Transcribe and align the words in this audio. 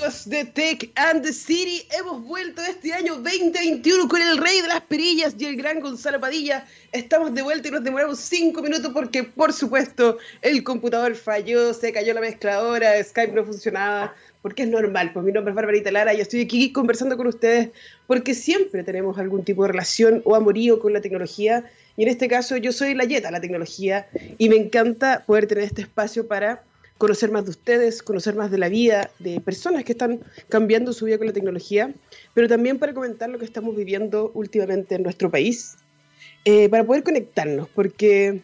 amigos 0.00 0.28
de 0.28 0.44
Tech 0.44 0.90
and 0.94 1.22
the 1.22 1.32
City, 1.32 1.82
hemos 1.90 2.22
vuelto 2.24 2.62
este 2.62 2.92
año 2.92 3.16
2021 3.16 4.08
con 4.08 4.22
el 4.22 4.38
rey 4.38 4.62
de 4.62 4.68
las 4.68 4.80
perillas 4.82 5.34
y 5.38 5.44
el 5.44 5.56
gran 5.56 5.80
Gonzalo 5.80 6.18
Padilla. 6.18 6.64
Estamos 6.92 7.34
de 7.34 7.42
vuelta 7.42 7.68
y 7.68 7.70
nos 7.70 7.84
demoramos 7.84 8.18
cinco 8.18 8.62
minutos 8.62 8.92
porque, 8.94 9.24
por 9.24 9.52
supuesto, 9.52 10.16
el 10.40 10.64
computador 10.64 11.14
falló, 11.16 11.74
se 11.74 11.92
cayó 11.92 12.14
la 12.14 12.22
mezcladora, 12.22 13.02
Skype 13.02 13.32
no 13.32 13.44
funcionaba, 13.44 14.14
porque 14.40 14.62
es 14.62 14.68
normal. 14.68 15.12
Pues 15.12 15.24
mi 15.24 15.32
nombre 15.32 15.52
es 15.52 15.56
Barbarita 15.56 15.90
Lara 15.90 16.14
y 16.14 16.20
estoy 16.20 16.42
aquí 16.42 16.72
conversando 16.72 17.16
con 17.18 17.26
ustedes 17.26 17.70
porque 18.06 18.34
siempre 18.34 18.82
tenemos 18.84 19.18
algún 19.18 19.44
tipo 19.44 19.64
de 19.64 19.72
relación 19.72 20.22
o 20.24 20.34
amorío 20.34 20.80
con 20.80 20.94
la 20.94 21.02
tecnología. 21.02 21.70
Y 21.96 22.04
en 22.04 22.08
este 22.08 22.28
caso, 22.28 22.56
yo 22.56 22.72
soy 22.72 22.94
la 22.94 23.04
yeta 23.04 23.30
la 23.30 23.40
tecnología 23.40 24.08
y 24.38 24.48
me 24.48 24.56
encanta 24.56 25.24
poder 25.26 25.46
tener 25.46 25.64
este 25.64 25.82
espacio 25.82 26.26
para 26.26 26.62
conocer 27.00 27.30
más 27.30 27.46
de 27.46 27.50
ustedes, 27.52 28.02
conocer 28.02 28.34
más 28.34 28.50
de 28.50 28.58
la 28.58 28.68
vida, 28.68 29.10
de 29.18 29.40
personas 29.40 29.84
que 29.84 29.92
están 29.92 30.20
cambiando 30.50 30.92
su 30.92 31.06
vida 31.06 31.16
con 31.16 31.28
la 31.28 31.32
tecnología, 31.32 31.94
pero 32.34 32.46
también 32.46 32.78
para 32.78 32.92
comentar 32.92 33.30
lo 33.30 33.38
que 33.38 33.46
estamos 33.46 33.74
viviendo 33.74 34.30
últimamente 34.34 34.96
en 34.96 35.02
nuestro 35.02 35.30
país, 35.30 35.78
eh, 36.44 36.68
para 36.68 36.84
poder 36.84 37.02
conectarnos, 37.02 37.70
porque 37.70 38.42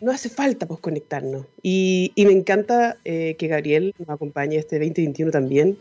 no 0.00 0.10
hace 0.10 0.30
falta 0.30 0.64
pues, 0.66 0.80
conectarnos. 0.80 1.44
Y, 1.62 2.14
me 2.16 2.32
encanta 2.32 2.96
eh, 3.04 3.36
que 3.38 3.46
Gabriel 3.46 3.94
nos 3.98 4.08
acompañe 4.08 4.56
este 4.56 4.78
2021 4.78 5.30
también, 5.30 5.76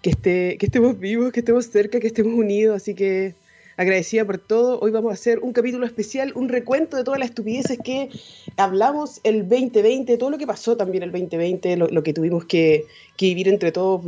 que, 0.00 0.08
esté, 0.08 0.56
que 0.56 0.64
estemos 0.64 0.98
vivos, 0.98 1.32
que 1.32 1.40
estemos 1.40 1.66
cerca, 1.66 2.00
que 2.00 2.06
estemos 2.06 2.32
unidos, 2.32 2.76
así 2.76 2.94
que 2.94 3.34
agradecida 3.78 4.24
por 4.24 4.38
todo. 4.38 4.80
Hoy 4.80 4.90
vamos 4.90 5.12
a 5.12 5.14
hacer 5.14 5.38
un 5.38 5.52
capítulo 5.52 5.86
especial, 5.86 6.32
un 6.34 6.48
recuento 6.48 6.96
de 6.96 7.04
todas 7.04 7.20
las 7.20 7.28
estupideces 7.28 7.78
que 7.82 8.10
hablamos 8.56 9.20
el 9.22 9.48
2020, 9.48 10.18
todo 10.18 10.30
lo 10.30 10.36
que 10.36 10.48
pasó 10.48 10.76
también 10.76 11.04
el 11.04 11.12
2020, 11.12 11.76
lo, 11.76 12.02
que 12.02 12.12
tuvimos 12.12 12.44
que, 12.44 12.86
vivir 13.18 13.48
entre 13.48 13.70
todos. 13.70 14.04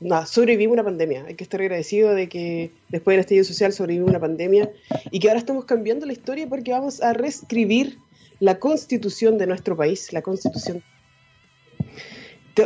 Nada, 0.00 0.26
sobrevivimos 0.26 0.74
una 0.74 0.84
pandemia. 0.84 1.24
Hay 1.26 1.34
que 1.34 1.44
estar 1.44 1.62
agradecido 1.62 2.14
de 2.14 2.28
que 2.28 2.70
después 2.90 3.14
del 3.14 3.20
estallido 3.20 3.44
social 3.46 3.72
sobrevivimos 3.72 4.10
una 4.10 4.20
pandemia 4.20 4.70
y 5.10 5.18
que 5.18 5.28
ahora 5.28 5.40
estamos 5.40 5.64
cambiando 5.64 6.04
la 6.04 6.12
historia 6.12 6.46
porque 6.46 6.72
vamos 6.72 7.02
a 7.02 7.14
reescribir 7.14 7.96
la 8.38 8.58
constitución 8.58 9.38
de 9.38 9.46
nuestro 9.46 9.78
país, 9.78 10.12
la 10.12 10.20
constitución 10.20 10.82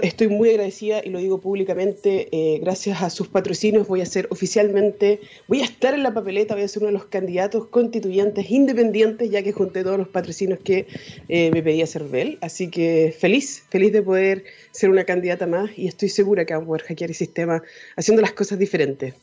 estoy 0.03 0.29
muy 0.29 0.51
agradecida 0.51 1.03
y 1.05 1.11
lo 1.11 1.19
digo 1.19 1.41
públicamente, 1.41 2.29
eh, 2.31 2.59
gracias 2.61 3.03
a 3.03 3.11
sus 3.11 3.29
patrocinios 3.29 3.89
voy 3.89 4.01
a 4.01 4.07
ser 4.07 4.29
oficialmente, 4.31 5.21
voy 5.49 5.61
a 5.61 5.65
estar 5.65 5.95
en 5.95 6.03
la 6.03 6.15
papeleta, 6.15 6.55
voy 6.55 6.65
a 6.65 6.69
ser 6.69 6.83
uno 6.83 6.89
de 6.89 6.93
los 6.93 7.07
candidatos 7.07 7.67
constituyentes 7.67 8.51
independientes, 8.51 9.31
ya 9.31 9.43
que 9.43 9.53
junté 9.53 9.83
todos 9.83 9.99
los 9.99 10.09
patrocinios 10.09 10.61
que 10.61 10.87
eh, 11.29 11.51
me 11.53 11.63
pedía 11.63 11.87
Cervel. 11.87 12.39
Así 12.41 12.71
que 12.71 13.15
feliz, 13.19 13.65
feliz 13.69 13.93
de 13.93 14.03
poder 14.03 14.45
ser 14.71 14.91
una 14.91 15.05
candidata 15.05 15.47
más 15.47 15.71
y 15.77 15.89
estoy 15.89 16.09
segura 16.09 16.45
que 16.45 16.55
vamos 16.55 16.67
a 16.67 16.69
poder 16.69 16.83
hackear 16.83 17.11
el 17.11 17.17
sistema 17.17 17.63
haciendo 17.97 18.23
las 18.23 18.33
cosas 18.33 18.59
diferentes. 18.59 19.15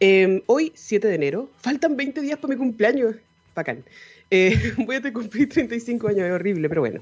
Em, 0.00 0.42
hoy, 0.46 0.72
7 0.74 1.08
de 1.08 1.14
enero, 1.14 1.48
faltan 1.60 1.96
20 1.96 2.20
días 2.20 2.38
para 2.38 2.52
mi 2.52 2.58
cumpleaños. 2.58 3.16
Bacán. 3.54 3.84
Eh, 4.30 4.72
voy 4.86 4.96
a 4.96 5.12
cumplir 5.12 5.48
35 5.48 6.08
años, 6.08 6.26
es 6.26 6.32
horrible, 6.32 6.68
pero 6.68 6.80
bueno. 6.80 7.00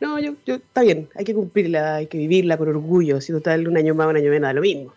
No, 0.00 0.18
yo, 0.18 0.34
yo, 0.46 0.56
está 0.56 0.82
bien, 0.82 1.08
hay 1.14 1.24
que 1.24 1.34
cumplirla, 1.34 1.96
hay 1.96 2.06
que 2.06 2.18
vivirla 2.18 2.56
con 2.56 2.68
orgullo, 2.68 3.20
si 3.20 3.32
total 3.32 3.68
un 3.68 3.76
año 3.76 3.94
más, 3.94 4.08
un 4.08 4.16
año 4.16 4.30
menos, 4.30 4.48
da 4.48 4.52
lo 4.52 4.62
mismo. 4.62 4.94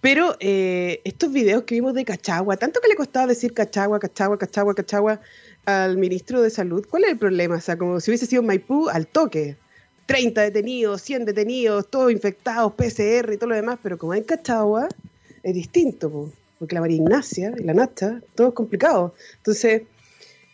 Pero 0.00 0.36
eh, 0.40 1.00
estos 1.04 1.32
videos 1.32 1.64
que 1.64 1.74
vimos 1.74 1.94
de 1.94 2.04
Cachagua, 2.04 2.56
tanto 2.56 2.80
que 2.80 2.88
le 2.88 2.94
costaba 2.94 3.26
decir 3.26 3.54
Cachagua, 3.54 3.98
Cachagua, 3.98 4.38
Cachagua, 4.38 4.74
Cachagua 4.74 5.20
al 5.64 5.96
ministro 5.96 6.42
de 6.42 6.50
Salud, 6.50 6.86
¿cuál 6.88 7.04
es 7.04 7.10
el 7.10 7.18
problema? 7.18 7.56
O 7.56 7.60
sea, 7.60 7.76
como 7.76 7.98
si 7.98 8.10
hubiese 8.10 8.26
sido 8.26 8.42
Maipú 8.42 8.88
al 8.88 9.06
toque. 9.06 9.56
30 10.06 10.40
detenidos, 10.40 11.02
100 11.02 11.24
detenidos, 11.24 11.90
todos 11.90 12.12
infectados, 12.12 12.74
PCR 12.74 13.32
y 13.32 13.36
todo 13.38 13.48
lo 13.48 13.56
demás, 13.56 13.78
pero 13.82 13.98
como 13.98 14.14
en 14.14 14.22
Cachagua 14.22 14.88
es 15.42 15.54
distinto, 15.54 16.32
porque 16.60 16.76
la 16.76 16.80
María 16.80 16.98
Ignacia 16.98 17.52
y 17.58 17.64
la 17.64 17.74
Nacha, 17.74 18.20
todo 18.36 18.48
es 18.48 18.54
complicado. 18.54 19.14
Entonces, 19.38 19.82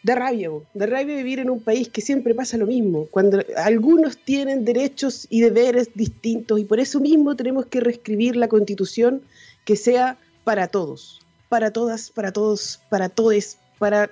da 0.03 0.15
rabia, 0.15 0.51
da 0.75 0.87
rabia 0.87 1.17
vivir 1.17 1.39
en 1.39 1.51
un 1.51 1.61
país 1.61 1.89
que 1.89 2.01
siempre 2.01 2.35
pasa 2.35 2.57
lo 2.57 2.67
mismo, 2.67 3.07
cuando 3.11 3.45
algunos 3.57 4.19
tienen 4.19 4.65
derechos 4.65 5.27
y 5.31 5.41
deberes 5.41 5.95
distintos 5.95 6.59
y 6.59 6.65
por 6.65 6.81
eso 6.81 6.99
mismo 7.01 7.37
tenemos 7.37 7.67
que 7.67 7.81
reescribir 7.81 8.37
la 8.37 8.49
constitución 8.49 9.23
que 9.65 9.77
sea 9.77 10.19
para 10.45 10.67
todos, 10.69 11.21
para 11.49 11.73
todas, 11.73 12.11
para 12.11 12.33
todos, 12.33 12.81
para 12.91 13.09
todes, 13.09 13.59
para 13.79 14.11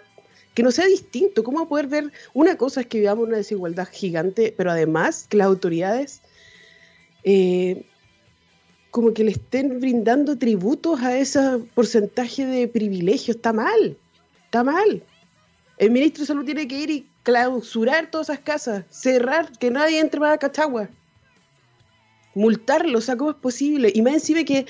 que 0.54 0.62
no 0.62 0.70
sea 0.70 0.86
distinto. 0.86 1.42
¿Cómo 1.42 1.68
poder 1.68 1.88
ver? 1.88 2.12
Una 2.34 2.56
cosa 2.56 2.82
es 2.82 2.86
que 2.86 3.00
vivamos 3.00 3.26
una 3.26 3.38
desigualdad 3.38 3.88
gigante, 3.90 4.54
pero 4.56 4.70
además 4.70 5.26
que 5.28 5.38
las 5.38 5.46
autoridades 5.48 6.20
eh, 7.24 7.84
como 8.90 9.12
que 9.12 9.24
le 9.24 9.32
estén 9.32 9.80
brindando 9.80 10.36
tributos 10.36 11.00
a 11.00 11.16
ese 11.16 11.40
porcentaje 11.74 12.44
de 12.46 12.68
privilegio. 12.68 13.32
Está 13.34 13.52
mal, 13.52 13.96
está 14.44 14.64
mal. 14.64 15.02
El 15.80 15.92
ministro 15.92 16.20
de 16.22 16.26
Salud 16.26 16.44
tiene 16.44 16.68
que 16.68 16.78
ir 16.78 16.90
y 16.90 17.08
clausurar 17.22 18.10
todas 18.10 18.28
esas 18.28 18.40
casas, 18.40 18.84
cerrar, 18.90 19.50
que 19.58 19.70
nadie 19.70 19.98
entre 19.98 20.20
más 20.20 20.34
a 20.34 20.38
Cachagua. 20.38 20.90
Multarlo, 22.34 22.98
o 22.98 23.00
sea, 23.00 23.16
¿cómo 23.16 23.30
es 23.30 23.36
posible? 23.38 23.90
Y 23.94 24.02
más 24.02 24.12
encima 24.12 24.44
que, 24.44 24.66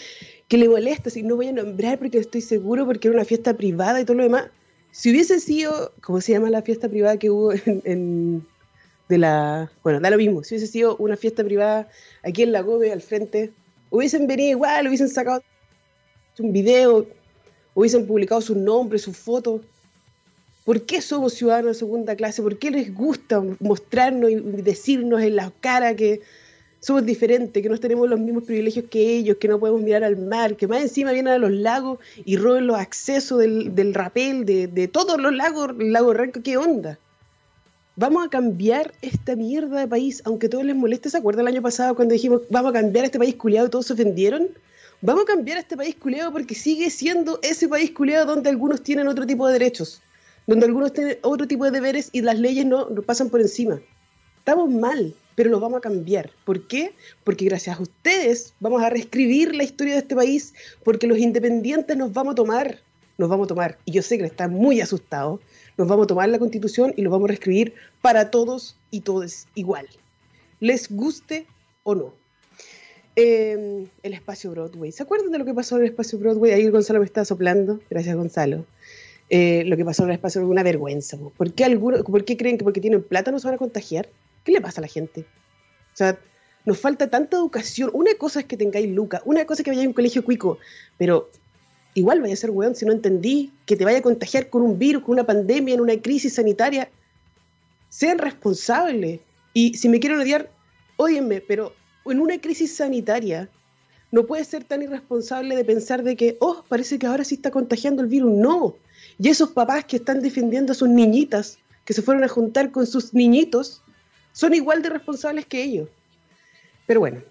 que 0.47 0.57
le 0.57 0.69
molesta, 0.69 1.11
si 1.11 1.25
no 1.25 1.35
voy 1.35 1.49
a 1.49 1.53
nombrar 1.53 1.99
porque 1.99 2.19
estoy 2.19 2.43
seguro, 2.43 2.87
porque 2.87 3.09
era 3.09 3.17
una 3.17 3.25
fiesta 3.25 3.55
privada 3.55 4.01
y 4.01 4.05
todo 4.05 4.19
lo 4.19 4.23
demás. 4.23 4.51
Si 4.93 5.11
hubiese 5.11 5.41
sido, 5.41 5.93
¿cómo 6.01 6.21
se 6.21 6.31
llama 6.31 6.49
la 6.49 6.63
fiesta 6.63 6.89
privada 6.89 7.17
que 7.17 7.29
hubo 7.29 7.53
en, 7.67 8.47
de 9.09 9.19
la. 9.19 9.69
Bueno, 9.83 9.99
da 9.99 10.11
lo 10.11 10.17
mismo. 10.17 10.45
Si 10.45 10.55
hubiese 10.55 10.71
sido 10.71 10.97
una 10.99 11.17
fiesta 11.17 11.43
privada 11.43 11.89
aquí 12.23 12.45
en 12.45 12.53
la 12.53 12.61
Gobe, 12.61 12.93
al 12.93 13.03
frente, 13.03 13.53
hubiesen 13.91 14.29
venido 14.29 14.51
igual, 14.51 14.87
hubiesen 14.87 15.09
sacado 15.09 15.43
un 16.39 16.53
video, 16.53 17.05
hubiesen 17.75 18.07
publicado 18.07 18.41
sus 18.41 18.57
nombres, 18.57 19.03
sus 19.03 19.17
fotos. 19.17 19.63
¿Por 20.65 20.83
qué 20.83 21.01
somos 21.01 21.35
ciudadanos 21.35 21.77
de 21.77 21.79
segunda 21.79 22.15
clase? 22.15 22.43
¿Por 22.43 22.59
qué 22.59 22.71
les 22.71 22.95
gusta 22.95 23.43
mostrarnos 23.61 24.31
y 24.31 24.35
decirnos 24.63 25.23
en 25.23 25.37
la 25.37 25.53
cara 25.61 25.97
que 25.97 26.21
somos 26.81 27.05
diferentes, 27.05 27.63
que 27.63 27.69
no 27.69 27.79
tenemos 27.79 28.09
los 28.09 28.19
mismos 28.19 28.45
privilegios 28.45 28.87
que 28.91 29.17
ellos, 29.17 29.37
que 29.39 29.49
no 29.49 29.61
podemos 29.61 29.83
mirar 29.83 30.03
al 30.03 30.17
mar, 30.17 30.57
que 30.57 30.67
más 30.67 30.81
encima 30.81 31.13
vienen 31.13 31.35
a 31.35 31.39
los 31.39 31.51
lagos 31.51 31.99
y 32.25 32.37
roben 32.37 32.67
los 32.67 32.79
accesos 32.79 33.39
del, 33.39 33.95
rapel, 33.95 34.45
de, 34.47 34.89
todos 34.89 35.21
los 35.21 35.35
lagos, 35.35 35.71
el 35.79 35.93
lago 35.93 36.13
Ranco? 36.15 36.43
¿Qué 36.43 36.57
onda? 36.57 36.99
Vamos 37.97 38.27
a 38.27 38.31
cambiar 38.31 38.95
esta 39.03 39.37
mierda 39.37 39.81
de 39.81 39.87
país, 39.87 40.23
aunque 40.25 40.49
todos 40.49 40.65
les 40.65 40.75
moleste. 40.75 41.11
¿Se 41.11 41.19
acuerdan 41.19 41.47
el 41.47 41.55
año 41.55 41.63
pasado 41.63 41.95
cuando 41.95 42.15
dijimos 42.15 42.43
vamos 42.49 42.71
a 42.71 42.81
cambiar 42.81 43.05
este 43.05 43.19
país 43.19 43.35
culiado 43.35 43.67
y 43.67 43.71
todos 43.71 43.87
se 43.87 43.93
ofendieron? 43.93 44.49
Vamos 45.03 45.25
a 45.25 45.27
cambiar 45.27 45.59
este 45.59 45.77
país 45.77 45.97
culiado 45.97 46.33
porque 46.33 46.55
sigue 46.55 46.89
siendo 46.89 47.39
ese 47.43 47.69
país 47.69 47.91
culiado 47.91 48.27
donde 48.27 48.49
algunos 48.49 48.83
tienen 48.83 49.07
otro 49.09 49.27
tipo 49.27 49.47
de 49.47 49.55
derechos 49.55 50.01
donde 50.51 50.67
algunos 50.67 50.93
tienen 50.93 51.17
otro 51.23 51.47
tipo 51.47 51.65
de 51.65 51.71
deberes 51.71 52.09
y 52.11 52.23
las 52.23 52.37
leyes 52.37 52.67
no, 52.67 52.89
pasan 53.07 53.31
por 53.31 53.41
encima. 53.41 53.81
Estamos 54.39 54.69
mal, 54.69 55.15
pero 55.37 55.49
lo 55.49 55.61
vamos 55.61 55.79
a 55.79 55.81
cambiar. 55.81 56.29
¿Por 56.45 56.67
qué? 56.67 56.93
Porque 57.23 57.45
gracias 57.45 57.79
a 57.79 57.83
ustedes 57.83 58.53
vamos 58.59 58.83
a 58.83 58.91
reescribir 58.91 59.55
la 59.55 59.63
historia 59.63 59.93
de 59.93 60.01
este 60.01 60.17
país, 60.17 60.53
porque 60.83 61.07
los 61.07 61.19
independientes 61.19 61.97
nos 61.97 62.13
vamos 62.13 62.33
a 62.33 62.35
tomar, 62.35 62.81
nos 63.17 63.29
vamos 63.29 63.45
a 63.45 63.49
tomar, 63.49 63.79
y 63.85 63.93
yo 63.93 64.03
sé 64.03 64.19
que 64.19 64.25
están 64.25 64.53
muy 64.53 64.81
asustados, 64.81 65.39
nos 65.79 65.87
vamos 65.87 66.07
a 66.07 66.09
tomar 66.09 66.29
la 66.29 66.41
constitución 66.41 66.95
y 66.97 67.03
lo 67.03 67.11
vamos 67.11 67.27
a 67.27 67.29
reescribir 67.29 67.75
para 68.03 68.33
todos 68.33 68.77
y 68.91 69.03
todos 69.03 69.47
igual, 69.55 69.87
les 70.59 70.91
guste 70.91 71.47
o 71.85 71.95
no. 71.95 72.21
Em, 73.15 73.87
el 74.03 74.15
espacio 74.15 74.51
Broadway. 74.51 74.91
¿Se 74.91 75.03
acuerdan 75.03 75.31
de 75.31 75.39
lo 75.39 75.45
que 75.45 75.55
pasó 75.55 75.77
en 75.77 75.83
el 75.83 75.91
espacio 75.91 76.19
Broadway? 76.19 76.53
Ahí 76.53 76.69
Gonzalo 76.71 77.01
me 77.01 77.05
está 77.05 77.25
soplando. 77.25 77.81
Gracias, 77.91 78.17
Gonzalo. 78.17 78.65
Eh, 79.33 79.63
lo 79.65 79.77
que 79.77 79.85
pasó 79.85 80.03
en 80.03 80.11
el 80.11 80.15
espacio 80.17 80.43
es 80.43 80.47
una 80.49 80.65
vergüenza. 80.65 81.17
¿Por 81.17 81.53
qué, 81.53 81.65
algunos, 81.65 82.03
¿Por 82.03 82.25
qué 82.25 82.37
creen 82.37 82.59
que 82.59 82.65
porque 82.65 82.81
tienen 82.81 83.03
plata 83.03 83.31
no 83.31 83.39
se 83.39 83.47
van 83.47 83.55
a 83.55 83.59
contagiar? 83.59 84.09
¿Qué 84.45 84.51
le 84.51 84.61
pasa 84.61 84.81
a 84.81 84.83
la 84.83 84.89
gente? 84.89 85.21
O 85.21 85.97
sea, 85.97 86.19
nos 86.65 86.79
falta 86.79 87.09
tanta 87.09 87.37
educación. 87.37 87.91
Una 87.93 88.13
cosa 88.15 88.41
es 88.41 88.47
que 88.47 88.57
tengáis 88.57 88.91
Luca, 88.91 89.23
una 89.25 89.45
cosa 89.45 89.63
es 89.63 89.65
que 89.65 89.71
vayáis 89.71 89.87
a 89.87 89.91
un 89.91 89.95
colegio 89.95 90.25
cuico, 90.25 90.59
pero 90.99 91.31
igual 91.95 92.21
vaya 92.21 92.35
a 92.35 92.37
ser 92.37 92.51
weón 92.51 92.75
si 92.75 92.85
no 92.85 92.93
entendí 92.93 93.53
que 93.67 93.77
te 93.77 93.85
vaya 93.85 93.99
a 93.99 94.03
contagiar 94.03 94.51
con 94.51 94.63
un 94.63 94.79
virus, 94.79 95.05
con 95.05 95.13
una 95.13 95.25
pandemia, 95.25 95.75
en 95.75 95.81
una 95.81 95.97
crisis 95.97 96.35
sanitaria. 96.35 96.91
Sean 97.89 98.19
responsables. 98.19 99.21
Y 99.55 99.75
si 99.75 99.89
me 99.89 100.01
quieren 100.01 100.19
odiar, 100.19 100.51
óyenme, 100.97 101.41
pero 101.41 101.73
en 102.05 102.21
una 102.21 102.41
crisis 102.41 102.75
sanitaria 102.75 103.49
no 104.11 104.27
puede 104.27 104.45
ser 104.45 104.65
tan 104.65 104.83
irresponsable 104.83 105.55
de 105.55 105.65
pensar 105.65 106.03
de 106.03 106.17
que, 106.17 106.37
oh, 106.41 106.65
parece 106.69 106.99
que 106.99 107.07
ahora 107.07 107.23
sí 107.23 107.37
está 107.37 107.53
contagiando 107.53 108.03
el 108.03 108.09
virus. 108.09 108.33
No, 108.33 108.75
y 109.19 109.29
esos 109.29 109.51
papás 109.51 109.85
que 109.85 109.97
están 109.97 110.21
defendiendo 110.23 110.73
a 110.73 110.75
sus 110.75 110.89
niñitas, 110.89 111.59
que 111.85 111.93
se 111.93 112.03
fueron 112.03 112.25
a 112.25 112.29
juntar 112.29 112.71
con 112.71 112.87
sus 112.87 113.15
niñitos, 113.15 113.83
son 114.33 114.55
igual 114.55 114.83
de 114.83 114.91
responsables 114.91 115.47
que 115.47 115.63
ellos. 115.63 115.89
Pero 116.87 117.01
bueno, 117.01 117.23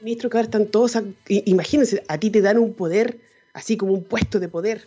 ministro 0.00 0.28
que 0.28 0.36
ahora 0.36 0.46
están 0.46 0.66
todos, 0.66 0.98
imagínense, 1.28 2.04
a 2.08 2.18
ti 2.18 2.30
te 2.30 2.40
dan 2.40 2.58
un 2.58 2.74
poder, 2.74 3.18
así 3.52 3.76
como 3.76 3.92
un 3.92 4.04
puesto 4.04 4.38
de 4.38 4.48
poder, 4.48 4.86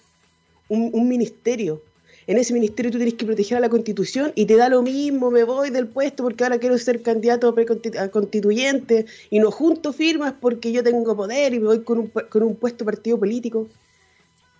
un, 0.69 1.07
ministerio, 1.07 1.81
en 2.27 2.37
ese 2.37 2.53
ministerio 2.53 2.91
tú 2.91 2.97
tienes 2.97 3.15
que 3.15 3.25
proteger 3.25 3.57
a 3.57 3.61
la 3.61 3.69
constitución 3.69 4.33
y 4.35 4.45
te 4.45 4.57
da 4.57 4.69
lo 4.69 4.81
mismo, 4.81 5.31
me 5.31 5.43
voy 5.43 5.69
del 5.69 5.87
puesto 5.87 6.23
porque 6.23 6.43
ahora 6.43 6.59
quiero 6.59 6.77
ser 6.77 7.01
candidato 7.01 7.55
a 7.99 8.09
constituyente 8.09 9.05
y 9.29 9.39
no 9.39 9.49
junto 9.49 9.93
firmas 9.93 10.33
porque 10.39 10.71
yo 10.71 10.83
tengo 10.83 11.15
poder 11.15 11.53
y 11.53 11.59
me 11.59 11.67
voy 11.67 11.83
con 11.83 11.99
un, 11.99 12.07
con 12.07 12.43
un 12.43 12.55
puesto 12.55 12.83
partido 12.83 13.17
político. 13.17 13.67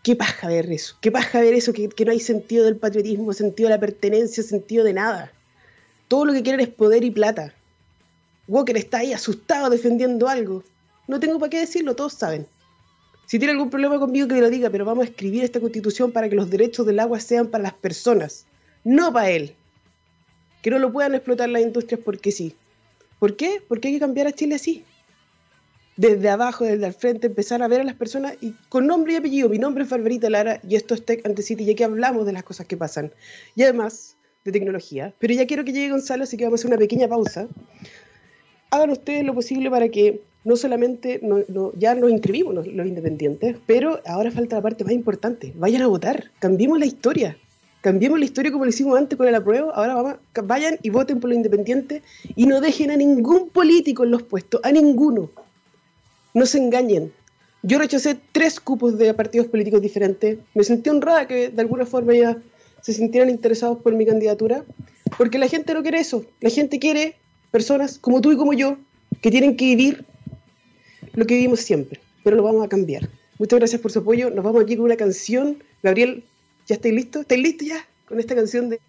¿Qué 0.08 0.16
paja 0.16 0.48
ver 0.48 0.72
eso? 0.72 0.96
¿Qué 1.02 1.12
paja 1.12 1.42
ver 1.42 1.54
eso? 1.54 1.74
Que, 1.74 1.90
no 2.06 2.12
hay 2.14 2.22
sentido 2.22 2.64
del 2.64 2.78
patriotismo, 2.78 3.34
sentido 3.34 3.68
de 3.68 3.76
la 3.76 3.82
pertenencia, 3.82 4.42
sentido 4.42 4.86
de 4.86 4.94
nada. 4.94 5.34
Todo 6.08 6.24
lo 6.24 6.32
que 6.32 6.44
quieren 6.44 6.62
es 6.62 6.70
poder 6.70 7.04
y 7.04 7.12
plata. 7.12 7.54
Walker 8.48 8.78
está 8.78 9.00
ahí 9.00 9.12
asustado 9.12 9.70
defendiendo 9.70 10.30
algo. 10.30 10.64
No 11.10 11.20
tengo 11.20 11.40
para 11.40 11.50
qué 11.50 11.60
decirlo, 11.60 11.94
todos 11.94 12.14
saben. 12.14 12.48
Si 13.26 13.38
tiene 13.38 13.52
algún 13.52 13.70
problema 13.70 14.00
conmigo, 14.00 14.30
que 14.30 14.40
lo 14.40 14.50
diga, 14.50 14.70
pero 14.70 14.86
vamos 14.86 15.06
a 15.06 15.10
escribir 15.10 15.44
esta 15.44 15.60
constitución 15.60 16.14
para 16.14 16.30
que 16.30 16.38
los 16.38 16.50
derechos 16.50 16.86
del 16.86 17.02
agua 17.02 17.20
sean 17.20 17.48
para 17.48 17.64
las 17.64 17.74
personas, 17.74 18.46
no 18.86 19.12
para 19.12 19.32
él. 19.32 19.56
Que 20.62 20.70
no 20.70 20.80
lo 20.80 20.90
puedan 20.90 21.16
explotar 21.16 21.50
las 21.50 21.64
industrias 21.64 22.00
porque 22.02 22.32
sí. 22.32 22.56
¿Por 23.20 23.36
qué? 23.36 23.62
Porque 23.68 23.90
hay 23.90 23.96
que 23.96 24.00
cambiar 24.00 24.28
a 24.28 24.32
Chile 24.32 24.56
así. 24.56 24.86
Desde 25.98 26.30
abajo, 26.30 26.64
desde 26.64 26.86
al 26.86 26.94
frente, 26.94 27.26
empezar 27.26 27.64
a 27.64 27.68
ver 27.68 27.82
a 27.82 27.84
las 27.84 27.96
personas 27.96 28.36
y 28.40 28.54
con 28.70 28.86
nombre 28.86 29.14
y 29.14 29.16
apellido. 29.16 29.50
Mi 29.50 29.58
nombre 29.58 29.84
es 29.84 29.90
Barbarita 29.90 30.30
Lara 30.30 30.62
y 30.68 30.76
esto 30.76 30.94
es 30.94 31.04
Tech 31.04 31.26
and 31.26 31.40
City 31.42 31.64
y 31.64 31.72
aquí 31.72 31.82
hablamos 31.82 32.28
de 32.28 32.34
las 32.34 32.44
cosas 32.44 32.68
que 32.68 32.78
pasan. 32.78 33.12
Y 33.56 33.64
además 33.64 34.16
de 34.46 34.52
tecnología. 34.52 35.14
Pero 35.18 35.34
ya 35.34 35.48
quiero 35.48 35.66
que 35.66 35.74
llegue 35.74 35.90
Gonzalo, 35.90 36.24
así 36.24 36.38
que 36.38 36.46
vamos 36.46 36.60
a 36.60 36.62
hacer 36.62 36.72
una 36.72 36.78
pequeña 36.78 37.08
pausa. 37.08 37.48
Hagan 38.70 38.92
ustedes 38.92 39.24
lo 39.24 39.34
posible 39.34 39.72
para 39.72 39.90
que 39.90 40.22
no 40.44 40.56
solamente 40.56 41.20
ya 41.78 41.96
nos 41.96 42.12
inscribimos 42.12 42.54
los, 42.54 42.68
independientes, 42.68 43.58
pero 43.66 44.00
ahora 44.06 44.32
falta 44.32 44.58
la 44.58 44.62
parte 44.62 44.84
más 44.84 44.94
importante. 44.94 45.52
Vayan 45.56 45.82
a 45.82 45.88
votar, 45.88 46.32
cambiemos 46.40 46.80
la 46.80 46.86
historia. 46.86 47.38
Cambiemos 47.82 48.20
la 48.20 48.26
historia 48.26 48.52
como 48.52 48.66
lo 48.66 48.70
hicimos 48.70 48.98
antes 48.98 49.18
con 49.18 49.28
el 49.28 49.36
apruebo. 49.36 49.74
Ahora 49.74 49.96
vamos, 49.96 50.16
vayan 50.44 50.78
y 50.84 50.90
voten 50.90 51.20
por 51.20 51.30
los 51.30 51.38
independientes 51.38 52.04
y 52.36 52.46
no 52.46 52.62
dejen 52.62 52.92
a 52.92 52.98
ningún 52.98 53.50
político 53.50 54.04
en 54.04 54.12
los 54.12 54.24
puestos, 54.24 54.62
a 54.64 54.72
ninguno. 54.72 55.32
No 56.38 56.46
se 56.46 56.60
engañen. 56.60 57.12
Yo 57.64 57.80
rechacé 57.80 58.16
tres 58.32 58.60
cupos 58.60 59.00
de 59.00 59.12
partidos 59.16 59.48
políticos 59.48 59.82
diferentes. 59.82 60.38
Me 60.54 60.64
sentí 60.64 60.92
honrada 60.92 61.28
que 61.28 61.50
de 61.50 61.62
alguna 61.64 61.84
forma 61.84 62.14
ya 62.14 62.38
se 62.84 62.94
sintieran 62.94 63.32
interesados 63.32 63.80
por 63.80 63.96
mi 63.96 64.06
candidatura, 64.06 64.64
porque 65.18 65.40
la 65.40 65.48
gente 65.48 65.74
no 65.74 65.82
quiere 65.82 66.00
eso. 66.00 66.28
La 66.40 66.52
gente 66.52 66.78
quiere 66.78 67.16
personas 67.50 67.98
como 67.98 68.22
tú 68.22 68.32
y 68.32 68.38
como 68.38 68.54
yo, 68.54 68.78
que 69.20 69.32
tienen 69.32 69.58
que 69.58 69.66
vivir 69.66 70.06
lo 71.14 71.26
que 71.26 71.34
vivimos 71.34 71.62
siempre, 71.62 72.00
pero 72.24 72.36
lo 72.36 72.44
vamos 72.44 72.64
a 72.64 72.70
cambiar. 72.70 73.10
Muchas 73.40 73.58
gracias 73.58 73.82
por 73.82 73.92
su 73.92 73.98
apoyo. 73.98 74.30
Nos 74.30 74.46
vamos 74.46 74.62
aquí 74.62 74.76
con 74.76 74.86
una 74.86 74.96
canción. 74.96 75.64
Gabriel, 75.82 76.24
¿ya 76.68 76.76
estáis 76.76 76.94
listos? 76.94 77.22
¿Estáis 77.24 77.42
listos 77.42 77.68
ya? 77.68 77.84
Con 78.08 78.20
esta 78.20 78.36
canción 78.36 78.70
de 78.70 78.80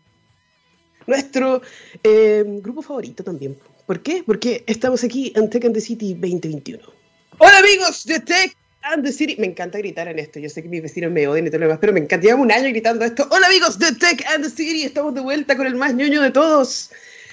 nuestro 1.06 1.62
eh, 2.03 2.44
grupo 2.62 2.83
favorito 2.83 3.25
también. 3.25 3.56
¿Por 3.87 4.03
qué? 4.03 4.23
Porque 4.23 4.65
estamos 4.67 5.03
aquí 5.03 5.33
en 5.35 5.49
Tech 5.49 5.65
and 5.65 5.75
the 5.75 5.81
City 5.81 6.12
2021. 6.12 6.98
Hola 7.38 7.58
amigos 7.58 8.05
de 8.05 8.20
Tech 8.20 8.56
and 8.82 9.05
the 9.05 9.12
City. 9.12 9.37
Me 9.38 9.46
encanta 9.46 9.79
gritar 9.79 10.08
en 10.08 10.19
esto. 10.19 10.38
Yo 10.40 10.49
sé 10.49 10.62
que 10.62 10.69
mis 10.69 10.82
vecinos 10.82 11.11
me 11.11 11.26
odian 11.26 11.46
y 11.46 11.50
todo 11.50 11.61
lo 11.61 11.67
demás, 11.67 11.79
pero 11.81 11.93
me 11.93 12.00
encanta. 12.00 12.25
Llevamos 12.25 12.46
un 12.46 12.52
año 12.52 12.69
gritando 12.69 13.05
esto. 13.05 13.26
Hola 13.31 13.46
amigos 13.46 13.79
de 13.79 13.93
Tech 13.94 14.25
and 14.35 14.44
the 14.44 14.50
City. 14.50 14.82
Estamos 14.85 15.14
de 15.14 15.20
vuelta 15.20 15.56
con 15.56 15.67
el 15.67 15.75
más 15.75 15.94
ñoño 15.94 16.23
de 16.23 16.31
todos. 16.31 16.90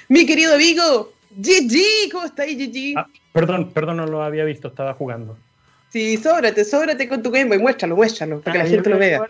Mi 0.07 0.25
querido 0.25 0.53
amigo, 0.55 1.11
Gigi. 1.41 2.09
¿Cómo 2.11 2.25
estáis, 2.25 2.57
Gigi? 2.57 2.93
Ah, 2.95 3.07
Perdón, 3.35 3.71
perdón, 3.71 3.97
no 3.97 4.05
lo 4.05 4.23
había 4.23 4.45
visto, 4.45 4.69
estaba 4.69 4.93
jugando. 4.93 5.37
Sí, 5.89 6.15
sóbrate, 6.15 6.63
sóbrate 6.63 7.09
con 7.09 7.21
tu 7.21 7.31
Game 7.31 7.49
Boy, 7.49 7.59
muéstralo, 7.59 7.97
muéstralo, 7.97 8.39
para 8.39 8.53
que 8.53 8.59
la 8.59 8.69
gente 8.69 8.89
lo 8.89 8.97
vea. 8.97 9.27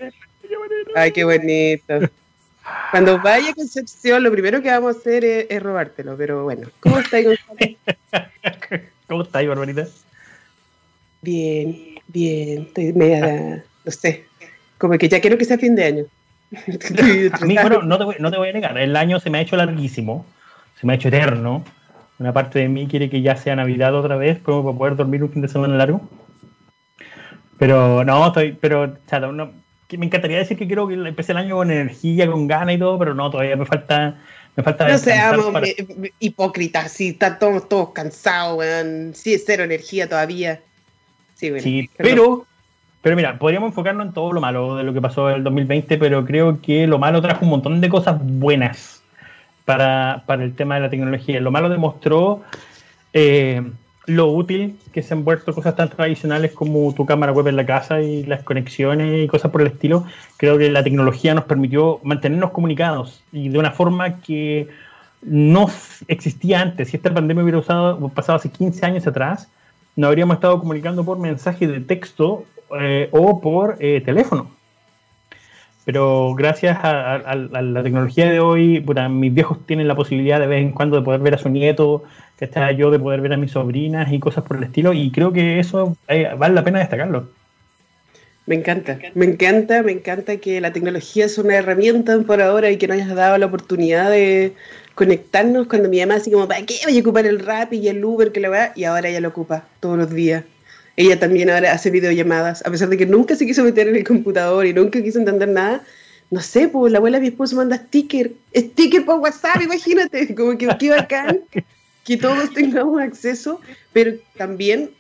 Ay, 0.94 1.12
qué 1.12 1.24
bonito. 1.24 2.08
Cuando 2.92 3.20
vaya 3.20 3.50
a 3.50 3.54
Concepción, 3.56 4.22
lo 4.22 4.32
primero 4.32 4.62
que 4.62 4.70
vamos 4.70 4.96
a 4.96 5.00
hacer 5.00 5.26
es, 5.26 5.64
robártelo, 5.64 6.16
pero 6.16 6.44
bueno. 6.44 6.70
¿Cómo 6.82 7.00
estáis, 7.00 7.26
Gonzalo? 7.26 7.78
¿Cómo 9.08 9.24
estáis, 9.24 9.48
Barbarita? 9.48 9.88
Bien, 11.26 11.96
bien. 12.08 12.64
Estoy 12.68 12.94
media, 12.94 13.64
no 13.84 13.92
sé, 13.92 14.26
como 14.78 14.98
que 14.98 15.10
ya 15.10 15.20
quiero 15.20 15.38
que 15.38 15.46
sea 15.46 15.58
fin 15.58 15.76
de 15.76 15.86
año. 15.86 16.06
a 17.42 17.46
mí, 17.46 17.56
bueno, 17.56 17.82
no 17.82 17.98
te, 17.98 18.04
voy, 18.04 18.16
no 18.20 18.32
te 18.32 18.38
voy 18.38 18.50
a 18.50 18.54
negar, 18.54 18.78
el 18.78 18.96
año 18.96 19.20
se 19.20 19.30
me 19.30 19.40
ha 19.40 19.42
hecho 19.42 19.58
larguísimo, 19.58 20.26
se 20.80 20.86
me 20.86 20.94
ha 20.94 20.96
hecho 20.96 21.10
eterno 21.10 21.66
una 22.18 22.34
parte 22.34 22.60
de 22.60 22.70
mí 22.70 22.88
quiere 22.88 23.10
que 23.10 23.22
ya 23.22 23.36
sea 23.36 23.56
Navidad 23.56 23.94
otra 23.94 24.16
vez, 24.16 24.40
como 24.40 24.64
para 24.64 24.78
poder 24.78 24.96
dormir 24.96 25.24
un 25.24 25.32
fin 25.32 25.42
de 25.42 25.48
semana 25.48 25.76
largo. 25.76 26.02
Pero 27.58 28.04
no, 28.04 28.28
estoy, 28.28 28.54
pero 28.54 28.98
chato, 29.08 29.32
no, 29.32 29.52
me 29.98 30.06
encantaría 30.06 30.38
decir 30.38 30.58
que 30.58 30.68
quiero 30.68 30.88
que 30.88 30.94
empecé 30.94 31.34
el 31.34 31.40
año 31.40 31.58
con 31.58 31.72
energía, 31.72 32.30
con 32.30 32.48
ganas 32.48 32.76
y 32.76 32.80
todo, 32.80 32.98
pero 33.00 33.14
no, 33.14 33.30
todavía 33.30 33.56
me 33.56 33.66
falta. 33.66 34.22
Me 34.56 34.64
falta 34.64 34.88
no 34.88 34.98
seamos 34.98 35.54
hipócritas, 36.20 36.90
si 36.90 37.10
están 37.10 37.40
todos, 37.40 37.68
todos 37.68 37.90
cansados, 37.90 38.58
weón. 38.58 39.14
Sí, 39.14 39.38
cero 39.38 39.66
energía 39.66 40.08
todavía. 40.08 40.62
Sí, 41.36 41.50
bueno, 41.50 41.64
sí 41.64 41.90
pero, 41.98 42.46
pero 43.02 43.16
mira, 43.16 43.38
podríamos 43.38 43.70
enfocarnos 43.70 44.08
en 44.08 44.14
todo 44.14 44.34
lo 44.34 44.42
malo 44.42 44.78
de 44.78 44.84
lo 44.84 44.94
que 44.94 45.02
pasó 45.02 45.30
en 45.30 45.38
el 45.38 45.44
2020, 45.44 45.98
pero 45.98 46.26
creo 46.26 46.62
que 46.62 46.88
lo 46.88 46.98
malo 46.98 47.22
trajo 47.22 47.46
un 47.46 47.52
montón 47.52 47.82
de 47.82 47.90
cosas 47.90 48.18
buenas 48.20 49.04
para, 49.66 50.24
para 50.26 50.44
el 50.44 50.56
tema 50.56 50.76
de 50.76 50.82
la 50.82 50.90
tecnología. 50.90 51.40
Lo 51.40 51.52
malo 51.52 51.70
demostró 51.70 52.42
eh, 53.14 53.62
lo 54.06 54.28
útil 54.28 54.78
que 54.94 55.02
se 55.02 55.14
han 55.14 55.24
vuelto 55.24 55.54
cosas 55.54 55.76
tan 55.76 55.90
tradicionales 55.90 56.52
como 56.52 56.94
tu 56.94 57.06
cámara 57.06 57.32
web 57.32 57.48
en 57.48 57.56
la 57.56 57.66
casa 57.66 58.02
y 58.02 58.24
las 58.24 58.44
conexiones 58.44 59.24
y 59.24 59.28
cosas 59.28 59.52
por 59.52 59.62
el 59.62 59.68
estilo. 59.68 60.06
Creo 60.38 60.58
que 60.58 60.70
la 60.70 60.84
tecnología 60.84 61.34
nos 61.34 61.46
permitió 61.46 62.00
mantenernos 62.04 62.52
comunicados 62.52 63.24
y 63.32 63.50
de 63.50 63.58
una 63.58 63.72
forma 63.72 64.22
que 64.22 64.68
no 65.22 65.70
existía 66.08 66.62
antes. 66.62 66.90
Si 66.90 66.98
esta 66.98 67.14
pandemia 67.14 67.44
hubiera 67.44 67.58
usado, 67.58 68.10
pasado 68.10 68.38
hace 68.38 68.50
15 68.50 68.86
años 68.86 69.08
atrás, 69.08 69.50
no 69.96 70.08
habríamos 70.08 70.36
estado 70.36 70.60
comunicando 70.60 71.06
por 71.06 71.20
mensaje 71.20 71.68
de 71.68 71.80
texto 71.80 72.46
eh, 72.80 73.10
o 73.12 73.42
por 73.42 73.78
eh, 73.80 74.02
teléfono. 74.02 74.52
Pero 75.86 76.34
gracias 76.34 76.80
a, 76.82 77.36
la 77.36 77.84
tecnología 77.84 78.30
de 78.30 78.40
hoy, 78.40 78.84
mis 79.12 79.34
viejos 79.34 79.66
tienen 79.68 79.88
la 79.88 79.96
posibilidad 79.96 80.40
de 80.40 80.48
vez 80.48 80.62
en 80.62 80.72
cuando 80.72 80.98
de 80.98 81.04
poder 81.04 81.22
ver 81.22 81.36
a 81.36 81.38
su 81.38 81.50
nieto, 81.50 82.04
que 82.40 82.46
está 82.46 82.72
yo 82.72 82.90
de 82.90 82.98
poder 82.98 83.22
ver 83.22 83.34
a 83.34 83.38
mis 83.38 83.52
sobrinas 83.52 84.12
y 84.12 84.20
cosas 84.20 84.44
por 84.44 84.58
el 84.58 84.64
estilo, 84.64 84.94
y 84.94 85.12
creo 85.12 85.32
que 85.32 85.60
eso 85.60 85.96
eh, 86.08 86.28
vale 86.36 86.56
la 86.56 86.64
pena 86.64 86.80
destacarlo. 86.80 87.30
Me 88.48 88.56
encanta, 88.56 88.98
me 89.14 89.26
encanta, 89.26 89.84
me 89.84 89.92
encanta 89.92 90.38
que 90.38 90.60
la 90.60 90.74
tecnología 90.74 91.26
es 91.26 91.38
una 91.38 91.56
herramienta 91.56 92.20
por 92.20 92.42
ahora 92.42 92.72
y 92.72 92.78
que 92.78 92.88
nos 92.88 92.98
hayas 92.98 93.16
dado 93.16 93.38
la 93.38 93.46
oportunidad 93.46 94.10
de 94.10 94.54
conectarnos 94.96 95.68
cuando 95.68 95.90
mi 95.90 96.00
mamá 96.00 96.16
así 96.16 96.32
como, 96.32 96.48
¿para 96.48 96.66
qué 96.66 96.76
voy 96.86 96.98
a 96.98 97.02
ocupar 97.02 97.28
el 97.28 97.40
rap 97.40 97.74
y 97.74 97.88
el 97.88 98.04
Uber 98.04 98.32
que 98.32 98.40
lo 98.40 98.50
va? 98.50 98.72
Y 98.76 98.86
ahora 98.86 99.10
ella 99.10 99.20
lo 99.20 99.30
ocupa 99.30 99.68
todos 99.80 99.98
los 99.98 100.10
días. 100.10 100.44
Ella 100.98 101.20
también 101.20 101.50
ahora 101.50 101.74
hace 101.74 101.92
videollamadas, 101.92 102.66
a 102.66 102.72
pesar 102.72 102.88
de 102.90 102.98
que 102.98 103.06
nunca 103.06 103.36
se 103.36 103.46
quiso 103.46 103.64
meter 103.64 103.90
en 103.90 103.98
el 103.98 104.06
computador 104.06 104.66
y 104.66 104.74
nunca 104.74 105.04
quiso 105.04 105.20
entender 105.20 105.50
nada. 105.50 105.84
No 106.32 106.42
sé, 106.42 106.70
pues 106.70 106.92
la 106.92 106.98
abuela 106.98 107.18
de 107.18 107.22
mi 107.22 107.28
esposo 107.28 107.56
manda 107.58 107.78
sticker, 107.78 108.32
sticker 108.56 109.06
por 109.06 109.20
WhatsApp, 109.20 109.62
imagínate, 109.62 110.34
como 110.36 110.58
que 110.58 110.68
qué 110.80 110.90
bacán 110.90 111.42
que 112.06 112.18
todos 112.18 112.54
tengamos 112.54 113.02
acceso, 113.02 113.60
pero 113.92 114.14
también 114.38 114.92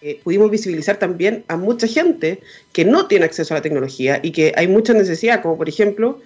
que 0.00 0.20
pudimos 0.22 0.50
visibilizar 0.50 0.98
también 0.98 1.44
a 1.48 1.56
mucha 1.56 1.86
gente 1.86 2.40
que 2.72 2.84
no 2.84 3.06
tiene 3.06 3.24
acceso 3.24 3.52
a 3.52 3.58
la 3.58 3.62
tecnología 3.62 4.20
y 4.22 4.30
que 4.30 4.52
hay 4.56 4.68
mucha 4.68 4.94
necesidad, 4.94 5.42
como 5.42 5.58
por 5.58 5.68
ejemplo 5.68 6.20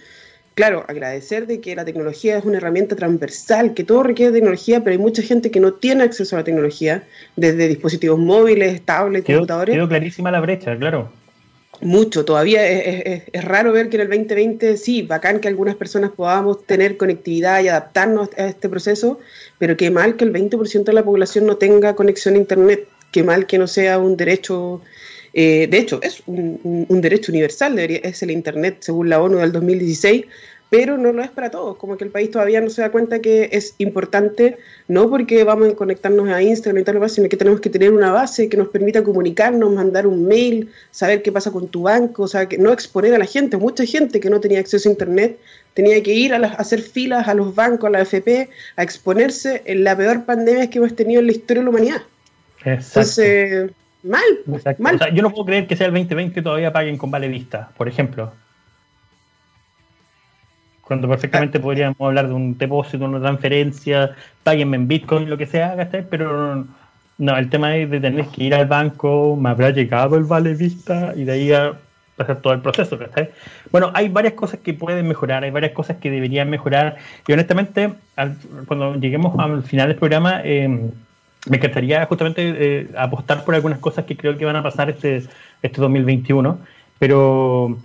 claro, 0.59 0.85
agradecer 0.88 1.47
de 1.47 1.61
que 1.61 1.77
la 1.77 1.85
tecnología 1.85 2.37
es 2.37 2.45
una 2.45 2.57
herramienta 2.57 2.97
transversal, 2.97 3.75
que 3.75 3.85
todo 3.85 4.03
requiere 4.03 4.33
tecnología, 4.33 4.81
pero 4.83 4.91
hay 4.91 4.99
mucha 4.99 5.23
gente 5.23 5.53
que 5.53 5.61
no 5.61 5.75
tiene 5.75 6.03
acceso 6.03 6.35
a 6.35 6.41
la 6.41 6.45
tecnología, 6.45 7.05
desde 7.37 7.69
dispositivos 7.69 8.19
móviles, 8.19 8.83
tablets, 8.83 9.25
computadores. 9.25 9.77
Quedó 9.77 9.88
clarísima 9.88 10.33
la 10.33 10.41
brecha, 10.41 10.77
claro. 10.77 11.12
Mucho, 11.81 12.25
todavía 12.25 12.67
es, 12.67 13.45
raro 13.45 13.71
ver 13.71 13.88
que 13.88 13.99
en 13.99 14.03
el 14.03 14.09
2020 14.09 14.77
sí, 14.79 15.03
bacán 15.03 15.38
que 15.38 15.47
algunas 15.47 15.77
personas 15.77 16.11
podamos 16.11 16.65
tener 16.65 16.97
conectividad 16.97 17.62
y 17.62 17.69
adaptarnos 17.69 18.31
a 18.37 18.49
este 18.49 18.69
proceso, 18.69 19.21
pero 19.59 19.77
qué 19.77 19.93
mal 19.93 20.17
que 20.17 20.25
el 20.25 20.33
20% 20.33 20.83
de 20.83 20.93
la 20.93 21.05
población 21.05 21.47
no 21.47 21.55
tenga 21.55 21.95
conexión 21.95 22.35
a 22.35 22.38
Internet, 22.38 22.88
qué 23.12 23.23
mal 23.23 23.47
que 23.47 23.59
no 23.59 23.69
sea 23.69 23.99
un 23.99 24.17
derecho 24.17 24.83
eh, 25.40 25.68
de 25.68 25.78
hecho, 25.78 26.00
es 26.02 26.21
un, 26.26 27.00
derecho 27.00 27.30
universal, 27.30 27.76
debería, 27.76 27.99
es 27.99 28.21
el 28.25 28.33
Internet 28.33 28.78
según 28.80 29.09
la 29.09 29.23
ONU 29.23 29.38
del 29.38 29.52
2016, 29.52 30.25
pero 30.68 30.99
no 30.99 31.12
lo 31.12 31.23
es 31.23 31.30
para 31.30 31.49
todos, 31.49 31.76
como 31.76 31.97
que 31.97 32.02
el 32.02 32.11
país 32.11 32.33
todavía 32.33 32.61
no 32.61 32.68
se 32.71 32.83
da 32.83 32.90
cuenta 32.90 33.21
que 33.21 33.49
es 33.52 33.76
importante, 33.78 34.59
no 34.88 35.09
porque 35.09 35.45
vamos 35.45 35.68
a 35.68 35.76
conectarnos 35.76 36.28
a 36.28 36.42
Instagram 36.42 36.83
y 36.83 36.85
tal, 36.85 37.09
sino 37.09 37.28
que 37.28 37.37
tenemos 37.37 37.61
que 37.61 37.71
tener 37.71 37.92
una 37.92 38.11
base 38.11 38.49
que 38.49 38.57
nos 38.57 38.66
permita 38.66 39.04
comunicarnos, 39.04 39.73
mandar 39.73 40.09
un 40.09 40.26
mail, 40.26 40.73
saber 40.90 41.23
qué 41.23 41.30
pasa 41.30 41.52
con 41.52 41.68
tu 41.68 41.83
banco, 41.83 42.25
o 42.25 42.28
sea, 42.28 42.49
que 42.49 42.59
no 42.59 42.73
exponer 42.73 43.14
a 43.14 43.18
la 43.18 43.25
gente, 43.25 43.57
mucha 43.59 43.85
gente 43.85 44.18
que 44.18 44.30
no 44.30 44.40
tenía 44.40 44.59
acceso 44.59 44.88
a 44.88 44.92
Internet 44.92 45.38
tenía 45.75 46.02
que 46.02 46.14
ir 46.14 46.35
a, 46.35 46.38
hacer 46.38 46.83
filas 46.83 47.28
a 47.28 47.35
los 47.35 47.54
bancos, 47.54 47.87
a 47.87 47.90
la 47.90 48.00
FP, 48.00 48.50
a 48.75 48.83
exponerse 48.83 49.62
en 49.66 49.85
la 49.85 49.97
peor 49.97 50.25
pandemia 50.25 50.68
que 50.68 50.78
hemos 50.78 50.97
tenido 50.97 51.21
en 51.21 51.26
la 51.26 51.33
historia 51.33 51.61
de 51.61 51.64
la 51.64 51.71
humanidad. 51.71 52.02
Entonces, 52.64 53.71
Mal, 54.02 54.23
mal. 54.78 54.99
yo 55.12 55.23
no 55.23 55.31
puedo 55.31 55.47
creer 55.47 55.67
que 55.67 55.76
sea 55.76 55.88
el 55.88 55.93
2020 55.93 56.40
todavía 56.40 56.73
paguen 56.73 56.97
con 56.97 57.11
Vale 57.11 57.28
Vista, 57.28 57.71
por 57.76 57.88
ejemplo. 57.88 58.33
cuando 60.83 61.07
perfectamente 61.07 61.61
podríamos 61.61 62.00
hablar 62.00 62.28
de 62.28 62.33
un 62.33 62.57
depósito, 62.57 63.05
una 63.05 63.21
transferencia, 63.21 64.17
páguenme 64.43 64.76
en 64.76 64.88
Bitcoin, 64.88 65.28
lo 65.28 65.37
que 65.37 65.47
sea, 65.47 65.76
¿cachai? 65.76 66.07
Pero 66.09 66.67
no, 67.19 67.37
el 67.37 67.50
tema 67.50 67.76
es 67.76 67.90
de 67.90 68.00
tener 68.00 68.26
que 68.28 68.45
ir 68.45 68.55
al 68.55 68.67
banco, 68.67 69.37
me 69.37 69.50
habrá 69.50 69.71
llegado 69.71 70.17
el 70.17 70.25
vale 70.25 70.55
vista 70.55 71.12
y 71.14 71.25
de 71.25 71.33
ahí 71.33 71.52
a 71.52 71.75
pasar 72.17 72.40
todo 72.40 72.55
el 72.55 72.61
proceso, 72.61 72.99
¿cachai? 72.99 73.31
Bueno, 73.71 73.90
hay 73.93 74.09
varias 74.09 74.33
cosas 74.33 74.61
que 74.61 74.73
pueden 74.73 75.07
mejorar, 75.07 75.45
hay 75.45 75.50
varias 75.50 75.73
cosas 75.73 75.99
que 75.99 76.11
deberían 76.11 76.49
mejorar 76.49 76.97
y 77.26 77.33
honestamente, 77.33 77.93
cuando 78.67 78.95
lleguemos 78.95 79.38
al 79.38 79.64
final 79.64 79.88
del 79.88 79.97
programa, 79.99 80.40
em, 80.43 80.90
me 81.49 81.57
encantaría 81.57 82.07
justamente 82.07 82.43
eh, 82.57 82.88
apostar 82.97 83.45
por 83.45 83.55
algunas 83.55 83.78
cosas 83.78 84.05
que 84.05 84.17
creo 84.17 84.37
que 84.37 84.45
van 84.45 84.57
a 84.57 84.62
pasar 84.62 84.90
este, 84.90 85.25
este 85.62 85.81
2021, 85.81 86.59
pero 86.99 87.78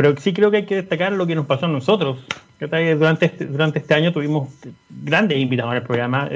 pero 0.00 0.16
sí 0.16 0.32
creo 0.32 0.50
que 0.50 0.56
hay 0.56 0.64
que 0.64 0.76
destacar 0.76 1.12
lo 1.12 1.26
que 1.26 1.34
nos 1.34 1.44
pasó 1.44 1.66
a 1.66 1.68
nosotros. 1.68 2.24
Durante 2.58 3.26
este, 3.26 3.44
durante 3.44 3.80
este 3.80 3.92
año 3.92 4.12
tuvimos 4.12 4.48
grandes 4.88 5.36
invitados 5.36 5.74
el 5.74 5.82
programa. 5.82 6.26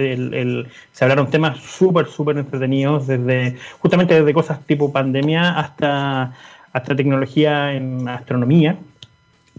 Se 0.92 1.04
hablaron 1.04 1.30
temas 1.30 1.60
súper, 1.60 2.06
súper 2.08 2.36
entretenidos, 2.36 3.06
desde 3.06 3.56
justamente 3.78 4.14
desde 4.14 4.34
cosas 4.34 4.62
tipo 4.66 4.92
pandemia 4.92 5.58
hasta, 5.58 6.34
hasta 6.74 6.94
tecnología 6.94 7.72
en 7.72 8.06
astronomía, 8.06 8.76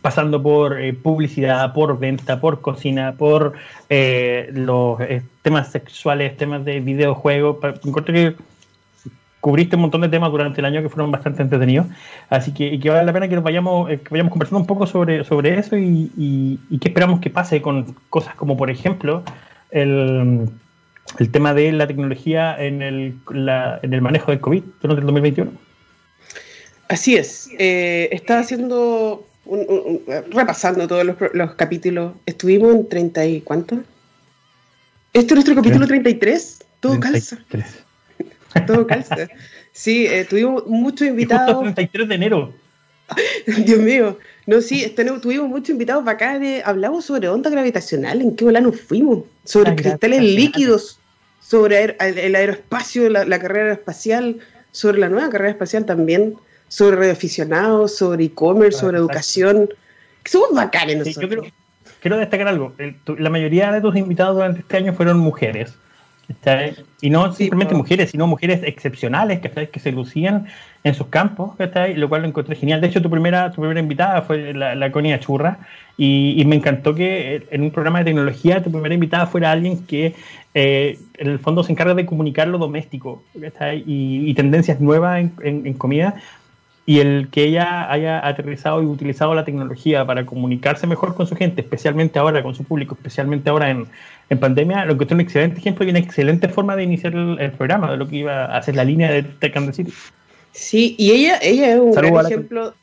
pasando 0.05 0.43
por 0.43 0.79
eh, 0.79 0.93
publicidad, 0.93 1.73
por 1.73 1.97
venta, 1.97 2.39
por 2.39 2.61
cocina, 2.61 3.15
por 3.17 3.53
eh, 3.89 4.51
los 4.53 5.01
eh, 5.01 5.23
temas 5.41 5.71
sexuales, 5.71 6.37
temas 6.37 6.63
de 6.63 6.79
videojuegos. 6.79 7.57
Encuentro 7.83 8.13
que 8.13 8.35
cubriste 9.41 9.77
un 9.77 9.81
montón 9.81 10.01
de 10.01 10.09
temas 10.09 10.29
durante 10.29 10.61
el 10.61 10.65
año 10.65 10.83
que 10.83 10.89
fueron 10.89 11.09
bastante 11.09 11.41
entretenidos. 11.41 11.87
Así 12.29 12.53
que, 12.53 12.79
que 12.79 12.89
vale 12.91 13.03
la 13.03 13.13
pena 13.13 13.27
que 13.27 13.33
nos 13.33 13.43
vayamos, 13.43 13.89
que 13.89 14.09
vayamos 14.11 14.31
conversando 14.31 14.59
un 14.59 14.67
poco 14.67 14.85
sobre, 14.85 15.23
sobre 15.23 15.57
eso 15.57 15.75
y, 15.75 16.11
y, 16.15 16.77
qué 16.77 16.89
esperamos 16.89 17.19
que 17.19 17.31
pase 17.31 17.63
con 17.63 17.95
cosas 18.11 18.35
como, 18.35 18.55
por 18.55 18.69
ejemplo, 18.69 19.23
el, 19.71 20.51
el 21.17 21.31
tema 21.31 21.55
de 21.55 21.71
la 21.71 21.87
tecnología 21.87 22.55
en 22.63 22.83
el, 22.83 23.15
en 23.81 23.91
el 23.91 24.01
manejo 24.03 24.29
del 24.29 24.39
COVID 24.39 24.61
durante 24.83 24.99
el 24.99 25.07
2021. 25.07 25.51
Así 26.89 27.15
es. 27.15 27.49
Eh, 27.57 28.09
estaba 28.11 28.41
haciendo, 28.41 29.25
repasando 30.31 30.87
todos 30.87 31.05
los, 31.05 31.15
los, 31.33 31.55
capítulos. 31.55 32.13
Estuvimos 32.25 32.73
en 32.75 32.89
30 32.89 33.25
y 33.25 33.41
cuánto? 33.41 33.75
Este 35.13 35.27
es 35.27 35.33
nuestro 35.33 35.55
capítulo 35.55 35.87
33. 35.87 36.59
Todo 36.79 36.99
33. 36.99 37.45
calza. 37.47 38.65
Todo 38.67 38.87
calza. 38.87 39.27
Sí, 39.71 40.07
eh, 40.07 40.25
tuvimos 40.25 40.65
muchos 40.67 41.07
invitados. 41.07 41.65
el 41.65 41.73
33 41.73 42.09
de 42.09 42.15
enero. 42.15 42.53
Dios 43.65 43.79
mío. 43.79 44.17
No, 44.47 44.61
sí, 44.61 44.83
este, 44.83 45.05
tuvimos 45.19 45.49
muchos 45.49 45.69
invitados 45.69 46.07
acá. 46.07 46.39
hablamos 46.63 47.05
sobre 47.05 47.27
onda 47.29 47.49
gravitacional, 47.49 48.21
en 48.21 48.35
qué 48.35 48.45
bola 48.45 48.61
nos 48.61 48.79
fuimos, 48.79 49.23
sobre 49.43 49.75
cristales 49.75 50.21
líquidos, 50.21 50.99
sobre 51.41 51.95
el, 51.99 52.35
aeroespacio, 52.35 53.09
la, 53.09 53.39
carrera 53.39 53.73
espacial, 53.73 54.39
sobre 54.71 54.99
la 54.99 55.09
nueva 55.09 55.29
carrera 55.29 55.51
espacial 55.51 55.85
también, 55.85 56.35
sobre 56.67 56.97
radioaficionados, 56.97 57.97
sobre 57.97 58.25
e-commerce, 58.25 58.79
sobre 58.79 58.97
educación. 58.97 59.69
Somos 60.25 60.53
bacanes 60.53 60.97
nosotros. 60.97 61.51
quiero, 62.01 62.17
destacar 62.17 62.47
algo. 62.47 62.73
la 63.17 63.29
mayoría 63.29 63.71
de 63.71 63.81
tus 63.81 63.95
invitados 63.95 64.35
durante 64.35 64.59
este 64.61 64.77
año 64.77 64.93
fueron 64.93 65.19
mujeres. 65.19 65.75
Y 67.01 67.09
no 67.09 67.33
simplemente 67.33 67.75
mujeres, 67.75 68.11
sino 68.11 68.25
mujeres 68.25 68.61
excepcionales 68.63 69.39
que 69.39 69.79
se 69.79 69.91
lucían 69.91 70.47
en 70.83 70.93
sus 70.93 71.07
campos, 71.07 71.53
lo 71.95 72.09
cual 72.09 72.21
lo 72.21 72.27
encontré 72.27 72.55
genial. 72.55 72.81
De 72.81 72.87
hecho, 72.87 73.01
tu 73.01 73.09
primera, 73.09 73.51
tu 73.51 73.61
primera 73.61 73.79
invitada 73.79 74.21
fue 74.21 74.53
la, 74.53 74.75
la 74.75 74.91
Conia 74.91 75.19
Churra 75.19 75.59
y, 75.97 76.43
me 76.45 76.55
encantó 76.55 76.95
que 76.95 77.47
en 77.51 77.61
un 77.61 77.71
programa 77.71 77.99
de 77.99 78.05
tecnología 78.05 78.63
tu 78.63 78.71
primera 78.71 78.93
invitada 78.93 79.27
fuera 79.27 79.51
alguien 79.51 79.85
que 79.85 80.13
eh, 80.53 80.97
en 81.17 81.27
el 81.27 81.39
fondo 81.39 81.63
se 81.63 81.71
encarga 81.71 81.93
de 81.93 82.05
comunicar 82.05 82.47
lo 82.47 82.57
doméstico 82.57 83.23
y, 83.33 84.29
y, 84.29 84.33
tendencias 84.33 84.79
nuevas 84.79 85.19
en, 85.19 85.33
en 85.65 85.73
comida 85.73 86.15
y 86.85 86.99
el 86.99 87.29
que 87.31 87.45
ella 87.45 87.91
haya 87.91 88.25
aterrizado 88.25 88.83
y 88.83 88.85
utilizado 88.85 89.33
la 89.33 89.43
tecnología 89.43 90.05
para 90.05 90.25
comunicarse 90.25 90.85
mejor 90.85 91.15
con 91.15 91.25
su 91.25 91.35
gente, 91.35 91.61
especialmente 91.61 92.19
ahora 92.19 92.43
con 92.43 92.53
su 92.53 92.63
público, 92.63 92.93
especialmente 92.93 93.49
ahora 93.49 93.71
en, 93.71 93.87
en 94.29 94.39
pandemia, 94.39 94.85
lo 94.85 94.97
que 94.97 95.05
es 95.05 95.11
un 95.11 95.19
excelente 95.19 95.59
ejemplo 95.59 95.85
y 95.85 95.89
una 95.89 95.99
excelente 95.99 96.47
forma 96.47 96.75
de 96.75 96.83
iniciar 96.83 97.13
el, 97.15 97.51
programa, 97.51 97.91
de 97.91 97.97
lo 97.97 98.07
que 98.07 98.17
iba 98.17 98.45
a 98.45 98.57
hacer 98.57 98.75
la 98.75 98.83
línea 98.83 99.11
de 99.11 99.23
Tech 99.23 99.55
and 99.57 99.73
City. 99.73 99.93
Sí, 100.51 100.95
y 100.99 101.11
ella, 101.11 101.39
ella 101.41 101.73
es 101.73 101.79
un 101.79 101.91
gran 101.91 102.25
ejemplo. 102.25 102.73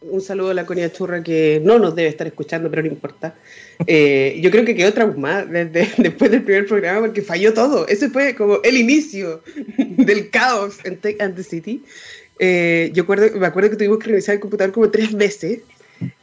Un 0.00 0.20
saludo 0.20 0.50
a 0.50 0.54
la 0.54 0.66
Conia 0.66 0.92
Churra 0.92 1.22
que 1.22 1.62
no 1.64 1.78
nos 1.78 1.94
debe 1.94 2.10
estar 2.10 2.26
escuchando, 2.26 2.68
pero 2.68 2.82
no 2.82 2.88
importa. 2.88 3.34
Eh, 3.88 4.38
yo 4.40 4.52
creo 4.52 4.64
que 4.64 4.76
quedó 4.76 4.92
traumada 4.92 5.44
desde, 5.46 5.88
después 5.98 6.30
del 6.30 6.44
primer 6.44 6.64
programa 6.64 7.00
porque 7.00 7.22
falló 7.22 7.52
todo. 7.52 7.88
Ese 7.88 8.08
fue 8.08 8.36
como 8.36 8.58
el 8.62 8.76
inicio 8.76 9.42
del 9.76 10.30
caos 10.30 10.78
en 10.84 10.96
Tech 10.98 11.20
and 11.20 11.34
the 11.34 11.42
City. 11.42 11.82
Eh, 12.38 12.90
yo 12.92 13.04
acuerdo, 13.04 13.38
me 13.38 13.46
acuerdo 13.46 13.70
que 13.70 13.76
tuvimos 13.76 13.98
que 13.98 14.10
revisar 14.10 14.34
el 14.34 14.40
computador 14.40 14.72
como 14.72 14.90
tres 14.90 15.12
veces. 15.12 15.60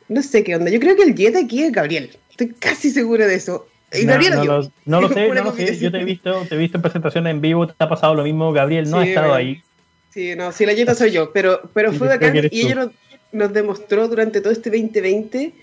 No 0.08 0.22
sé 0.22 0.44
qué 0.44 0.56
onda. 0.56 0.70
Yo 0.70 0.80
creo 0.80 0.96
que 0.96 1.04
el 1.04 1.16
Jet 1.16 1.36
aquí 1.36 1.64
es 1.64 1.72
Gabriel. 1.72 2.12
Estoy 2.30 2.50
casi 2.60 2.90
segura 2.92 3.28
de 3.28 3.36
eso. 3.36 3.68
Y 3.94 4.06
no, 4.06 4.14
Gabriel, 4.14 4.36
no, 4.36 4.44
yo, 4.44 4.72
no, 4.86 5.02
lo 5.02 5.10
sé, 5.14 5.28
no 5.30 5.44
lo 5.44 5.56
sé. 5.56 5.78
Yo 5.78 5.92
te 5.92 6.00
he 6.00 6.06
visto, 6.06 6.46
te 6.48 6.56
he 6.56 6.58
visto 6.58 6.78
en 6.78 6.82
presentaciones 6.82 7.32
en 7.32 7.42
vivo, 7.42 7.68
te 7.68 7.76
ha 7.78 7.90
pasado 7.90 8.16
lo 8.16 8.24
mismo. 8.24 8.52
Gabriel 8.52 8.90
no 8.90 9.00
ha 9.00 9.06
estado 9.06 9.34
ahí. 9.34 9.62
Sí, 10.10 10.36
no, 10.36 10.52
sí, 10.52 10.66
la 10.66 10.74
Jetta 10.74 10.94
soy 10.94 11.12
yo, 11.12 11.32
pero, 11.32 11.62
pero 11.74 11.94
fue 11.94 12.12
acá 12.12 12.34
y 12.36 12.62
ella 12.62 12.76
nos, 12.76 12.90
nos, 13.32 13.54
demostró 13.54 14.10
durante 14.10 14.42
todo 14.42 14.52
este 14.52 14.70
2020 14.70 15.54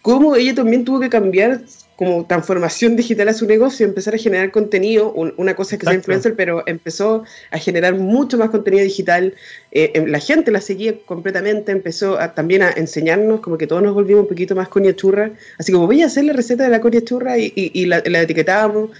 cómo 0.00 0.34
ella 0.34 0.56
también 0.56 0.84
tuvo 0.84 0.98
que 0.98 1.08
cambiar 1.08 1.60
como 2.02 2.26
transformación 2.26 2.96
digital 2.96 3.28
a 3.28 3.32
su 3.32 3.46
negocio, 3.46 3.86
empezar 3.86 4.16
a 4.16 4.18
generar 4.18 4.50
contenido, 4.50 5.12
una 5.12 5.54
cosa 5.54 5.76
es 5.76 5.78
que 5.78 5.86
sea 5.86 5.94
influencer, 5.94 6.34
pero 6.34 6.64
empezó 6.66 7.22
a 7.52 7.58
generar 7.58 7.94
mucho 7.94 8.36
más 8.36 8.50
contenido 8.50 8.82
digital, 8.82 9.34
eh, 9.70 9.92
em, 9.94 10.06
la 10.06 10.18
gente 10.18 10.50
la 10.50 10.60
seguía 10.60 10.96
completamente, 11.06 11.70
empezó 11.70 12.18
también 12.34 12.62
a 12.62 12.72
enseñarnos, 12.72 13.38
como 13.38 13.56
que 13.56 13.68
todos 13.68 13.84
nos 13.84 13.94
volvimos 13.94 14.22
un 14.22 14.28
poquito 14.28 14.56
más 14.56 14.66
coña 14.66 14.96
churra, 14.96 15.30
así 15.58 15.70
como 15.70 15.86
voy 15.86 16.02
a 16.02 16.06
hacer 16.06 16.24
la 16.24 16.32
receta 16.32 16.64
de 16.64 16.70
la 16.70 16.80
coña 16.80 17.02
churra 17.02 17.38
y, 17.38 17.86
la, 17.86 17.98
etiquetábamos. 17.98 18.90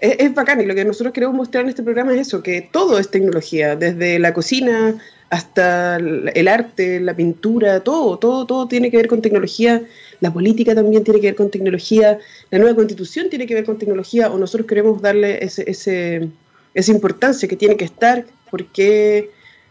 Es, 0.00 0.16
es, 0.18 0.34
bacán 0.34 0.58
y 0.62 0.64
lo 0.64 0.74
que 0.74 0.86
nosotros 0.86 1.12
queremos 1.12 1.36
mostrar 1.36 1.64
en 1.64 1.68
este 1.68 1.82
programa 1.82 2.14
es 2.14 2.22
eso, 2.22 2.42
que 2.42 2.62
todo 2.62 2.98
es 2.98 3.10
tecnología, 3.10 3.76
desde 3.76 4.18
la 4.18 4.32
cocina 4.32 4.96
hasta 5.28 5.96
el 5.96 6.48
arte, 6.48 7.00
la 7.00 7.14
pintura, 7.14 7.80
todo, 7.80 8.18
todo, 8.18 8.46
todo 8.46 8.68
tiene 8.68 8.90
que 8.90 8.96
ver 8.96 9.08
con 9.08 9.20
tecnología 9.20 9.82
la 10.20 10.32
política 10.32 10.74
también 10.74 11.04
tiene 11.04 11.20
que 11.20 11.28
ver 11.28 11.36
con 11.36 11.50
tecnología, 11.50 12.18
la 12.50 12.58
nueva 12.58 12.74
constitución 12.74 13.28
tiene 13.30 13.46
que 13.46 13.54
ver 13.54 13.64
con 13.64 13.78
tecnología, 13.78 14.30
o 14.30 14.38
nosotros 14.38 14.66
queremos 14.66 15.00
darle 15.02 15.44
ese, 15.44 15.68
ese, 15.70 16.28
esa 16.74 16.92
importancia 16.92 17.48
que 17.48 17.56
tiene 17.56 17.76
que 17.76 17.84
estar, 17.84 18.24
porque 18.50 19.30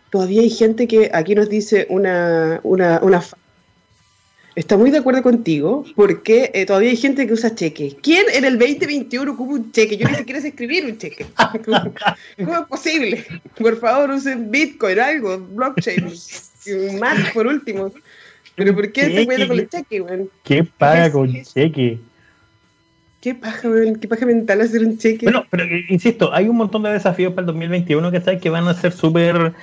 todavía 0.09 0.41
hay 0.41 0.49
gente 0.49 0.87
que 0.87 1.09
aquí 1.13 1.35
nos 1.35 1.49
dice 1.49 1.87
una, 1.89 2.59
una, 2.63 2.99
una 3.01 3.21
está 4.55 4.77
muy 4.77 4.89
de 4.89 4.99
acuerdo 4.99 5.21
contigo, 5.21 5.85
porque 5.95 6.51
eh, 6.53 6.65
todavía 6.65 6.89
hay 6.89 6.97
gente 6.97 7.27
que 7.27 7.33
usa 7.33 7.53
cheques. 7.53 7.95
¿Quién 8.01 8.25
en 8.33 8.45
el 8.45 8.57
2021 8.57 9.33
ocupa 9.33 9.53
un 9.53 9.71
cheque? 9.71 9.97
Yo 9.97 10.07
ni 10.07 10.15
siquiera 10.15 10.41
sé 10.41 10.49
escribir 10.49 10.85
un 10.85 10.97
cheque. 10.97 11.25
¿Cómo, 11.65 12.55
es 12.55 12.67
posible? 12.67 13.25
Por 13.57 13.77
favor, 13.77 14.11
usen 14.11 14.49
Bitcoin, 14.49 14.99
algo, 14.99 15.37
blockchain, 15.37 16.11
más 16.99 17.31
por 17.31 17.47
último. 17.47 17.91
¿Pero 18.55 18.73
por 18.73 18.91
qué 18.91 19.05
se 19.05 19.25
cuenta 19.25 19.47
con 19.47 19.59
el 19.59 19.69
cheque, 19.69 20.01
weón? 20.01 20.29
¿Qué 20.43 20.63
paga 20.63 21.11
con 21.11 21.43
cheque? 21.43 21.99
¿Qué 23.21 23.35
paja, 23.35 23.69
weón? 23.69 23.95
¿Qué 23.97 24.07
paja 24.07 24.25
mental 24.25 24.61
hacer 24.61 24.83
un 24.83 24.97
cheque? 24.97 25.25
Bueno, 25.25 25.45
pero 25.49 25.63
eh, 25.63 25.85
insisto, 25.89 26.33
hay 26.33 26.47
un 26.47 26.57
montón 26.57 26.83
de 26.83 26.91
desafíos 26.91 27.33
para 27.33 27.41
el 27.41 27.47
2021 27.47 28.11
que, 28.11 28.39
que 28.39 28.49
van 28.49 28.67
a 28.67 28.73
ser 28.73 28.91
súper 28.91 29.53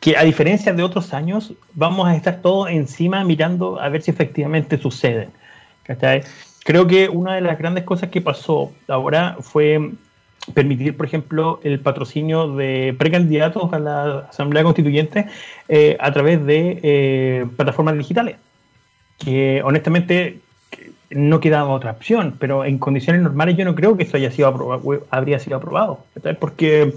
que 0.00 0.16
a 0.16 0.24
diferencia 0.24 0.72
de 0.72 0.82
otros 0.82 1.12
años, 1.12 1.52
vamos 1.74 2.08
a 2.08 2.16
estar 2.16 2.40
todos 2.40 2.70
encima 2.70 3.22
mirando 3.22 3.80
a 3.80 3.88
ver 3.90 4.02
si 4.02 4.10
efectivamente 4.10 4.78
suceden. 4.78 5.28
Creo 6.64 6.86
que 6.86 7.08
una 7.08 7.34
de 7.34 7.42
las 7.42 7.58
grandes 7.58 7.84
cosas 7.84 8.10
que 8.10 8.20
pasó 8.20 8.72
ahora 8.88 9.36
fue 9.40 9.92
permitir, 10.54 10.96
por 10.96 11.06
ejemplo, 11.06 11.60
el 11.62 11.80
patrocinio 11.80 12.54
de 12.54 12.94
precandidatos 12.98 13.72
a 13.72 13.78
la 13.78 14.18
Asamblea 14.30 14.62
Constituyente 14.62 15.26
eh, 15.68 15.96
a 16.00 16.12
través 16.12 16.44
de 16.44 16.80
eh, 16.82 17.46
plataformas 17.56 17.96
digitales, 17.96 18.36
que 19.18 19.62
honestamente 19.64 20.40
no 21.10 21.40
quedaba 21.40 21.70
otra 21.70 21.92
opción, 21.92 22.36
pero 22.38 22.64
en 22.64 22.78
condiciones 22.78 23.22
normales 23.22 23.56
yo 23.56 23.64
no 23.64 23.74
creo 23.74 23.96
que 23.96 24.04
eso 24.04 24.16
haya 24.16 24.30
sido 24.30 24.48
aprobado, 24.48 25.06
habría 25.10 25.38
sido 25.38 25.56
aprobado, 25.56 26.04
porque, 26.38 26.94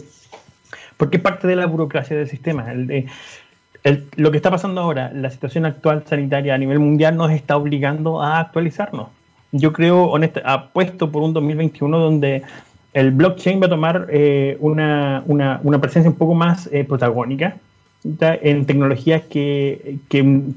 porque 0.97 1.19
parte 1.19 1.47
de 1.47 1.55
la 1.55 1.65
burocracia 1.65 2.15
del 2.15 2.29
sistema. 2.29 2.71
El, 2.71 3.07
lo 4.15 4.31
que 4.31 4.37
está 4.37 4.49
pasando 4.49 4.79
ahora, 4.79 5.11
la 5.13 5.29
situación 5.29 5.65
actual 5.65 6.03
sanitaria 6.07 6.53
a 6.53 6.57
nivel 6.57 6.79
mundial 6.79 7.17
nos 7.17 7.31
está 7.31 7.57
obligando 7.57 8.21
a 8.21 8.39
actualizarnos. 8.39 9.09
Yo 9.51 9.73
creo, 9.73 10.05
honestamente, 10.05 10.49
apuesto 10.49 11.11
por 11.11 11.21
un 11.21 11.33
2021 11.33 11.99
donde 11.99 12.43
el 12.93 13.11
blockchain 13.11 13.61
va 13.61 13.65
a 13.65 13.69
tomar 13.69 14.07
eh, 14.09 14.57
una, 14.59 15.23
una, 15.25 15.59
una, 15.63 15.81
presencia 15.81 16.09
un 16.09 16.17
poco 16.17 16.33
más 16.33 16.69
eh, 16.71 16.83
protagónica 16.83 17.57
en 18.03 18.65
tecnologías 18.65 19.23
que, 19.23 19.97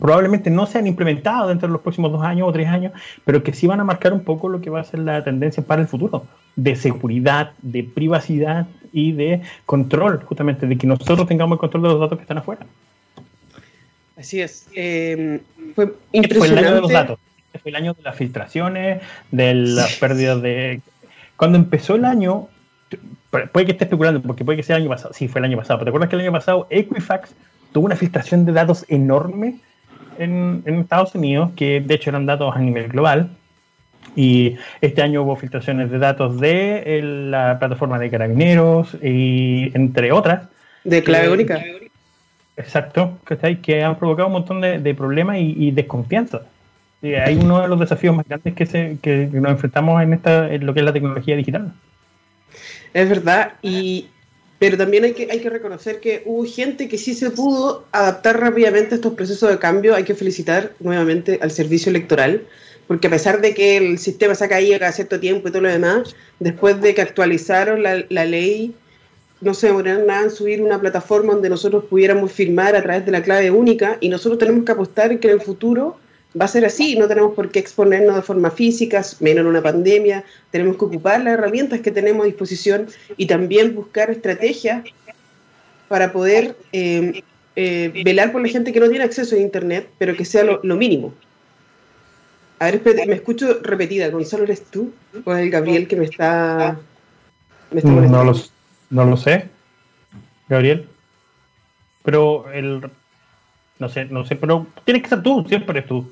probablemente 0.00 0.50
no 0.50 0.66
se 0.66 0.78
han 0.78 0.86
implementado 0.86 1.48
dentro 1.48 1.68
de 1.68 1.72
los 1.72 1.80
próximos 1.80 2.10
dos 2.10 2.22
años 2.22 2.48
o 2.48 2.52
tres 2.52 2.66
años, 2.66 2.92
pero 3.24 3.42
que 3.42 3.52
sí 3.52 3.66
van 3.66 3.80
a 3.80 3.84
marcar 3.84 4.12
un 4.12 4.24
poco 4.24 4.48
lo 4.48 4.60
que 4.60 4.68
va 4.68 4.80
a 4.80 4.84
ser 4.84 5.00
la 5.00 5.22
tendencia 5.22 5.62
para 5.62 5.80
el 5.80 5.88
futuro, 5.88 6.26
de 6.56 6.74
seguridad, 6.74 7.52
de 7.62 7.84
privacidad 7.84 8.66
y 8.92 9.12
de 9.12 9.42
control, 9.64 10.22
justamente, 10.24 10.66
de 10.66 10.76
que 10.76 10.86
nosotros 10.86 11.26
tengamos 11.28 11.56
el 11.56 11.60
control 11.60 11.82
de 11.84 11.88
los 11.90 12.00
datos 12.00 12.18
que 12.18 12.22
están 12.22 12.38
afuera. 12.38 12.66
Así 14.16 14.40
es. 14.40 14.66
Eh, 14.74 15.40
fue 15.74 15.92
impresionante. 16.12 16.38
Fue 16.38 16.48
el 16.48 16.58
año 16.58 16.74
de 16.74 16.80
los 16.80 16.90
datos. 16.90 17.18
Fue 17.62 17.70
el 17.70 17.76
año 17.76 17.94
de 17.94 18.02
las 18.02 18.16
filtraciones, 18.16 19.02
de 19.30 19.54
las 19.54 19.94
pérdidas 20.00 20.42
de... 20.42 20.80
Cuando 21.36 21.58
empezó 21.58 21.94
el 21.94 22.04
año, 22.04 22.48
puede 23.52 23.66
que 23.66 23.72
esté 23.72 23.84
especulando, 23.84 24.22
porque 24.22 24.44
puede 24.44 24.56
que 24.56 24.62
sea 24.62 24.76
el 24.76 24.82
año 24.82 24.90
pasado. 24.90 25.14
Sí, 25.14 25.28
fue 25.28 25.40
el 25.40 25.46
año 25.46 25.56
pasado. 25.56 25.82
¿Te 25.82 25.88
acuerdas 25.88 26.08
que 26.08 26.16
el 26.16 26.22
año 26.22 26.32
pasado 26.32 26.66
Equifax 26.70 27.34
tuvo 27.72 27.86
una 27.86 27.96
filtración 27.96 28.44
de 28.44 28.52
datos 28.52 28.84
enorme 28.88 29.56
en, 30.18 30.62
Estados 30.66 31.14
Unidos, 31.14 31.50
que 31.56 31.80
de 31.80 31.94
hecho 31.94 32.10
eran 32.10 32.26
datos 32.26 32.54
a 32.54 32.58
nivel 32.58 32.88
global? 32.88 33.30
Y 34.14 34.56
este 34.80 35.02
año 35.02 35.22
hubo 35.22 35.36
filtraciones 35.36 35.90
de 35.90 35.98
datos 35.98 36.40
de 36.40 37.00
la 37.02 37.58
plataforma 37.58 37.98
de 37.98 38.10
carabineros 38.10 38.96
y 39.02 39.72
entre 39.74 40.12
otras. 40.12 40.48
De 40.84 41.02
clave 41.02 41.28
única. 41.28 41.62
Exacto, 42.56 43.18
que, 43.26 43.60
que 43.60 43.84
han 43.84 43.98
provocado 43.98 44.28
un 44.28 44.32
montón 44.32 44.60
de, 44.62 44.94
problemas 44.94 45.36
y, 45.38 45.70
desconfianza. 45.72 46.42
Hay 47.02 47.36
uno 47.36 47.62
de 47.62 47.68
los 47.68 47.78
desafíos 47.78 48.16
más 48.16 48.26
grandes 48.26 48.54
que, 48.54 48.66
se, 48.66 48.98
que 49.02 49.28
nos 49.32 49.52
enfrentamos 49.52 50.02
en, 50.02 50.12
esta, 50.14 50.48
lo 50.48 50.74
que 50.74 50.80
es 50.80 50.86
la 50.86 50.92
tecnología 50.92 51.36
digital. 51.36 51.72
Es 52.94 53.08
verdad, 53.08 53.52
y, 53.62 54.08
pero 54.58 54.78
también 54.78 55.04
hay 55.04 55.12
que, 55.12 55.28
hay 55.30 55.40
que 55.40 55.50
reconocer 55.50 56.00
que 56.00 56.22
hubo 56.24 56.44
gente 56.44 56.88
que 56.88 56.96
sí 56.96 57.14
se 57.14 57.30
pudo 57.30 57.84
adaptar 57.92 58.40
rápidamente 58.40 58.94
a 58.94 58.96
estos 58.96 59.14
procesos 59.14 59.50
de 59.50 59.58
cambio. 59.58 59.94
Hay 59.94 60.04
que 60.04 60.14
felicitar 60.14 60.72
nuevamente 60.80 61.38
al 61.42 61.50
servicio 61.50 61.90
electoral, 61.90 62.46
porque 62.86 63.08
a 63.08 63.10
pesar 63.10 63.40
de 63.42 63.52
que 63.52 63.76
el 63.76 63.98
sistema 63.98 64.34
se 64.34 64.44
ha 64.44 64.48
caído 64.48 64.78
cada 64.78 64.92
cierto 64.92 65.20
tiempo 65.20 65.48
y 65.48 65.50
todo 65.50 65.62
lo 65.62 65.68
demás, 65.68 66.16
después 66.40 66.80
de 66.80 66.94
que 66.94 67.02
actualizaron 67.02 67.82
la, 67.82 68.04
la 68.08 68.24
ley, 68.24 68.74
no 69.42 69.52
se 69.52 69.66
demoraron 69.66 70.06
nada 70.06 70.22
en 70.22 70.30
subir 70.30 70.62
una 70.62 70.80
plataforma 70.80 71.34
donde 71.34 71.50
nosotros 71.50 71.84
pudiéramos 71.84 72.32
firmar 72.32 72.74
a 72.74 72.82
través 72.82 73.04
de 73.04 73.12
la 73.12 73.22
clave 73.22 73.50
única 73.50 73.98
y 74.00 74.08
nosotros 74.08 74.38
tenemos 74.38 74.64
que 74.64 74.72
apostar 74.72 75.20
que 75.20 75.28
en 75.28 75.34
el 75.34 75.40
futuro 75.42 75.98
va 76.38 76.44
a 76.44 76.48
ser 76.48 76.64
así, 76.64 76.96
no 76.96 77.08
tenemos 77.08 77.34
por 77.34 77.50
qué 77.50 77.58
exponernos 77.58 78.16
de 78.16 78.22
forma 78.22 78.50
física, 78.50 79.02
menos 79.20 79.42
en 79.42 79.46
una 79.46 79.62
pandemia, 79.62 80.24
tenemos 80.50 80.76
que 80.76 80.84
ocupar 80.84 81.22
las 81.22 81.34
herramientas 81.34 81.80
que 81.80 81.90
tenemos 81.90 82.24
a 82.24 82.26
disposición 82.26 82.86
y 83.16 83.26
también 83.26 83.74
buscar 83.74 84.10
estrategias 84.10 84.84
para 85.88 86.12
poder 86.12 86.56
eh, 86.72 87.22
eh, 87.54 88.02
velar 88.04 88.32
por 88.32 88.42
la 88.42 88.48
gente 88.48 88.72
que 88.72 88.80
no 88.80 88.88
tiene 88.88 89.04
acceso 89.04 89.36
a 89.36 89.38
Internet, 89.38 89.88
pero 89.98 90.16
que 90.16 90.24
sea 90.24 90.44
lo, 90.44 90.76
mínimo. 90.76 91.14
A 92.58 92.66
ver, 92.66 92.82
me 93.06 93.14
escucho 93.14 93.60
repetida, 93.62 94.08
Gonzalo, 94.08 94.44
¿eres 94.44 94.64
tú 94.64 94.92
o 95.24 95.34
es 95.34 95.42
el 95.42 95.50
Gabriel 95.50 95.86
que 95.86 95.96
me 95.96 96.06
está... 96.06 96.78
Mm, 97.70 98.10
no, 98.10 98.32
no 98.90 99.04
lo 99.04 99.16
sé, 99.16 99.48
Gabriel. 100.48 100.88
Pero 102.02 102.50
el... 102.52 102.90
No 103.78 103.90
sé, 103.90 104.06
no 104.06 104.24
sé, 104.24 104.36
pero 104.36 104.66
tienes 104.84 105.02
que 105.02 105.10
ser 105.10 105.22
tú, 105.22 105.44
siempre 105.46 105.78
eres 105.78 105.88
tú. 105.88 106.10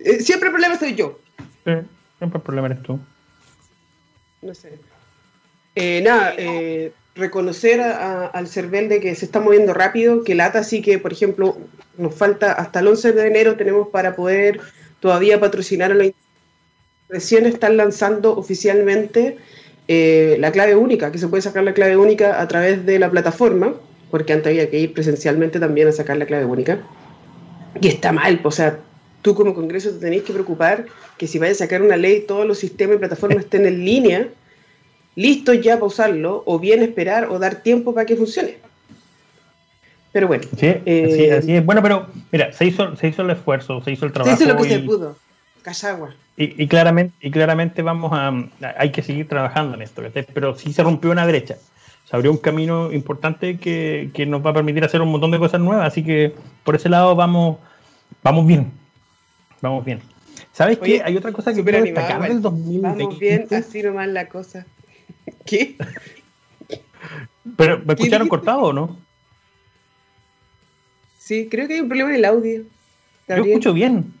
Eh, 0.00 0.20
siempre 0.20 0.48
el 0.48 0.52
problema 0.52 0.78
soy 0.78 0.94
yo. 0.94 1.18
siempre 1.64 2.38
el 2.38 2.42
problema 2.42 2.66
eres 2.68 2.82
tú. 2.82 2.98
No 4.42 4.54
sé. 4.54 4.78
Eh, 5.74 6.00
nada, 6.02 6.34
eh, 6.36 6.92
reconocer 7.14 7.80
al 7.80 8.48
CERVEL 8.48 8.88
de 8.88 9.00
que 9.00 9.14
se 9.14 9.24
está 9.24 9.40
moviendo 9.40 9.74
rápido, 9.74 10.24
que 10.24 10.34
lata 10.34 10.62
sí 10.62 10.82
que, 10.82 10.98
por 10.98 11.12
ejemplo, 11.12 11.56
nos 11.96 12.14
falta 12.14 12.52
hasta 12.52 12.80
el 12.80 12.88
11 12.88 13.12
de 13.12 13.26
enero 13.26 13.56
tenemos 13.56 13.88
para 13.88 14.14
poder 14.14 14.60
todavía 15.00 15.40
patrocinar 15.40 15.92
a 15.92 15.94
los 15.94 16.12
recién 17.08 17.46
están 17.46 17.76
lanzando 17.76 18.36
oficialmente 18.36 19.38
la 19.88 20.52
clave 20.52 20.76
única, 20.76 21.10
que 21.10 21.18
se 21.18 21.28
puede 21.28 21.42
sacar 21.42 21.64
la 21.64 21.72
clave 21.72 21.96
única 21.96 22.40
a 22.40 22.46
través 22.46 22.84
de 22.84 22.98
la 22.98 23.10
plataforma, 23.10 23.74
porque 24.10 24.34
antes 24.34 24.48
había 24.48 24.68
que 24.70 24.78
ir 24.78 24.92
presencialmente 24.92 25.58
también 25.58 25.88
a 25.88 25.92
sacar 25.92 26.18
la 26.18 26.26
clave 26.26 26.44
única. 26.44 26.80
Y 27.80 27.88
está 27.88 28.12
mal, 28.12 28.40
o 28.44 28.50
sea, 28.50 28.78
tú 29.22 29.34
como 29.34 29.54
Congreso 29.54 29.90
te 29.90 29.98
tenés 29.98 30.22
que 30.22 30.32
preocupar 30.32 30.86
que 31.16 31.26
si 31.26 31.38
vayas 31.38 31.60
a 31.60 31.64
sacar 31.64 31.82
una 31.82 31.96
ley, 31.96 32.24
todos 32.26 32.46
los 32.46 32.58
sistemas 32.58 32.96
y 32.96 32.98
plataformas 32.98 33.44
estén 33.44 33.66
en 33.66 33.84
línea, 33.84 34.28
listos 35.16 35.60
ya 35.60 35.74
para 35.74 35.86
usarlo, 35.86 36.42
o 36.46 36.58
bien 36.58 36.82
esperar 36.82 37.28
o 37.30 37.38
dar 37.38 37.62
tiempo 37.62 37.92
para 37.92 38.06
que 38.06 38.16
funcione. 38.16 38.58
Pero 40.12 40.28
bueno. 40.28 40.44
Sí, 40.56 40.66
eh, 40.86 41.36
así, 41.38 41.54
es. 41.54 41.64
Bueno, 41.64 41.82
pero 41.82 42.06
mira, 42.32 42.52
se 42.52 42.66
hizo, 42.66 42.96
se 42.96 43.08
hizo 43.08 43.22
el 43.22 43.30
esfuerzo, 43.30 43.82
se 43.82 43.92
hizo 43.92 44.06
el 44.06 44.12
trabajo. 44.12 44.36
Se 44.36 44.44
hizo 44.44 44.54
lo 44.54 44.62
que 44.62 44.68
se 44.68 44.78
pudo. 44.80 45.16
Cachagua. 45.62 46.14
Y, 46.36 46.62
y, 46.62 46.68
claramente, 46.68 47.14
y 47.20 47.30
claramente 47.30 47.82
vamos 47.82 48.12
a, 48.14 48.32
hay 48.78 48.92
que 48.92 49.02
seguir 49.02 49.28
trabajando 49.28 49.74
en 49.74 49.82
esto, 49.82 50.02
pero 50.32 50.54
sí 50.56 50.72
se 50.72 50.82
rompió 50.82 51.10
una 51.10 51.26
brecha. 51.26 51.56
Se 52.04 52.16
abrió 52.16 52.30
un 52.30 52.38
camino 52.38 52.90
importante 52.92 53.58
que, 53.58 54.10
que 54.14 54.24
nos 54.24 54.44
va 54.44 54.50
a 54.50 54.54
permitir 54.54 54.82
hacer 54.84 55.02
un 55.02 55.10
montón 55.10 55.30
de 55.30 55.38
cosas 55.38 55.60
nuevas, 55.60 55.88
así 55.88 56.02
que 56.02 56.32
por 56.64 56.76
ese 56.76 56.88
lado 56.88 57.14
vamos, 57.16 57.58
vamos 58.22 58.46
bien. 58.46 58.72
Vamos 59.60 59.84
bien. 59.84 60.00
¿Sabes 60.52 60.78
qué? 60.78 61.02
Hay 61.04 61.16
otra 61.16 61.32
cosa 61.32 61.52
que 61.52 61.62
quiero 61.62 61.82
destacar 61.82 62.28
del 62.28 62.40
2020. 62.42 63.04
Vamos 63.04 63.18
bien, 63.18 63.46
así 63.50 63.82
nomás 63.82 64.08
la 64.08 64.28
cosa. 64.28 64.66
¿Qué? 65.46 65.76
¿Pero 67.56 67.80
me 67.84 67.94
escucharon 67.94 68.28
cortado 68.28 68.60
o 68.60 68.72
no? 68.72 68.98
Sí, 71.18 71.48
creo 71.50 71.68
que 71.68 71.74
hay 71.74 71.80
un 71.80 71.88
problema 71.88 72.10
en 72.10 72.16
el 72.16 72.24
audio. 72.24 72.64
Yo 73.28 73.34
escucho 73.36 73.72
bien. 73.72 74.12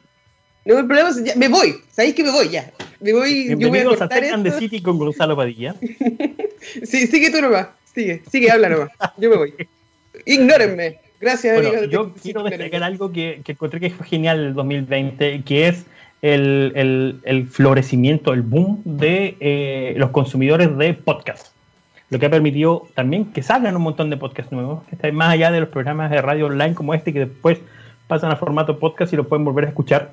No, 0.64 0.78
el 0.78 0.86
problema 0.86 1.08
es, 1.08 1.24
ya, 1.24 1.34
me 1.36 1.48
voy. 1.48 1.76
¿Sabéis 1.90 2.14
que 2.14 2.22
me 2.22 2.30
voy 2.30 2.50
ya? 2.50 2.70
Me 3.00 3.12
voy, 3.12 3.48
yo 3.48 3.68
voy 3.68 3.78
a 3.78 3.84
cortar 3.84 4.22
a 4.22 4.26
esto. 4.26 4.58
City 4.58 4.82
con 4.82 4.98
Gonzalo 4.98 5.36
Padilla. 5.36 5.74
sí, 6.84 7.06
sigue 7.06 7.30
tú 7.30 7.40
nomás. 7.40 7.68
Sigue, 7.94 8.22
sigue, 8.30 8.50
habla 8.50 8.68
nomás. 8.68 8.90
Yo 9.16 9.30
me 9.30 9.36
voy. 9.36 9.54
Ignórenme. 10.26 11.00
Gracias, 11.20 11.62
bueno, 11.62 11.84
Yo 11.84 12.12
quiero 12.14 12.44
destacar 12.44 12.82
algo 12.82 13.10
que, 13.10 13.40
que, 13.44 13.52
encontré 13.52 13.80
que 13.80 13.90
fue 13.90 14.06
genial 14.06 14.38
el 14.38 14.54
2020, 14.54 15.42
que 15.42 15.68
es 15.68 15.86
el, 16.22 17.20
el, 17.24 17.46
florecimiento, 17.48 18.32
el 18.32 18.42
boom 18.42 18.82
de 18.84 19.36
eh, 19.40 19.94
los 19.96 20.10
consumidores 20.10 20.76
de 20.76 20.94
podcast. 20.94 21.54
Lo 22.10 22.18
que 22.18 22.26
ha 22.26 22.30
permitido 22.30 22.86
también 22.94 23.32
que 23.32 23.42
salgan 23.42 23.76
un 23.76 23.82
montón 23.82 24.10
de 24.10 24.16
podcasts 24.16 24.52
nuevos, 24.52 24.84
que 24.84 24.94
están 24.94 25.14
más 25.14 25.30
allá 25.30 25.50
de 25.50 25.60
los 25.60 25.68
programas 25.68 26.10
de 26.10 26.22
radio 26.22 26.46
online 26.46 26.74
como 26.74 26.94
este, 26.94 27.12
que 27.12 27.20
después 27.20 27.58
pasan 28.06 28.30
a 28.30 28.36
formato 28.36 28.78
podcast 28.78 29.12
y 29.12 29.16
lo 29.16 29.28
pueden 29.28 29.44
volver 29.44 29.66
a 29.66 29.68
escuchar. 29.68 30.12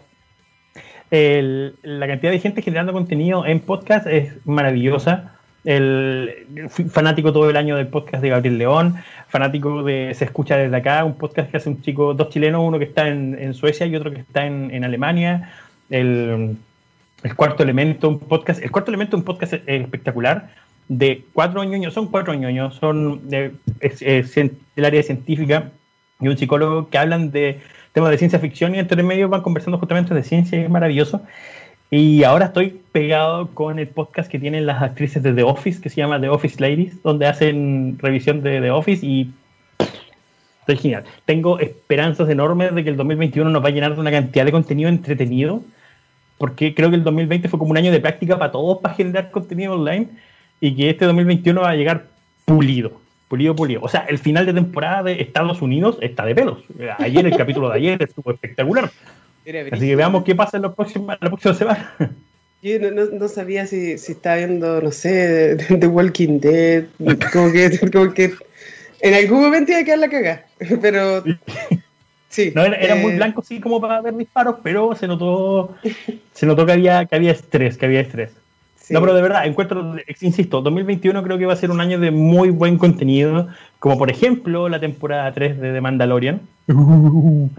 la 1.11 2.07
cantidad 2.07 2.31
de 2.31 2.39
gente 2.39 2.61
generando 2.61 2.91
contenido 2.93 3.45
en 3.45 3.59
podcast 3.59 4.07
es 4.07 4.33
maravillosa 4.45 5.35
el 5.65 6.69
fanático 6.89 7.34
todo 7.34 7.49
el 7.49 7.58
año 7.58 7.75
del 7.75 7.88
podcast 7.88 8.21
de 8.21 8.30
Gabriel 8.30 8.58
León, 8.58 8.95
fanático 9.28 9.84
de 9.84 10.13
Se 10.13 10.25
Escucha 10.25 10.58
desde 10.58 10.75
acá, 10.75 11.04
un 11.04 11.15
podcast 11.15 11.49
que 11.49 11.58
hace 11.58 11.69
un 11.69 11.82
chico, 11.82 12.13
dos 12.13 12.30
chilenos, 12.30 12.62
uno 12.63 12.78
que 12.78 12.86
está 12.86 13.08
en, 13.08 13.54
Suecia 13.54 13.86
y 13.88 13.95
otro 13.95 14.12
que 14.12 14.19
está 14.19 14.45
en, 14.45 14.84
Alemania, 14.84 15.51
el, 15.89 16.58
Cuarto 17.36 17.63
Elemento, 17.63 18.08
un 18.08 18.19
podcast, 18.19 18.62
el 18.63 18.71
Cuarto 18.71 18.91
Elemento, 18.91 19.17
un 19.17 19.23
podcast 19.23 19.54
espectacular 19.65 20.49
de 20.88 21.25
cuatro 21.34 21.63
ñoños, 21.63 21.95
son 21.95 22.08
cuatro 22.08 22.36
ñoños, 22.36 22.75
son 22.75 23.28
de, 23.28 23.54
del 23.80 24.86
área 24.86 25.01
científica 25.01 25.71
y 26.19 26.28
un 26.28 26.38
psicólogo 26.38 26.89
que 26.89 26.97
hablan 26.99 27.32
de 27.32 27.60
temas 27.91 28.12
de 28.12 28.17
ciencia 28.19 28.39
ficción 28.39 28.75
y 28.75 28.80
entre 28.80 29.01
medio 29.01 29.30
van 29.30 29.41
conversando 29.41 29.80
justamente 29.80 30.13
de 30.13 30.21
ciencia 30.21 30.60
y 30.60 30.63
es 30.63 30.69
maravilloso. 30.69 31.23
Y 31.97 32.25
ahora 32.25 32.47
estoy 32.47 32.81
pegado 32.91 33.47
con 33.53 33.79
el 33.79 33.88
podcast 33.88 34.29
que 34.29 34.38
tienen 34.38 34.65
las 34.65 34.84
actrices 34.84 35.23
de 35.23 35.31
The 35.31 35.43
Office, 35.43 35.79
que 35.79 35.89
se 35.89 35.95
llama 35.95 36.19
The 36.19 36.27
Office 36.27 36.60
Ladies, 36.60 37.01
donde 37.03 37.25
hacen 37.25 37.97
revisión 38.01 38.41
de 38.41 38.60
The 38.60 38.69
Office 38.69 39.05
y 39.05 39.31
estoy 40.60 40.75
genial. 40.75 41.05
Tengo 41.23 41.58
esperanzas 41.58 42.27
enormes 42.27 42.75
de 42.75 42.84
que 42.84 42.89
el 42.89 42.97
2021 42.97 43.49
nos 43.49 43.63
va 43.63 43.69
a 43.69 43.71
llenar 43.71 43.95
de 43.95 44.01
una 44.01 44.12
cantidad 44.12 44.43
de 44.43 44.51
contenido 44.51 44.89
entretenido, 44.89 45.63
porque 46.38 46.75
creo 46.75 46.89
que 46.89 46.97
el 46.97 47.05
2020 47.05 47.47
fue 47.47 47.60
como 47.60 47.71
un 47.71 47.77
año 47.77 47.93
de 47.93 48.01
práctica 48.01 48.38
para 48.38 48.51
todos 48.51 48.79
para 48.79 48.93
generar 48.93 49.31
contenido 49.31 49.75
online 49.75 50.10
y 50.60 50.75
que 50.75 50.89
este 50.89 51.05
2021 51.05 51.62
va 51.62 51.69
a 51.69 51.75
llegar 51.75 52.08
pulido, 52.43 52.91
pulido, 53.29 53.55
pulido. 53.55 53.79
O 53.81 53.88
sea, 53.88 54.01
el 54.10 54.17
final 54.17 54.45
de 54.45 54.53
temporada 54.53 55.03
de 55.03 55.21
Estados 55.21 55.62
Unidos 55.62 55.97
está 56.01 56.25
de 56.25 56.36
pelos. 56.36 56.58
Ayer, 56.99 57.25
el 57.25 57.38
capítulo 57.38 57.69
de 57.69 57.75
ayer 57.75 58.03
estuvo 58.03 58.31
espectacular. 58.31 58.91
Así 59.71 59.88
que 59.88 59.95
veamos 59.95 60.23
qué 60.23 60.34
pasa 60.34 60.58
en 60.58 60.63
la 60.63 60.73
próxima, 60.73 61.17
la 61.21 61.29
próxima 61.29 61.53
semana. 61.53 61.95
Yo 62.62 62.79
no, 62.79 63.27
sabía 63.27 63.67
si, 63.67 63.97
si 63.99 64.13
estaba 64.13 64.38
viendo, 64.38 64.81
no 64.81 64.91
sé, 64.91 65.55
The 65.55 65.88
Walking 65.88 66.39
Dead, 66.39 66.86
como 67.31 67.51
que, 67.51 67.79
como 67.93 68.13
que 68.13 68.34
en 69.01 69.13
algún 69.13 69.41
momento 69.41 69.71
iba 69.71 69.81
a 69.81 69.84
quedar 69.84 69.99
la 69.99 70.10
caga, 70.10 70.45
pero 70.81 71.23
sí. 72.29 72.51
No, 72.55 72.63
era, 72.63 72.95
muy 72.95 73.12
eh, 73.12 73.15
blanco 73.17 73.43
sí 73.43 73.60
como 73.60 73.79
para 73.79 74.01
ver 74.01 74.15
disparos, 74.15 74.55
pero 74.63 74.95
se 74.95 75.05
notó, 75.05 75.75
se 76.34 76.45
notó 76.47 76.65
que 76.65 76.71
había, 76.71 77.05
que 77.05 77.15
había 77.15 77.31
estrés, 77.31 77.77
que 77.77 77.86
había 77.86 77.99
estrés. 77.99 78.31
No, 78.89 78.99
pero 79.01 79.13
de 79.13 79.21
verdad, 79.21 79.45
encuentro, 79.45 79.95
insisto, 80.21 80.62
2021 80.62 81.23
creo 81.23 81.38
que 81.38 81.45
va 81.45 81.53
a 81.53 81.58
ser 81.58 81.71
un 81.71 81.81
año 81.81 81.99
de 81.99 82.12
muy 82.12 82.49
buen 82.49 82.77
contenido, 82.77 83.47
como 83.79 83.97
por 83.97 84.12
ejemplo 84.12 84.69
la 84.69 84.79
temporada 84.79 85.31
3 85.31 85.60
de 85.60 85.73
The 85.73 85.81
Mandalorian, 85.81 86.41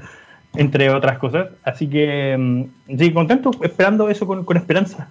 entre 0.56 0.90
otras 0.90 1.18
cosas. 1.18 1.48
Así 1.62 1.88
que, 1.88 2.36
mm, 2.36 2.98
sí, 2.98 3.12
contento, 3.12 3.50
esperando 3.62 4.08
eso 4.08 4.26
con, 4.26 4.44
con 4.44 4.56
esperanza. 4.56 5.10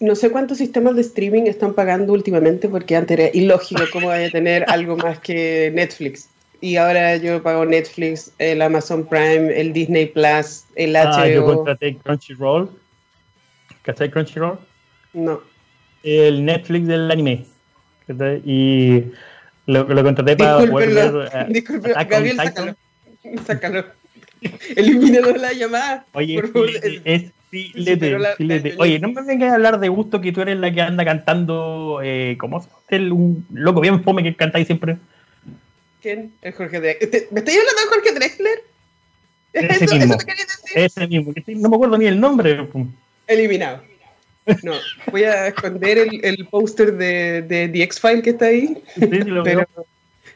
No 0.00 0.14
sé 0.14 0.30
cuántos 0.30 0.58
sistemas 0.58 0.94
de 0.96 1.02
streaming 1.02 1.42
están 1.42 1.74
pagando 1.74 2.12
últimamente, 2.12 2.68
porque 2.68 2.96
antes 2.96 3.18
era 3.18 3.30
ilógico 3.34 3.82
cómo 3.92 4.08
vaya 4.08 4.28
a 4.28 4.30
tener 4.30 4.64
algo 4.68 4.96
más 4.96 5.18
que 5.18 5.70
Netflix. 5.74 6.30
Y 6.60 6.76
ahora 6.76 7.16
yo 7.16 7.42
pago 7.42 7.66
Netflix, 7.66 8.32
el 8.38 8.62
Amazon 8.62 9.06
Prime, 9.06 9.52
el 9.60 9.74
Disney 9.74 10.06
Plus, 10.06 10.64
el 10.76 10.94
HBO. 10.94 11.12
Ah, 11.12 11.28
yo 11.28 11.44
contraté 11.44 11.96
Crunchyroll. 11.96 12.70
¿Cachai 13.82 14.10
Crunchyroll? 14.10 14.58
No. 15.12 15.42
El 16.02 16.44
Netflix 16.44 16.86
del 16.86 17.10
anime. 17.10 17.44
Y 18.44 19.02
lo, 19.66 19.84
lo 19.84 20.02
contraté 20.02 20.36
para 20.36 20.66
poder 20.66 20.94
ver. 20.94 21.14
Uh, 21.14 21.48
disculpe, 21.52 21.92
Gabriel, 21.92 22.36
sácalo. 22.36 22.76
Sácalo. 23.46 23.84
Elimínalo 24.76 25.32
de 25.32 25.38
la 25.38 25.52
llamada. 25.52 26.06
Oye, 26.12 26.42
es 27.04 27.32
filete, 27.50 28.16
filete. 28.36 28.74
Oye, 28.78 28.98
no 28.98 29.08
me 29.08 29.22
vengas 29.22 29.52
a 29.52 29.54
hablar 29.54 29.78
de 29.78 29.88
gusto 29.88 30.20
que 30.20 30.32
tú 30.32 30.42
eres 30.42 30.58
la 30.58 30.72
que 30.72 30.80
anda 30.80 31.04
cantando. 31.04 32.00
Eh, 32.02 32.36
¿Cómo 32.38 32.66
el 32.88 33.12
un 33.12 33.46
loco 33.52 33.80
bien 33.80 34.02
fome 34.02 34.22
que 34.22 34.34
cantáis 34.34 34.66
siempre? 34.66 34.96
¿Quién? 36.02 36.32
El 36.42 36.52
Jorge 36.52 36.80
Drexler. 36.80 37.28
¿Me 37.30 37.40
estoy 37.40 37.54
hablando 37.54 37.80
de 37.80 37.88
Jorge 37.88 38.12
Drexler? 38.12 38.62
Ese 39.54 39.84
¿Eso, 39.84 39.96
mismo. 39.96 40.16
Ese 40.74 41.06
mismo. 41.06 41.32
No 41.46 41.68
me 41.68 41.76
acuerdo 41.76 41.98
ni 41.98 42.06
el 42.06 42.20
nombre. 42.20 42.68
Eliminado. 43.26 43.82
No, 44.62 44.74
voy 45.10 45.24
a 45.24 45.46
esconder 45.46 45.96
el, 45.96 46.20
el 46.22 46.46
póster 46.48 46.94
de, 46.96 47.42
de 47.42 47.68
The 47.68 47.82
X-File 47.84 48.22
que 48.22 48.30
está 48.30 48.46
ahí. 48.46 48.82
Sí, 48.94 49.00
sí, 49.00 49.18
lo 49.24 49.42
pero, 49.44 49.66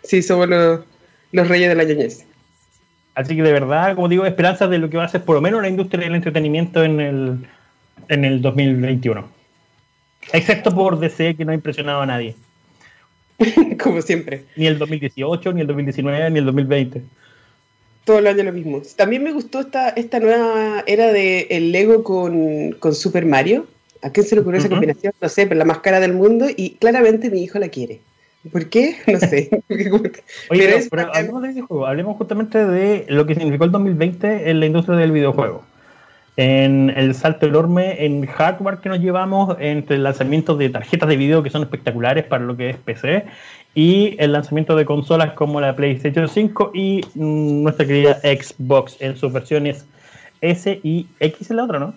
sí 0.03 0.23
somos 0.23 0.49
los, 0.49 0.81
los, 1.33 1.49
reyes 1.49 1.69
de 1.69 1.75
la 1.75 1.85
ñoñez. 1.85 2.25
Así 3.19 3.35
que 3.35 3.43
de 3.43 3.53
verdad, 3.53 3.97
como 3.97 4.09
digo, 4.09 4.25
esperanzas 4.25 4.71
de 4.71 4.79
lo 4.79 4.89
que 4.89 4.97
va 4.97 5.03
a 5.03 5.09
ser 5.09 5.25
por 5.25 5.35
lo 5.35 5.41
menos 5.41 5.61
la 5.61 5.69
industria 5.69 6.05
del 6.05 6.15
entretenimiento 6.15 6.85
en 6.85 7.01
el, 7.01 7.47
en 8.09 8.25
el 8.25 8.41
2021. 8.41 9.29
Excepto 10.33 10.73
por 10.73 11.01
DC, 11.01 11.35
que 11.35 11.45
no 11.45 11.51
ha 11.51 11.55
impresionado 11.57 12.01
a 12.01 12.07
nadie. 12.07 12.37
como 13.83 14.03
siempre. 14.03 14.45
Ni 14.55 14.69
el 14.69 14.79
2018, 14.79 15.53
ni 15.53 15.63
el 15.63 15.67
2019, 15.67 16.31
ni 16.31 16.39
el 16.39 16.45
2020 16.45 17.03
todo 18.05 18.21
el 18.21 18.27
año 18.27 18.43
lo 18.43 18.53
mismo. 18.55 18.81
También 18.97 19.23
me 19.23 19.33
gustó 19.33 19.61
esta, 19.61 19.91
esta 19.91 20.19
nueva 20.19 20.83
era 20.87 21.13
de 21.13 21.47
el 21.51 21.73
Lego 21.73 22.03
con, 22.03 22.73
con 22.79 22.95
Super 22.95 23.27
Mario. 23.27 23.67
¿A 24.01 24.09
quién 24.11 24.25
se 24.25 24.35
le 24.35 24.41
ocurrió 24.41 24.61
esa 24.61 24.71
combinación? 24.71 25.13
No 25.21 25.29
sé, 25.29 25.47
pero 25.47 25.59
la 25.59 25.67
más 25.67 25.81
cara 25.81 26.01
del 26.01 26.15
mundo 26.15 26.47
y 26.49 26.77
claramente 26.77 27.29
mi 27.29 27.43
hijo 27.43 27.59
la 27.59 27.69
quiere. 27.69 28.01
¿Por 28.51 28.69
qué? 28.69 28.97
No 29.07 29.19
sé. 29.19 29.51
Oye, 30.51 30.89
pero, 30.91 31.15
hablemos 31.15 31.43
de 31.43 31.51
ese 31.51 31.63
juego, 31.63 31.87
hablemos 31.87 32.17
justamente 32.17 32.65
de 32.65 33.07
lo 33.09 33.27
que 33.27 33.35
significó 33.35 33.65
el 33.65 33.73
2020 33.73 34.51
en 34.51 34.61
la 34.61 34.67
industria 34.67 34.97
del 34.97 35.13
videojuego. 35.13 35.65
En 36.37 36.91
el 36.91 37.17
salto 37.17 37.47
enorme 37.47 38.05
en 38.05 38.25
hardware 38.27 38.79
que 38.79 38.89
nos 38.89 39.01
llevamos 39.01 39.57
entre 39.59 39.97
el 39.97 40.05
lanzamiento 40.05 40.57
de 40.57 40.69
tarjetas 40.69 41.09
de 41.09 41.17
video 41.17 41.43
que 41.43 41.51
son 41.51 41.63
espectaculares 41.63 42.25
para 42.25 42.45
lo 42.45 42.57
que 42.57 42.71
es 42.71 42.77
PC 42.77 43.25
y 43.75 44.15
el 44.21 44.33
lanzamiento 44.33 44.77
de 44.77 44.85
consolas 44.85 45.33
como 45.33 45.61
la 45.61 45.75
PlayStation 45.75 46.29
5 46.29 46.71
y 46.75 47.01
mm, 47.17 47.65
nuestra 47.65 47.87
querida 47.87 48.21
Xbox 48.21 48.97
en 49.01 49.17
sus 49.17 49.33
versiones 49.33 49.85
S 50.41 50.81
y 50.85 51.09
X 51.19 51.51
en 51.51 51.57
la 51.57 51.65
otra, 51.65 51.81
¿no? 51.81 51.95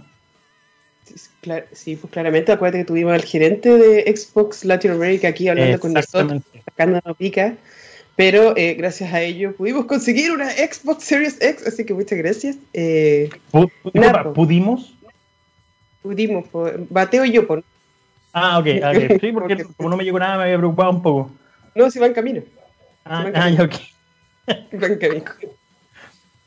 Sí, 1.72 1.96
pues 1.96 2.12
claramente, 2.12 2.52
acuérdate 2.52 2.80
que 2.80 2.86
tuvimos 2.86 3.14
al 3.14 3.24
gerente 3.24 3.78
de 3.78 4.16
Xbox 4.16 4.64
Latinoamérica 4.66 5.30
aquí 5.30 5.48
hablando 5.48 5.80
con 5.80 5.94
nosotros, 5.94 6.42
sacando 6.66 7.02
pica, 7.16 7.56
pero 8.16 8.56
eh, 8.56 8.76
gracias 8.76 9.14
a 9.14 9.22
ello 9.22 9.56
pudimos 9.56 9.86
conseguir 9.86 10.32
una 10.32 10.50
Xbox 10.52 11.04
Series 11.04 11.42
X, 11.42 11.66
así 11.66 11.86
que 11.86 11.94
muchas 11.94 12.18
gracias. 12.18 12.58
Eh, 12.74 13.30
¿Pudimos? 14.34 14.94
Pudimos, 16.02 16.46
Bateo 16.90 17.26
y 17.26 17.32
yo, 17.32 17.48
por. 17.48 17.64
Ah, 18.34 18.60
ok, 18.60 18.66
okay. 18.66 19.20
sí, 19.20 19.32
porque 19.32 19.66
como 19.78 19.90
no 19.90 19.98
me 19.98 20.04
llegó 20.04 20.20
nada 20.20 20.38
me 20.38 20.44
había 20.44 20.58
preocupado 20.58 20.92
un 20.92 21.02
poco. 21.02 21.32
No, 21.76 21.90
si 21.90 22.00
va 22.00 22.08
en 22.08 22.14
camino. 22.14 22.42
Ah, 23.06 23.32
ah 23.34 23.50
ok. 23.60 23.74
Va 24.82 24.88
en 24.88 25.00
camino. 25.00 25.26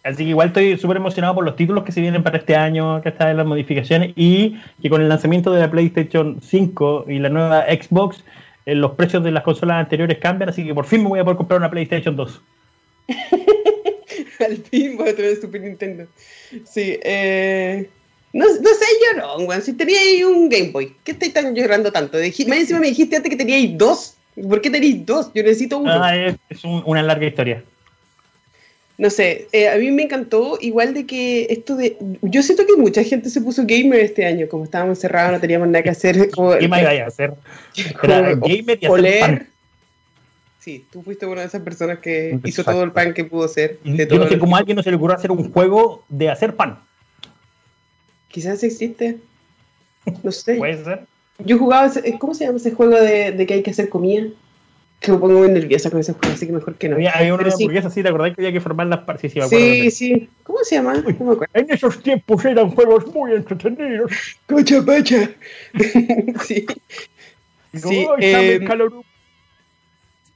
Así 0.04 0.18
que 0.18 0.30
igual 0.30 0.48
estoy 0.48 0.76
súper 0.76 0.98
emocionado 0.98 1.34
por 1.34 1.44
los 1.46 1.56
títulos 1.56 1.82
que 1.82 1.90
se 1.90 2.02
vienen 2.02 2.22
para 2.22 2.36
este 2.36 2.54
año, 2.54 3.00
que 3.00 3.08
están 3.08 3.30
en 3.30 3.38
las 3.38 3.46
modificaciones 3.46 4.12
y 4.16 4.60
que 4.82 4.90
con 4.90 5.00
el 5.00 5.08
lanzamiento 5.08 5.50
de 5.50 5.60
la 5.60 5.70
PlayStation 5.70 6.40
5 6.42 7.06
y 7.08 7.18
la 7.18 7.30
nueva 7.30 7.64
Xbox, 7.64 8.22
eh, 8.66 8.74
los 8.74 8.92
precios 8.92 9.24
de 9.24 9.30
las 9.30 9.42
consolas 9.42 9.78
anteriores 9.78 10.18
cambian, 10.18 10.50
así 10.50 10.62
que 10.62 10.74
por 10.74 10.84
fin 10.84 11.02
me 11.02 11.08
voy 11.08 11.20
a 11.20 11.24
poder 11.24 11.38
comprar 11.38 11.58
una 11.58 11.70
PlayStation 11.70 12.14
2. 12.16 12.42
Al 14.40 14.56
fin 14.58 14.98
voy 14.98 15.08
a 15.08 15.16
tener 15.16 15.40
Super 15.40 15.62
Nintendo. 15.62 16.06
Sí, 16.66 16.98
eh, 17.02 17.88
no, 18.34 18.44
no, 18.44 18.52
sé 18.52 18.84
yo 19.00 19.20
no, 19.22 19.36
weón. 19.46 19.62
Si 19.62 19.72
tenía 19.72 20.00
ahí 20.00 20.22
un 20.22 20.50
Game 20.50 20.70
Boy, 20.70 20.94
¿qué 21.02 21.12
estáis 21.12 21.32
tan 21.32 21.54
llorando 21.54 21.90
tanto? 21.90 22.18
Más 22.18 22.58
encima 22.58 22.78
me 22.78 22.88
dijiste 22.88 23.16
antes 23.16 23.30
que 23.30 23.36
teníais 23.36 23.78
dos. 23.78 24.16
¿Por 24.34 24.60
qué 24.60 24.68
tenéis 24.68 25.06
dos? 25.06 25.30
Yo 25.34 25.42
necesito 25.42 25.78
uno. 25.78 25.92
Ah, 25.94 26.14
es, 26.14 26.36
una 26.62 27.02
larga 27.02 27.26
historia 27.26 27.64
no 28.96 29.10
sé, 29.10 29.48
eh, 29.50 29.68
a 29.68 29.76
mí 29.76 29.90
me 29.90 30.04
encantó, 30.04 30.56
igual 30.60 30.94
de 30.94 31.04
que 31.04 31.48
esto 31.50 31.74
de. 31.74 31.96
Yo 32.22 32.42
siento 32.42 32.64
que 32.64 32.76
mucha 32.76 33.02
gente 33.02 33.28
se 33.28 33.40
puso 33.40 33.64
gamer 33.66 34.00
este 34.00 34.24
año, 34.24 34.48
como 34.48 34.64
estábamos 34.64 34.98
encerrados, 34.98 35.32
no 35.32 35.40
teníamos 35.40 35.66
nada 35.68 35.82
que 35.82 35.90
hacer. 35.90 36.30
¿Qué 36.60 36.68
más 36.68 36.80
iba 36.80 36.90
a 36.90 37.06
hacer? 37.06 37.34
Era 38.02 38.34
gamer 38.34 38.78
y 38.80 38.86
hacer 38.86 39.46
Sí, 40.60 40.86
tú 40.90 41.02
fuiste 41.02 41.26
una 41.26 41.42
de 41.42 41.48
esas 41.48 41.60
personas 41.60 41.98
que 41.98 42.38
hizo 42.44 42.64
todo 42.64 42.84
el 42.84 42.92
pan 42.92 43.12
que 43.12 43.24
pudo 43.24 43.44
hacer. 43.44 43.78
De 43.84 44.06
Yo 44.06 44.18
no 44.18 44.28
sé 44.28 44.38
cómo 44.38 44.56
a 44.56 44.60
alguien 44.60 44.76
no 44.76 44.82
se 44.82 44.90
le 44.90 44.96
ocurrió 44.96 45.14
hacer 45.14 45.30
un 45.30 45.52
juego 45.52 46.04
de 46.08 46.30
hacer 46.30 46.56
pan. 46.56 46.78
Quizás 48.28 48.62
existe. 48.62 49.18
No 50.22 50.32
sé. 50.32 50.54
Puede 50.58 50.82
ser. 50.82 51.04
Yo 51.40 51.58
jugaba, 51.58 51.92
¿cómo 52.18 52.32
se 52.32 52.46
llama 52.46 52.56
ese 52.56 52.70
juego 52.70 52.98
de, 52.98 53.32
de 53.32 53.46
que 53.46 53.54
hay 53.54 53.62
que 53.62 53.72
hacer 53.72 53.90
comida? 53.90 54.28
Que 55.04 55.12
me 55.12 55.18
pongo 55.18 55.38
muy 55.40 55.48
nerviosa 55.48 55.90
con 55.90 56.00
ese 56.00 56.14
juego, 56.14 56.34
así 56.34 56.46
que 56.46 56.52
mejor 56.52 56.76
que 56.76 56.88
no. 56.88 56.96
Había, 56.96 57.10
había 57.10 57.34
una 57.34 57.52
hamburguesa 57.52 57.88
así, 57.88 58.02
¿te 58.02 58.08
acordás 58.08 58.34
que 58.34 58.40
había 58.40 58.52
que 58.52 58.60
formar 58.60 58.86
las 58.86 59.00
partes? 59.00 59.32
Sí, 59.32 59.40
sí, 59.40 59.90
sí, 59.90 60.28
¿Cómo 60.44 60.60
se 60.62 60.76
llama? 60.76 60.94
no 60.94 61.38
en 61.52 61.70
esos 61.70 62.02
tiempos 62.02 62.44
eran 62.44 62.70
juegos 62.70 63.06
muy 63.12 63.32
entretenidos. 63.32 64.10
¡Cocha, 64.46 64.82
pacha! 64.82 65.30
sí. 66.44 66.66
sí 67.74 68.06
eh, 68.18 68.60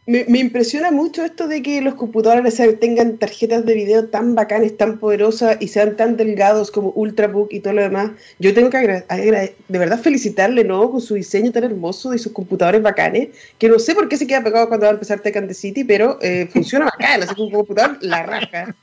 me, 0.08 0.24
me, 0.26 0.38
impresiona 0.38 0.90
mucho 0.90 1.22
esto 1.22 1.48
de 1.48 1.60
que 1.60 1.82
los 1.82 1.94
computadores 1.94 2.58
tengan 2.80 3.18
tarjetas 3.18 3.66
de 3.66 3.74
video 3.74 4.06
tan 4.06 4.34
bacanes, 4.34 4.74
tan 4.74 4.98
poderosas 4.98 5.58
y 5.60 5.68
sean 5.68 5.96
tan 5.96 6.16
delgados 6.16 6.70
como 6.70 6.92
Ultrabook 6.92 7.52
y 7.52 7.60
todo 7.60 7.74
lo 7.74 7.82
demás. 7.82 8.12
Yo 8.38 8.54
tengo 8.54 8.70
que 8.70 8.78
de 8.78 9.78
verdad 9.78 10.00
felicitarle 10.00 10.64
¿no? 10.64 10.90
con 10.90 11.02
su 11.02 11.14
diseño 11.14 11.52
tan 11.52 11.64
hermoso 11.64 12.14
y 12.14 12.18
sus 12.18 12.32
computadores 12.32 12.80
bacanes, 12.80 13.28
que 13.58 13.68
no 13.68 13.78
sé 13.78 13.94
por 13.94 14.08
qué 14.08 14.16
se 14.16 14.26
queda 14.26 14.42
pegado 14.42 14.68
cuando 14.68 14.86
va 14.86 14.92
a 14.92 14.94
empezar 14.94 15.20
Tekken 15.20 15.46
the 15.46 15.52
City, 15.52 15.84
pero 15.84 16.18
eh, 16.22 16.48
funciona 16.50 16.86
bacán, 16.86 17.22
así 17.22 17.34
que 17.34 17.42
un 17.42 17.50
computador 17.50 17.98
la 18.00 18.22
raja. 18.22 18.74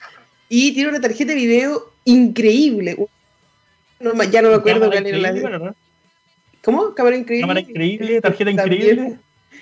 Y 0.47 0.75
tiene 0.75 0.89
una 0.89 1.01
tarjeta 1.01 1.33
de 1.33 1.39
video 1.39 1.91
increíble. 2.03 2.97
No, 3.99 4.13
ya 4.25 4.43
no 4.43 4.49
me 4.49 4.55
acuerdo 4.57 4.91
cuál 4.91 5.07
era 5.07 5.17
la... 5.17 5.73
¿Cómo? 6.63 6.93
Cámara 6.93 7.15
increíble. 7.15 7.41
Cámara 7.41 7.59
increíble, 7.61 8.21
tarjeta 8.21 8.51
increíble. 8.51 9.17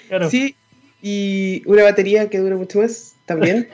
Claro. 0.10 0.30
Sí, 0.30 0.58
y 1.04 1.62
una 1.66 1.84
batería 1.84 2.30
que 2.30 2.40
dura 2.40 2.56
mucho 2.56 2.80
más 2.80 3.14
también. 3.26 3.68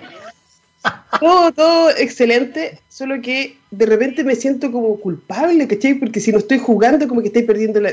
todo, 1.19 1.51
todo 1.51 1.91
excelente, 1.91 2.79
solo 2.89 3.21
que 3.21 3.55
de 3.69 3.85
repente 3.85 4.23
me 4.23 4.35
siento 4.35 4.71
como 4.71 4.99
culpable, 4.99 5.67
¿cachai? 5.67 5.93
Porque 5.93 6.19
si 6.19 6.31
no 6.31 6.39
estoy 6.39 6.57
jugando, 6.57 7.07
como 7.07 7.21
que 7.21 7.27
estoy 7.27 7.43
perdiendo 7.43 7.79
la, 7.79 7.91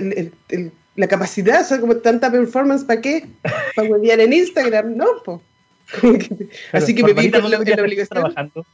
la 0.97 1.07
capacidad, 1.07 1.61
o 1.61 1.65
sea, 1.65 1.79
como 1.79 1.97
tanta 1.97 2.33
performance, 2.33 2.85
¿para 2.85 3.03
qué? 3.03 3.27
Para 3.77 3.89
enviar 3.89 4.21
en 4.21 4.33
Instagram, 4.33 4.97
no, 4.97 5.07
po. 5.23 5.43
así 6.73 6.95
que 6.95 7.05
me 7.05 7.13
vi 7.13 7.27
en 7.27 7.33
la, 7.33 7.59
obligación. 7.59 8.09
Trabajando. 8.09 8.67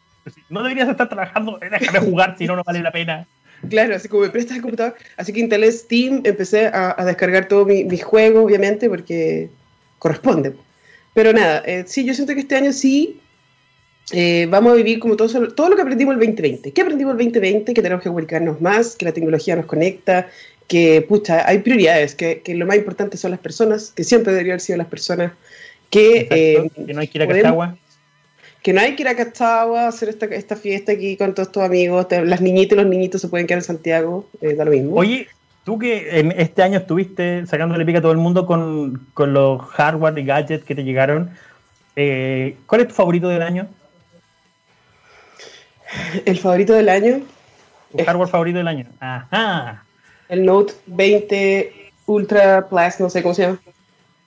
No 0.49 0.63
deberías 0.63 0.89
estar 0.89 1.09
trabajando, 1.09 1.59
déjame 1.59 1.99
jugar, 1.99 2.37
si 2.39 2.47
no, 2.47 2.55
no 2.55 2.63
vale 2.65 2.81
la 2.83 2.93
pena. 2.93 3.27
Claro, 3.69 3.97
así 3.97 4.09
como 4.09 4.23
me 4.23 4.31
prestas 4.31 4.57
el 4.57 4.63
computador. 4.63 4.95
Así 5.17 5.33
que 5.33 5.41
instalé 5.41 5.73
Steam, 5.73 6.23
empecé 6.25 6.69
a, 6.69 6.95
a 6.97 7.05
descargar 7.05 7.49
todos 7.49 7.67
mis 7.67 7.87
mi 7.87 7.99
juegos, 7.99 8.45
obviamente, 8.45 8.89
porque 8.89 9.51
corresponde. 10.03 10.53
Pero 11.15 11.33
nada, 11.33 11.63
eh, 11.65 11.85
sí, 11.87 12.05
yo 12.05 12.13
siento 12.13 12.35
que 12.35 12.41
este 12.41 12.57
año 12.57 12.73
sí 12.73 13.21
eh, 14.11 14.49
vamos 14.51 14.73
a 14.73 14.75
vivir 14.75 14.99
como 14.99 15.15
todo, 15.17 15.29
todo 15.53 15.69
lo 15.69 15.77
que 15.77 15.83
aprendimos 15.83 16.15
el 16.15 16.19
2020. 16.19 16.73
¿Qué 16.73 16.81
aprendimos 16.81 17.13
el 17.13 17.19
2020? 17.19 17.73
Que 17.73 17.83
tenemos 17.83 18.03
que 18.03 18.09
comunicarnos 18.09 18.61
más, 18.61 18.97
que 18.97 19.05
la 19.05 19.13
tecnología 19.13 19.55
nos 19.55 19.67
conecta, 19.67 20.29
que, 20.67 21.03
pucha, 21.03 21.47
hay 21.49 21.61
prioridades, 21.61 22.17
que, 22.17 22.41
que 22.41 22.57
lo 22.57 22.67
más 22.67 22.77
importante 22.79 23.17
son 23.17 23.31
las 23.31 23.39
personas, 23.39 23.93
que 23.95 24.03
siempre 24.03 24.33
deberían 24.33 24.55
haber 24.55 24.61
sido 24.61 24.79
las 24.79 24.89
personas, 24.89 25.33
que... 25.89 26.27
Eh, 26.31 26.69
que 26.85 26.95
no 26.95 27.01
hay 27.01 27.07
que 27.07 27.19
ir 27.19 27.23
a 27.23 27.29
Cachagua. 27.29 27.77
Que 28.61 28.73
no 28.73 28.81
hay 28.81 28.97
que 28.97 29.03
ir 29.03 29.09
a 29.09 29.15
Cachagua, 29.15 29.87
hacer 29.87 30.09
esta, 30.09 30.27
esta 30.27 30.57
fiesta 30.57 30.91
aquí 30.91 31.17
con 31.17 31.33
todos 31.33 31.53
tus 31.53 31.63
amigos, 31.63 32.09
las 32.11 32.41
niñitas 32.41 32.77
y 32.77 32.81
los 32.81 32.91
niñitos 32.91 33.21
se 33.21 33.29
pueden 33.29 33.47
quedar 33.47 33.61
en 33.61 33.65
Santiago, 33.65 34.29
da 34.41 34.65
lo 34.65 34.73
mismo. 34.73 34.97
Oye, 34.97 35.29
tú 35.65 35.79
que 35.79 36.19
en 36.19 36.33
este 36.33 36.63
año 36.63 36.79
estuviste 36.79 37.47
sacándole 37.47 37.85
pica 37.85 37.99
a 37.99 38.03
todo 38.03 38.13
el 38.13 38.19
mundo 38.19 38.47
con, 38.47 39.07
con 39.15 39.33
los 39.33 39.63
hardware 39.63 40.19
y 40.19 40.25
gadgets 40.25 40.65
que 40.65 40.75
te 40.75 40.85
llegaron, 40.85 41.31
eh, 41.97 42.57
¿cuál 42.67 42.83
es 42.83 42.89
tu 42.89 42.95
favorito 42.95 43.29
del 43.29 43.43
año? 43.43 43.69
El 46.25 46.39
favorito 46.39 46.73
del 46.73 46.89
año. 46.89 47.21
¿Tu 47.97 48.05
hardware 48.05 48.29
favorito 48.29 48.59
del 48.59 48.69
año? 48.69 48.87
Ajá. 49.01 49.85
El 50.29 50.47
Note 50.47 50.73
20 50.87 51.91
Ultra 52.07 52.67
Plus, 52.69 53.01
no 53.01 53.11
sé 53.11 53.23
cómo 53.23 53.35
se 53.35 53.43
llama. 53.43 53.61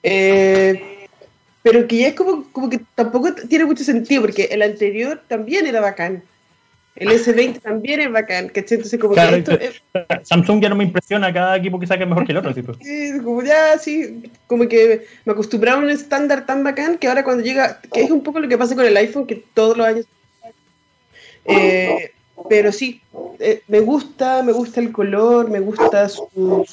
Eh, 0.02 1.08
pero 1.62 1.88
que 1.88 1.98
ya 1.98 2.08
es 2.08 2.14
como, 2.14 2.44
como 2.52 2.70
que 2.70 2.80
tampoco 2.94 3.34
tiene 3.48 3.64
mucho 3.64 3.82
sentido, 3.82 4.22
porque 4.22 4.44
el 4.44 4.62
anterior 4.62 5.20
también 5.26 5.66
era 5.66 5.80
bacán. 5.80 6.22
El 6.96 7.10
S20 7.10 7.60
también 7.60 8.00
es 8.00 8.10
bacán, 8.10 8.48
¿cachai? 8.48 8.78
Entonces, 8.78 8.98
como 8.98 9.14
que 9.14 9.36
esto, 9.36 9.58
Samsung 10.22 10.62
ya 10.62 10.70
no 10.70 10.76
me 10.76 10.84
impresiona 10.84 11.32
cada 11.32 11.56
equipo 11.56 11.78
que 11.78 11.86
saque 11.86 12.06
mejor 12.06 12.24
que 12.24 12.32
el 12.32 12.38
otro. 12.38 12.54
Tipo. 12.54 12.72
Sí, 12.74 13.12
como 13.22 13.42
ya, 13.42 13.76
sí, 13.78 14.30
como 14.46 14.66
que 14.66 15.06
me 15.26 15.32
acostumbraba 15.32 15.78
a 15.78 15.84
un 15.84 15.90
estándar 15.90 16.46
tan 16.46 16.64
bacán 16.64 16.96
que 16.96 17.08
ahora 17.08 17.22
cuando 17.22 17.44
llega, 17.44 17.80
que 17.92 18.02
es 18.02 18.10
un 18.10 18.22
poco 18.22 18.40
lo 18.40 18.48
que 18.48 18.56
pasa 18.56 18.74
con 18.74 18.86
el 18.86 18.96
iPhone, 18.96 19.26
que 19.26 19.44
todos 19.52 19.76
los 19.76 19.86
años. 19.86 20.06
Eh, 21.44 22.12
pero 22.48 22.72
sí, 22.72 23.02
eh, 23.40 23.62
me 23.68 23.80
gusta, 23.80 24.42
me 24.42 24.52
gusta 24.52 24.80
el 24.80 24.90
color, 24.90 25.50
me 25.50 25.60
gusta 25.60 26.08
su. 26.08 26.64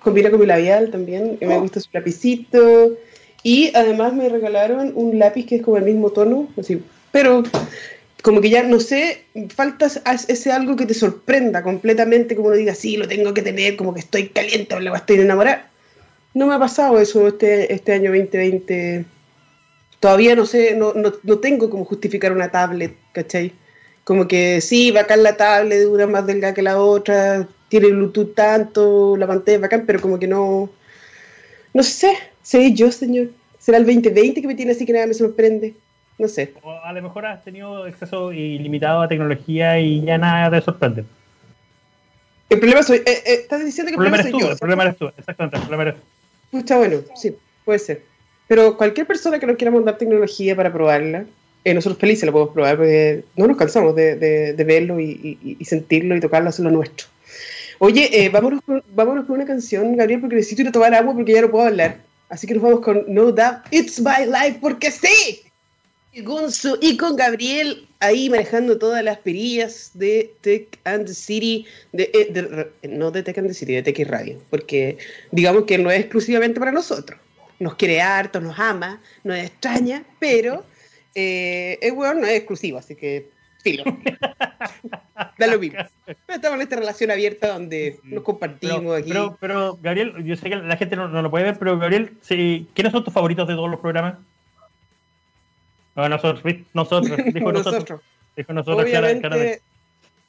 Combina 0.00 0.30
con 0.30 0.40
mi 0.40 0.46
labial 0.46 0.90
también, 0.90 1.38
me 1.40 1.58
gusta 1.58 1.80
su 1.80 1.88
lapicito. 1.92 2.96
Y 3.42 3.74
además 3.74 4.12
me 4.12 4.28
regalaron 4.28 4.92
un 4.94 5.18
lápiz 5.18 5.46
que 5.46 5.56
es 5.56 5.62
como 5.62 5.78
el 5.78 5.84
mismo 5.84 6.10
tono, 6.10 6.48
así, 6.58 6.82
pero 7.12 7.44
como 8.22 8.40
que 8.40 8.50
ya 8.50 8.62
no 8.62 8.80
sé, 8.80 9.24
falta 9.54 9.86
ese 10.28 10.52
algo 10.52 10.76
que 10.76 10.86
te 10.86 10.94
sorprenda 10.94 11.62
completamente, 11.62 12.34
como 12.34 12.48
uno 12.48 12.56
diga, 12.56 12.74
sí, 12.74 12.96
lo 12.96 13.06
tengo 13.06 13.32
que 13.32 13.42
tener, 13.42 13.76
como 13.76 13.94
que 13.94 14.00
estoy 14.00 14.28
caliente 14.28 14.74
o 14.74 14.94
estoy 14.94 15.20
enamorada. 15.20 15.70
No 16.34 16.46
me 16.46 16.54
ha 16.54 16.58
pasado 16.58 16.98
eso 17.00 17.26
este, 17.28 17.72
este 17.72 17.92
año 17.92 18.10
2020. 18.10 19.04
Todavía 20.00 20.34
no 20.36 20.46
sé, 20.46 20.74
no, 20.74 20.92
no, 20.94 21.12
no 21.22 21.38
tengo 21.38 21.70
como 21.70 21.84
justificar 21.84 22.32
una 22.32 22.50
tablet, 22.50 22.96
¿cachai? 23.12 23.52
Como 24.04 24.26
que 24.28 24.60
sí, 24.60 24.90
bacán 24.90 25.22
la 25.22 25.36
tablet, 25.36 25.82
dura 25.82 26.06
más 26.06 26.26
delgada 26.26 26.54
que 26.54 26.62
la 26.62 26.80
otra, 26.80 27.48
tiene 27.68 27.88
Bluetooth 27.88 28.34
tanto, 28.34 29.16
la 29.16 29.26
pantalla 29.26 29.56
es 29.56 29.62
bacán, 29.62 29.84
pero 29.86 30.00
como 30.00 30.18
que 30.18 30.26
no. 30.26 30.70
No 31.74 31.82
sé, 31.82 32.16
sé 32.42 32.72
yo, 32.72 32.90
señor. 32.90 33.30
¿Será 33.58 33.78
el 33.78 33.86
2020 33.86 34.40
que 34.40 34.46
me 34.46 34.54
tiene 34.54 34.72
así 34.72 34.86
que 34.86 34.92
nada 34.92 35.06
me 35.06 35.14
sorprende? 35.14 35.74
No 36.18 36.28
sé. 36.28 36.52
O 36.62 36.72
a 36.72 36.92
lo 36.92 37.02
mejor 37.02 37.26
has 37.26 37.44
tenido 37.44 37.84
acceso 37.84 38.32
ilimitado 38.32 39.02
a 39.02 39.08
tecnología 39.08 39.78
y 39.78 40.02
ya 40.04 40.18
nada 40.18 40.50
te 40.50 40.64
sorprende. 40.64 41.04
El 42.50 42.58
problema 42.58 42.82
soy. 42.82 42.98
Eh, 42.98 43.04
eh, 43.06 43.22
estás 43.26 43.64
diciendo 43.64 43.90
que 43.90 43.94
el 43.94 44.10
problema, 44.10 44.18
eres 44.18 44.32
tú, 44.32 44.50
El 44.50 44.58
problema 44.58 44.82
eres 44.84 44.96
tú, 44.96 45.08
exactamente. 45.16 45.56
El 45.56 45.62
problema 45.62 45.82
eres 45.82 45.94
tú. 46.50 46.58
Está 46.58 46.78
bueno, 46.78 46.98
sí, 47.14 47.36
puede 47.64 47.78
ser. 47.78 48.02
Pero 48.48 48.76
cualquier 48.76 49.06
persona 49.06 49.38
que 49.38 49.46
nos 49.46 49.56
quiera 49.56 49.70
mandar 49.70 49.98
tecnología 49.98 50.56
para 50.56 50.72
probarla, 50.72 51.26
eh, 51.64 51.74
nosotros 51.74 52.00
felices 52.00 52.24
la 52.24 52.32
podemos 52.32 52.54
probar 52.54 52.76
porque 52.78 53.24
no 53.36 53.46
nos 53.46 53.56
cansamos 53.56 53.94
de, 53.94 54.16
de, 54.16 54.64
verlo 54.64 54.98
y, 54.98 55.38
y, 55.42 55.56
y, 55.60 55.64
sentirlo 55.66 56.16
y 56.16 56.20
tocarlo, 56.20 56.48
hacerlo 56.48 56.70
nuestro. 56.70 57.06
Oye, 57.78 58.08
eh, 58.12 58.28
vámonos, 58.32 58.62
con, 58.62 58.82
vámonos 58.94 59.26
con 59.26 59.36
una 59.36 59.44
canción, 59.44 59.94
Gabriel, 59.96 60.20
porque 60.20 60.36
necesito 60.36 60.62
ir 60.62 60.68
a 60.68 60.72
tomar 60.72 60.94
agua 60.94 61.14
porque 61.14 61.32
ya 61.32 61.42
no 61.42 61.50
puedo 61.50 61.66
hablar. 61.66 61.98
Así 62.30 62.46
que 62.46 62.54
nos 62.54 62.62
vamos 62.62 62.80
con 62.80 63.04
No 63.08 63.32
Doubt 63.32 63.66
It's 63.70 64.00
My 64.00 64.24
Life, 64.26 64.58
porque 64.60 64.90
sí. 64.90 65.42
Y 66.18 66.22
Gonzo 66.22 66.76
y 66.80 66.96
con 66.96 67.14
Gabriel 67.14 67.86
ahí 68.00 68.28
manejando 68.28 68.76
todas 68.76 69.04
las 69.04 69.18
perillas 69.18 69.92
de 69.94 70.34
Tech 70.40 70.80
and 70.82 71.06
the 71.06 71.14
City, 71.14 71.64
de, 71.92 72.10
eh, 72.12 72.28
de, 72.32 72.88
no 72.88 73.12
de 73.12 73.22
Tech 73.22 73.38
and 73.38 73.46
the 73.46 73.54
City, 73.54 73.74
de 73.74 73.84
Tech 73.84 73.96
y 74.00 74.02
Radio, 74.02 74.42
porque 74.50 74.98
digamos 75.30 75.64
que 75.64 75.78
no 75.78 75.92
es 75.92 76.00
exclusivamente 76.00 76.58
para 76.58 76.72
nosotros. 76.72 77.20
Nos 77.60 77.76
quiere 77.76 78.00
harto, 78.00 78.40
nos 78.40 78.58
ama, 78.58 79.00
nos 79.22 79.38
extraña, 79.38 80.04
pero 80.18 80.64
eh, 81.14 81.78
el 81.82 81.92
weón 81.92 82.20
no 82.20 82.26
es 82.26 82.34
exclusivo, 82.34 82.78
así 82.78 82.96
que 82.96 83.30
filo. 83.62 83.84
da 85.38 85.46
lo 85.46 85.60
mismo. 85.60 85.78
Pero 86.04 86.16
estamos 86.28 86.56
en 86.56 86.62
esta 86.62 86.76
relación 86.76 87.12
abierta 87.12 87.52
donde 87.52 88.00
nos 88.02 88.24
compartimos 88.24 88.80
pero, 88.80 88.94
aquí. 88.94 89.08
Pero, 89.08 89.38
pero, 89.40 89.78
Gabriel, 89.80 90.24
yo 90.24 90.34
sé 90.34 90.48
que 90.50 90.56
la 90.56 90.76
gente 90.76 90.96
no, 90.96 91.06
no 91.06 91.22
lo 91.22 91.30
puede 91.30 91.44
ver, 91.44 91.58
pero 91.60 91.78
Gabriel, 91.78 92.16
sí, 92.22 92.66
¿quiénes 92.74 92.92
son 92.92 93.04
tus 93.04 93.14
favoritos 93.14 93.46
de 93.46 93.54
todos 93.54 93.70
los 93.70 93.78
programas? 93.78 94.16
No, 95.98 96.08
nosotros, 96.08 96.54
nosotros, 96.74 97.18
dijo 97.34 97.50
nosotros. 97.50 97.74
nosotros. 97.74 98.00
Dijo 98.36 98.52
nosotros, 98.52 98.84
Obviamente, 98.84 99.22
cara, 99.22 99.36
cara 99.36 99.58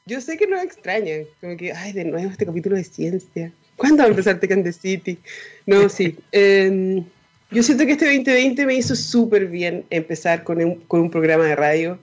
yo 0.08 0.20
sé 0.20 0.36
que 0.36 0.48
nos 0.48 0.64
extrañan, 0.64 1.26
como 1.40 1.56
que, 1.56 1.72
ay, 1.72 1.94
de 1.94 2.06
nuevo 2.06 2.32
este 2.32 2.44
capítulo 2.44 2.76
de 2.76 2.84
ciencia. 2.84 3.52
¿Cuándo 3.76 3.98
va 3.98 4.06
a 4.06 4.10
empezar 4.10 4.40
Tecan 4.40 4.64
the 4.64 4.74
City? 4.74 5.20
No, 5.68 5.88
sí. 5.88 6.18
Eh, 6.32 7.04
yo 7.52 7.62
siento 7.62 7.86
que 7.86 7.92
este 7.92 8.06
2020 8.06 8.66
me 8.66 8.74
hizo 8.74 8.96
súper 8.96 9.46
bien 9.46 9.86
empezar 9.92 10.44
con 10.44 10.60
un, 10.64 10.76
con 10.88 11.02
un, 11.02 11.12
programa 11.12 11.46
de 11.46 11.56
radio 11.56 12.00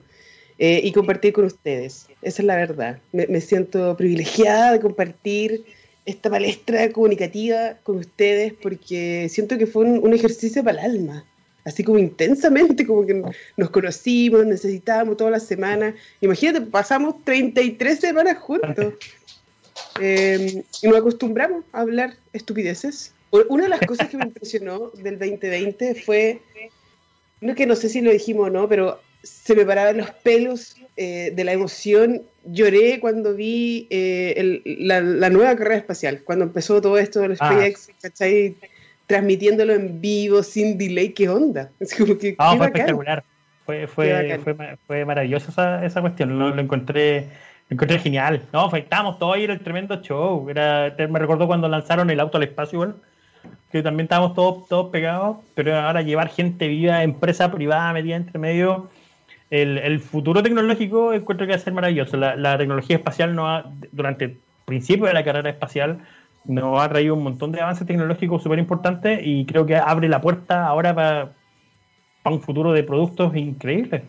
eh, 0.57 0.79
y 0.81 0.93
compartir 0.93 1.33
con 1.33 1.43
ustedes. 1.43 2.07
Esa 2.21 2.41
es 2.41 2.45
la 2.45 2.55
verdad. 2.55 2.99
Me, 3.11 3.27
me, 3.27 3.41
siento 3.41 3.97
privilegiada 3.97 4.71
de 4.71 4.79
compartir 4.79 5.65
esta 6.05 6.29
palestra 6.29 6.89
comunicativa 6.93 7.73
con 7.83 7.97
ustedes 7.97 8.53
porque 8.53 9.27
siento 9.29 9.57
que 9.57 9.67
fue 9.67 9.83
un, 9.83 9.99
un 10.01 10.13
ejercicio 10.13 10.63
para 10.63 10.79
el 10.79 10.91
alma 10.91 11.25
así 11.67 11.83
como 11.83 11.99
intensamente, 11.99 12.87
como 12.87 13.05
que 13.05 13.21
nos 13.57 13.69
conocimos, 13.69 14.45
necesitábamos 14.45 15.17
todas 15.17 15.31
las 15.31 15.45
semanas. 15.45 15.95
Imagínate, 16.21 16.61
pasamos 16.61 17.23
33 17.25 17.99
semanas 17.99 18.37
juntos 18.37 18.93
eh, 20.01 20.63
y 20.81 20.87
nos 20.87 20.97
acostumbramos 20.97 21.65
a 21.73 21.81
hablar 21.81 22.15
estupideces. 22.31 23.13
Una 23.49 23.63
de 23.63 23.69
las 23.69 23.81
cosas 23.81 24.07
que 24.07 24.15
me 24.15 24.23
impresionó 24.23 24.91
del 24.91 25.19
2020 25.19 25.95
fue, 25.95 26.41
no 27.41 27.53
que 27.53 27.65
no 27.65 27.75
sé 27.75 27.89
si 27.89 27.99
lo 27.99 28.11
dijimos 28.11 28.47
o 28.47 28.49
no, 28.49 28.69
pero 28.69 29.01
se 29.21 29.53
me 29.53 29.65
paraban 29.65 29.97
los 29.97 30.09
pelos 30.11 30.77
eh, 30.95 31.33
de 31.35 31.43
la 31.43 31.51
emoción. 31.51 32.23
Lloré 32.45 33.01
cuando 33.01 33.35
vi 33.35 33.87
eh, 33.89 34.35
el, 34.37 34.87
la, 34.87 35.01
la, 35.01 35.29
nueva 35.29 35.53
carrera 35.57 35.75
espacial, 35.75 36.21
cuando 36.23 36.45
empezó 36.45 36.79
todo 36.79 36.97
esto 36.97 37.19
del 37.19 37.35
SpaceX, 37.35 37.89
ah. 37.89 37.93
¿cachai? 38.03 38.55
Transmitiéndolo 39.07 39.73
en 39.73 39.99
vivo 39.99 40.43
sin 40.43 40.77
delay, 40.77 41.09
¿qué 41.13 41.29
onda? 41.29 41.71
Es 41.79 41.95
como 41.95 42.17
que, 42.17 42.35
ah, 42.37 42.55
fue 42.55 42.67
espectacular. 42.67 43.23
Fue, 43.65 43.87
fue, 43.87 44.39
fue, 44.43 44.77
fue 44.85 45.05
maravillosa 45.05 45.51
esa, 45.51 45.85
esa 45.85 46.01
cuestión. 46.01 46.37
Lo, 46.37 46.53
lo, 46.53 46.61
encontré 46.61 47.27
lo 47.69 47.75
encontré 47.75 47.99
genial. 47.99 48.41
No, 48.53 48.73
estábamos 48.73 49.19
todos 49.19 49.35
ahí, 49.35 49.43
era 49.43 49.53
el 49.53 49.59
tremendo 49.59 50.01
show. 50.01 50.49
Era, 50.49 50.95
me 51.09 51.19
recordó 51.19 51.47
cuando 51.47 51.67
lanzaron 51.67 52.09
el 52.09 52.19
auto 52.19 52.37
al 52.37 52.43
espacio, 52.43 52.77
igual, 52.77 52.95
que 53.71 53.83
también 53.83 54.05
estábamos 54.05 54.35
todos, 54.35 54.67
todos 54.69 54.89
pegados. 54.89 55.37
Pero 55.53 55.75
ahora 55.75 56.01
llevar 56.01 56.29
gente 56.29 56.67
viva, 56.67 57.03
empresa 57.03 57.51
privada 57.51 57.91
metida 57.91 58.15
entre 58.15 58.39
medio. 58.39 58.89
El, 59.49 59.77
el 59.77 59.99
futuro 59.99 60.43
tecnológico 60.43 61.13
encuentro 61.13 61.45
que 61.45 61.53
va 61.53 61.57
a 61.57 61.61
ser 61.61 61.73
maravilloso. 61.73 62.15
La, 62.15 62.37
la 62.37 62.57
tecnología 62.57 62.97
espacial 62.97 63.35
no 63.35 63.49
ha, 63.49 63.69
durante 63.91 64.25
el 64.25 64.37
principio 64.65 65.07
de 65.07 65.13
la 65.13 65.23
carrera 65.25 65.49
espacial 65.49 65.99
nos 66.47 66.81
ha 66.81 66.89
traído 66.89 67.15
un 67.15 67.23
montón 67.23 67.51
de 67.51 67.61
avances 67.61 67.85
tecnológicos 67.85 68.41
súper 68.41 68.59
importantes 68.59 69.19
y 69.23 69.45
creo 69.45 69.65
que 69.65 69.75
abre 69.75 70.07
la 70.07 70.21
puerta 70.21 70.65
ahora 70.65 70.95
para, 70.95 71.33
un 72.25 72.41
futuro 72.41 72.73
de 72.73 72.83
productos 72.83 73.35
increíbles. 73.37 74.01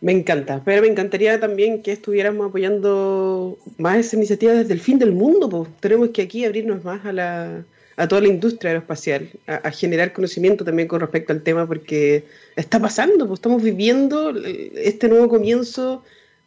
Me 0.00 0.10
encanta, 0.10 0.60
pero 0.64 0.82
me 0.82 0.88
encantaría 0.88 1.38
también 1.38 1.82
que 1.82 1.92
estuviéramos 1.92 2.48
apoyando 2.48 3.56
más 3.78 3.98
esa 3.98 4.16
iniciativa 4.16 4.52
desde 4.52 4.72
el 4.72 4.80
fin 4.80 4.98
del 4.98 5.12
mundo. 5.12 5.48
Pues. 5.48 5.68
Tenemos 5.78 6.08
que 6.08 6.22
aquí 6.22 6.44
abrirnos 6.44 6.82
más 6.82 7.06
a, 7.06 7.12
la, 7.12 7.64
a 7.96 8.08
toda 8.08 8.22
la 8.22 8.26
industria 8.26 8.70
aeroespacial, 8.70 9.28
a, 9.46 9.54
a, 9.54 9.70
generar 9.70 10.12
conocimiento 10.12 10.64
también 10.64 10.88
con 10.88 10.98
respecto 11.00 11.32
al 11.32 11.42
tema, 11.42 11.68
porque 11.68 12.24
está 12.56 12.80
pasando, 12.80 13.28
pues 13.28 13.38
estamos 13.38 13.62
viviendo 13.62 14.34
este 14.74 15.08
nuevo 15.08 15.28
comienzo 15.28 16.02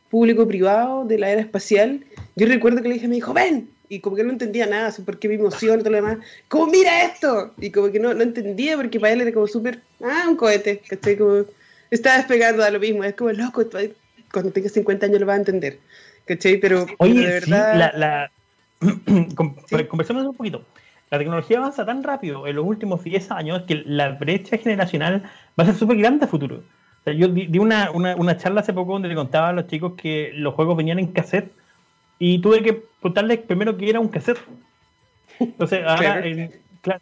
público-privado 0.10 1.06
de 1.06 1.18
la 1.18 1.30
era 1.30 1.42
espacial. 1.42 2.04
Yo 2.36 2.48
recuerdo 2.48 2.82
que 2.82 2.90
le 2.90 2.96
dije 2.96 3.06
a 3.06 3.10
mi 3.10 3.18
hijo, 3.18 3.34
ven, 3.34 3.70
y 3.90 4.00
como 4.00 4.16
que 4.16 4.24
no 4.24 4.32
entendía 4.32 4.66
nada, 4.66 4.94
por 5.06 5.20
qué 5.20 5.28
mi 5.28 5.36
emoción 5.36 5.80
y 5.80 5.84
todo 5.84 5.92
lo 5.92 5.98
demás, 5.98 6.18
como 6.48 6.68
mira 6.68 7.04
esto, 7.04 7.54
y 7.58 7.72
como 7.72 7.92
que 7.92 8.00
no, 8.00 8.14
no 8.14 8.24
entendía 8.24 8.76
porque 8.76 9.00
para 9.00 9.14
él 9.14 9.22
era 9.22 9.32
como 9.32 9.48
súper, 9.48 9.82
ah, 10.04 10.26
un 10.28 10.36
cohete, 10.36 10.82
¿cachai? 10.88 11.18
Como 11.18 11.46
estaba 11.92 12.18
despegando 12.18 12.64
a 12.64 12.70
lo 12.70 12.80
mismo, 12.80 13.04
es 13.04 13.16
como 13.16 13.32
loco, 13.32 13.64
cuando 14.32 14.52
tenga 14.52 14.70
50 14.70 15.06
años 15.06 15.20
lo 15.20 15.28
va 15.28 15.34
a 15.34 15.38
entender, 15.38 15.80
¿cachai? 16.26 16.58
Pero, 16.58 16.86
Oye, 17.00 17.14
pero 17.14 17.28
de 17.28 17.34
verdad... 17.34 17.72
Sí, 17.74 17.80
la, 17.80 17.92
la... 17.98 18.32
¿Sí? 19.68 19.86
Conversemos 19.86 20.26
un 20.26 20.36
poquito. 20.36 20.66
La 21.12 21.20
tecnología 21.20 21.60
avanza 21.60 21.86
tan 21.86 22.04
rápido 22.04 22.48
en 22.48 22.56
los 22.56 22.66
últimos 22.66 23.04
10 23.04 23.32
años 23.32 23.64
que 23.68 23.84
la 23.86 24.10
brecha 24.10 24.58
generacional 24.58 25.24
va 25.58 25.64
a 25.64 25.68
ser 25.68 25.76
súper 25.76 25.98
grande 25.98 26.26
a 26.26 26.28
futuro. 26.28 26.58
O 26.58 27.04
sea, 27.04 27.14
yo 27.14 27.28
di, 27.28 27.46
di 27.48 27.60
una, 27.60 27.92
una, 27.92 28.16
una 28.16 28.38
charla 28.38 28.62
hace 28.62 28.74
poco 28.74 28.94
donde 28.94 29.08
le 29.08 29.16
contaba 29.16 29.50
a 29.50 29.54
los 29.54 29.68
chicos 29.68 29.94
que 29.96 30.32
los 30.34 30.56
juegos 30.56 30.76
venían 30.76 31.00
en 31.00 31.08
cassette 31.08 31.52
y 32.20 32.40
tuve 32.40 32.62
que 32.64 32.84
contarles 33.02 33.40
primero 33.40 33.78
que 33.78 33.90
era 33.90 34.00
un 34.00 34.08
cassette. 34.08 34.40
Entonces, 35.40 35.84
ahora 35.88 36.20
el, 36.20 36.52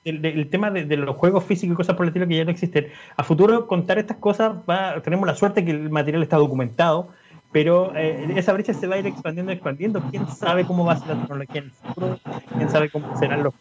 el, 0.03 0.25
el 0.25 0.49
tema 0.49 0.71
de, 0.71 0.85
de, 0.85 0.97
los 0.97 1.15
juegos 1.15 1.43
físicos 1.43 1.73
y 1.73 1.77
cosas 1.77 1.95
por 1.95 2.05
el 2.05 2.09
estilo 2.09 2.27
que 2.27 2.37
ya 2.37 2.45
no 2.45 2.51
existen. 2.51 2.87
A 3.17 3.23
futuro, 3.23 3.67
contar 3.67 3.99
estas 3.99 4.17
cosas, 4.17 4.53
va, 4.69 5.01
tenemos 5.01 5.27
la 5.27 5.35
suerte 5.35 5.63
que 5.63 5.71
el 5.71 5.89
material 5.89 6.23
está 6.23 6.37
documentado 6.37 7.09
pero 7.53 7.95
eh, 7.95 8.33
esa 8.35 8.51
brecha 8.51 8.73
se 8.73 8.87
va 8.87 8.95
a 8.95 8.97
ir 8.97 9.05
expandiendo, 9.05 9.51
expandiendo. 9.51 10.01
¿Quién 10.09 10.27
sabe 10.27 10.65
cómo 10.65 10.83
va 10.83 10.93
a 10.93 10.97
ser 10.97 11.09
la 11.09 11.21
tecnología 11.21 11.61
en 11.61 11.65
el 11.65 11.71
futuro? 11.71 12.19
¿Quién 12.57 12.69
sabe 12.69 12.89
cómo 12.89 13.17
serán 13.17 13.43
los 13.43 13.53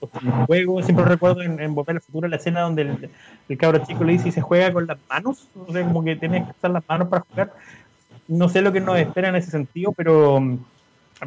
juegos? 0.47 0.87
Siempre 0.87 1.05
recuerdo 1.05 1.43
en, 1.43 1.61
en 1.61 1.75
Volver 1.75 1.97
al 1.97 2.03
Futuro 2.03 2.27
la 2.27 2.37
escena 2.37 2.63
donde 2.63 2.83
el, 2.83 3.11
el 3.51 3.59
cabro 3.59 3.85
chico 3.87 4.03
le 4.03 4.15
dice 4.15 4.31
y 4.31 4.33
se 4.33 4.41
juega 4.41 4.73
con 4.73 4.87
las 4.87 4.97
manos, 5.11 5.47
o 5.55 5.71
sea, 5.71 5.85
como 5.85 6.03
que 6.03 6.17
tienes 6.17 6.45
que 6.45 6.51
usar 6.53 6.71
las 6.71 6.89
manos 6.89 7.09
para 7.09 7.25
jugar. 7.29 7.53
No 8.29 8.49
sé 8.49 8.63
lo 8.63 8.73
que 8.73 8.81
nos 8.81 8.99
espera 8.99 9.29
en 9.29 9.37
ese 9.37 9.51
sentido, 9.51 9.93
pero 9.93 10.41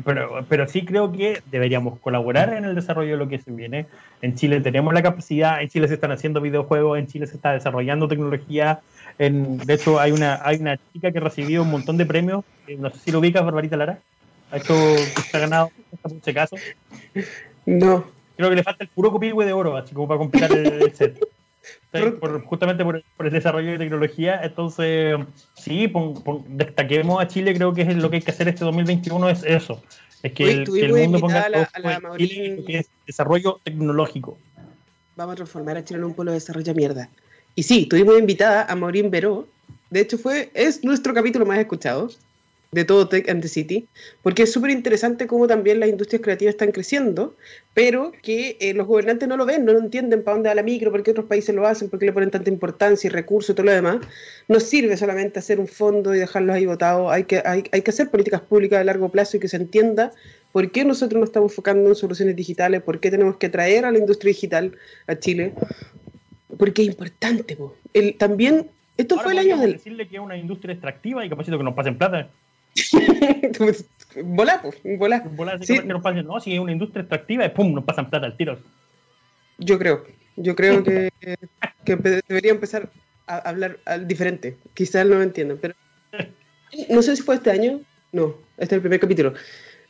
pero, 0.03 0.45
pero 0.49 0.67
sí 0.67 0.84
creo 0.84 1.12
que 1.12 1.41
deberíamos 1.51 1.99
colaborar 1.99 2.53
en 2.53 2.65
el 2.65 2.75
desarrollo 2.75 3.12
de 3.12 3.17
lo 3.17 3.27
que 3.27 3.39
se 3.39 3.51
viene. 3.51 3.86
En 4.21 4.36
Chile 4.36 4.60
tenemos 4.62 4.93
la 4.93 5.01
capacidad, 5.01 5.62
en 5.62 5.69
Chile 5.69 5.88
se 5.88 5.93
están 5.93 6.12
haciendo 6.12 6.41
videojuegos, 6.41 6.99
en 6.99 7.08
Chile 7.08 7.27
se 7.27 7.36
está 7.36 7.53
desarrollando 7.53 8.08
tecnología. 8.08 8.81
En, 9.17 9.58
de 9.58 9.73
hecho, 9.73 9.99
hay 9.99 10.12
una, 10.12 10.41
hay 10.43 10.58
una 10.58 10.77
chica 10.91 11.12
que 11.12 11.19
ha 11.19 11.21
recibido 11.21 11.63
un 11.63 11.71
montón 11.71 11.97
de 11.97 12.05
premios, 12.05 12.43
no 12.77 12.89
sé 12.89 12.99
si 12.99 13.12
lo 13.12 13.19
ubicas, 13.19 13.43
Barbarita 13.45 13.77
Lara. 13.77 13.99
Ha 14.51 14.58
hecho, 14.58 14.75
se 14.97 15.38
ha 15.38 15.39
ganado 15.39 15.71
este 16.03 16.34
caso. 16.34 16.55
No. 17.65 18.05
Creo 18.38 18.49
que 18.49 18.55
le 18.55 18.63
falta 18.63 18.84
el 18.84 18.89
puro 18.89 19.12
copihue 19.12 19.45
de 19.45 19.53
oro, 19.53 19.77
así 19.77 19.93
como 19.93 20.08
para 20.08 20.17
completar 20.17 20.51
el 20.51 20.93
set 20.93 21.19
justamente 22.45 22.84
por, 22.84 23.04
el 23.19 23.32
desarrollo 23.32 23.71
de 23.71 23.78
tecnología. 23.78 24.39
Entonces, 24.43 25.17
sí, 25.56 25.91
destaquemos 26.47 27.21
a 27.21 27.28
Chile, 27.28 27.54
creo 27.54 27.73
que 27.73 27.84
es 27.84 27.95
lo 27.95 28.10
que 28.10 28.17
hay 28.17 28.21
que 28.21 28.32
hacer 28.32 28.47
este 28.47 28.65
2021 28.65 29.30
es 29.30 29.43
eso. 29.43 29.82
Es 30.23 30.34
que, 30.34 30.51
el, 30.51 30.93
mundo 30.93 31.19
ponga 31.19 31.47
desarrollo 33.06 33.60
tecnológico. 33.63 34.38
Vamos 35.15 35.34
a 35.34 35.36
transformar 35.38 35.78
a 35.78 35.84
Chile 35.84 35.99
en 35.99 36.06
un 36.06 36.13
pueblo 36.13 36.32
de 36.32 36.39
desarrollo 36.39 36.73
mierda. 36.73 37.10
Y 37.56 37.63
sí, 37.63 37.86
tuvimos 37.86 38.19
invitada 38.19 38.65
a 38.65 38.75
Maureen 38.75 39.12
Veró. 39.12 39.47
De 39.89 40.01
hecho, 40.01 40.17
fue, 40.17 40.51
es 40.54 40.84
nuestro 40.84 41.13
capítulo 41.13 41.45
más 41.45 41.60
escuchado 41.60 42.10
de 42.75 42.83
todo 42.83 43.07
Tech 43.07 43.29
and 43.29 43.41
the 43.41 43.47
City, 43.47 43.88
porque 44.21 44.43
es 44.43 44.51
súper 44.51 44.69
interesante 44.69 45.27
cómo 45.27 45.47
también 45.47 45.79
las 45.79 45.88
industrias 45.88 46.21
creativas 46.21 46.55
están 46.55 46.73
creciendo, 46.73 47.38
pero 47.73 48.11
que 48.21 48.57
eh, 48.59 48.73
los 48.73 48.85
gobernantes 48.85 49.29
no 49.29 49.38
lo 49.38 49.45
ven, 49.45 49.63
no 49.63 49.71
lo 49.71 49.79
entienden 49.79 50.23
para 50.23 50.35
dónde 50.35 50.49
va 50.49 50.55
la 50.55 50.63
micro, 50.63 50.91
por 50.91 51.01
qué 51.01 51.11
otros 51.11 51.25
países 51.25 51.55
lo 51.55 51.65
hacen, 51.65 51.89
por 51.89 51.99
qué 51.99 52.07
le 52.07 52.11
ponen 52.11 52.31
tanta 52.31 52.49
importancia 52.49 53.07
y 53.07 53.11
recursos 53.11 53.51
y 53.51 53.53
todo 53.53 53.65
lo 53.65 53.71
demás. 53.71 53.99
No 54.49 54.59
sirve 54.59 54.97
solamente 54.97 55.39
hacer 55.39 55.57
un 55.61 55.67
fondo 55.67 56.13
y 56.13 56.19
dejarlos 56.19 56.53
ahí 56.53 56.65
votados, 56.65 57.09
hay 57.13 57.23
que, 57.23 57.41
hay, 57.45 57.63
hay 57.71 57.81
que 57.81 57.91
hacer 57.91 58.09
políticas 58.11 58.41
públicas 58.41 58.81
a 58.81 58.83
largo 58.83 59.07
plazo 59.07 59.38
y 59.38 59.39
que 59.39 59.47
se 59.47 59.55
entienda 59.55 60.11
por 60.51 60.69
qué 60.71 60.83
nosotros 60.83 61.17
nos 61.17 61.29
estamos 61.29 61.53
enfocando 61.53 61.88
en 61.88 61.95
soluciones 61.95 62.35
digitales, 62.35 62.81
por 62.81 62.99
qué 62.99 63.09
tenemos 63.09 63.38
que 63.38 63.47
traer 63.47 63.85
a 63.85 63.91
la 63.91 63.99
industria 63.99 64.31
digital 64.31 64.73
a 65.07 65.15
Chile, 65.15 65.53
porque 66.57 66.81
es 66.81 66.89
importante. 66.89 67.57
El, 67.93 68.17
también, 68.17 68.67
esto 68.97 69.17
fue 69.17 69.31
el 69.31 69.39
año 69.39 69.57
del... 69.57 69.73
decirle 69.73 70.09
que 70.09 70.17
es 70.17 70.21
una 70.21 70.35
industria 70.35 70.73
extractiva 70.73 71.25
y 71.25 71.29
capacito 71.29 71.57
que 71.57 71.63
nos 71.63 71.73
pasen 71.73 71.97
plata. 71.97 72.29
volá, 74.23 74.61
pues, 74.61 74.77
volá. 74.97 75.23
sí. 75.61 75.79
que 75.79 75.85
nos 75.85 76.01
pasen, 76.01 76.25
no, 76.25 76.39
si 76.39 76.53
es 76.53 76.59
una 76.59 76.71
industria 76.71 77.01
extractiva, 77.01 77.47
pum, 77.49 77.73
nos 77.73 77.83
pasan 77.83 78.09
plata 78.09 78.25
al 78.25 78.38
tiro. 78.38 78.59
Yo 79.57 79.79
creo, 79.79 80.05
yo 80.35 80.55
creo 80.55 80.83
que, 80.83 81.09
que 81.85 81.95
debería 81.95 82.51
empezar 82.51 82.89
a 83.27 83.38
hablar 83.38 83.79
diferente. 84.05 84.57
Quizás 84.73 85.05
no 85.05 85.15
lo 85.15 85.23
entiendan, 85.23 85.57
pero 85.61 85.73
no 86.89 87.01
sé 87.01 87.15
si 87.15 87.21
fue 87.21 87.35
este 87.35 87.51
año. 87.51 87.81
No, 88.11 88.35
este 88.57 88.75
es 88.75 88.77
el 88.77 88.81
primer 88.81 88.99
capítulo. 88.99 89.33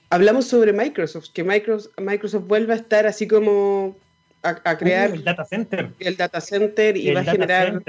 Hablamos 0.10 0.46
sobre 0.48 0.72
Microsoft, 0.72 1.30
que 1.34 1.44
Microsoft, 1.44 1.94
Microsoft 2.00 2.46
vuelve 2.48 2.74
a 2.74 2.78
estar 2.78 3.08
así 3.08 3.28
como 3.28 3.98
a, 4.46 4.78
crear 4.78 5.12
el 5.12 5.24
data 5.24 5.46
center. 5.46 5.90
El 6.00 6.16
data 6.16 6.40
center 6.40 6.96
y 6.96 7.12
va 7.14 7.22
a 7.22 7.24
generar 7.24 7.82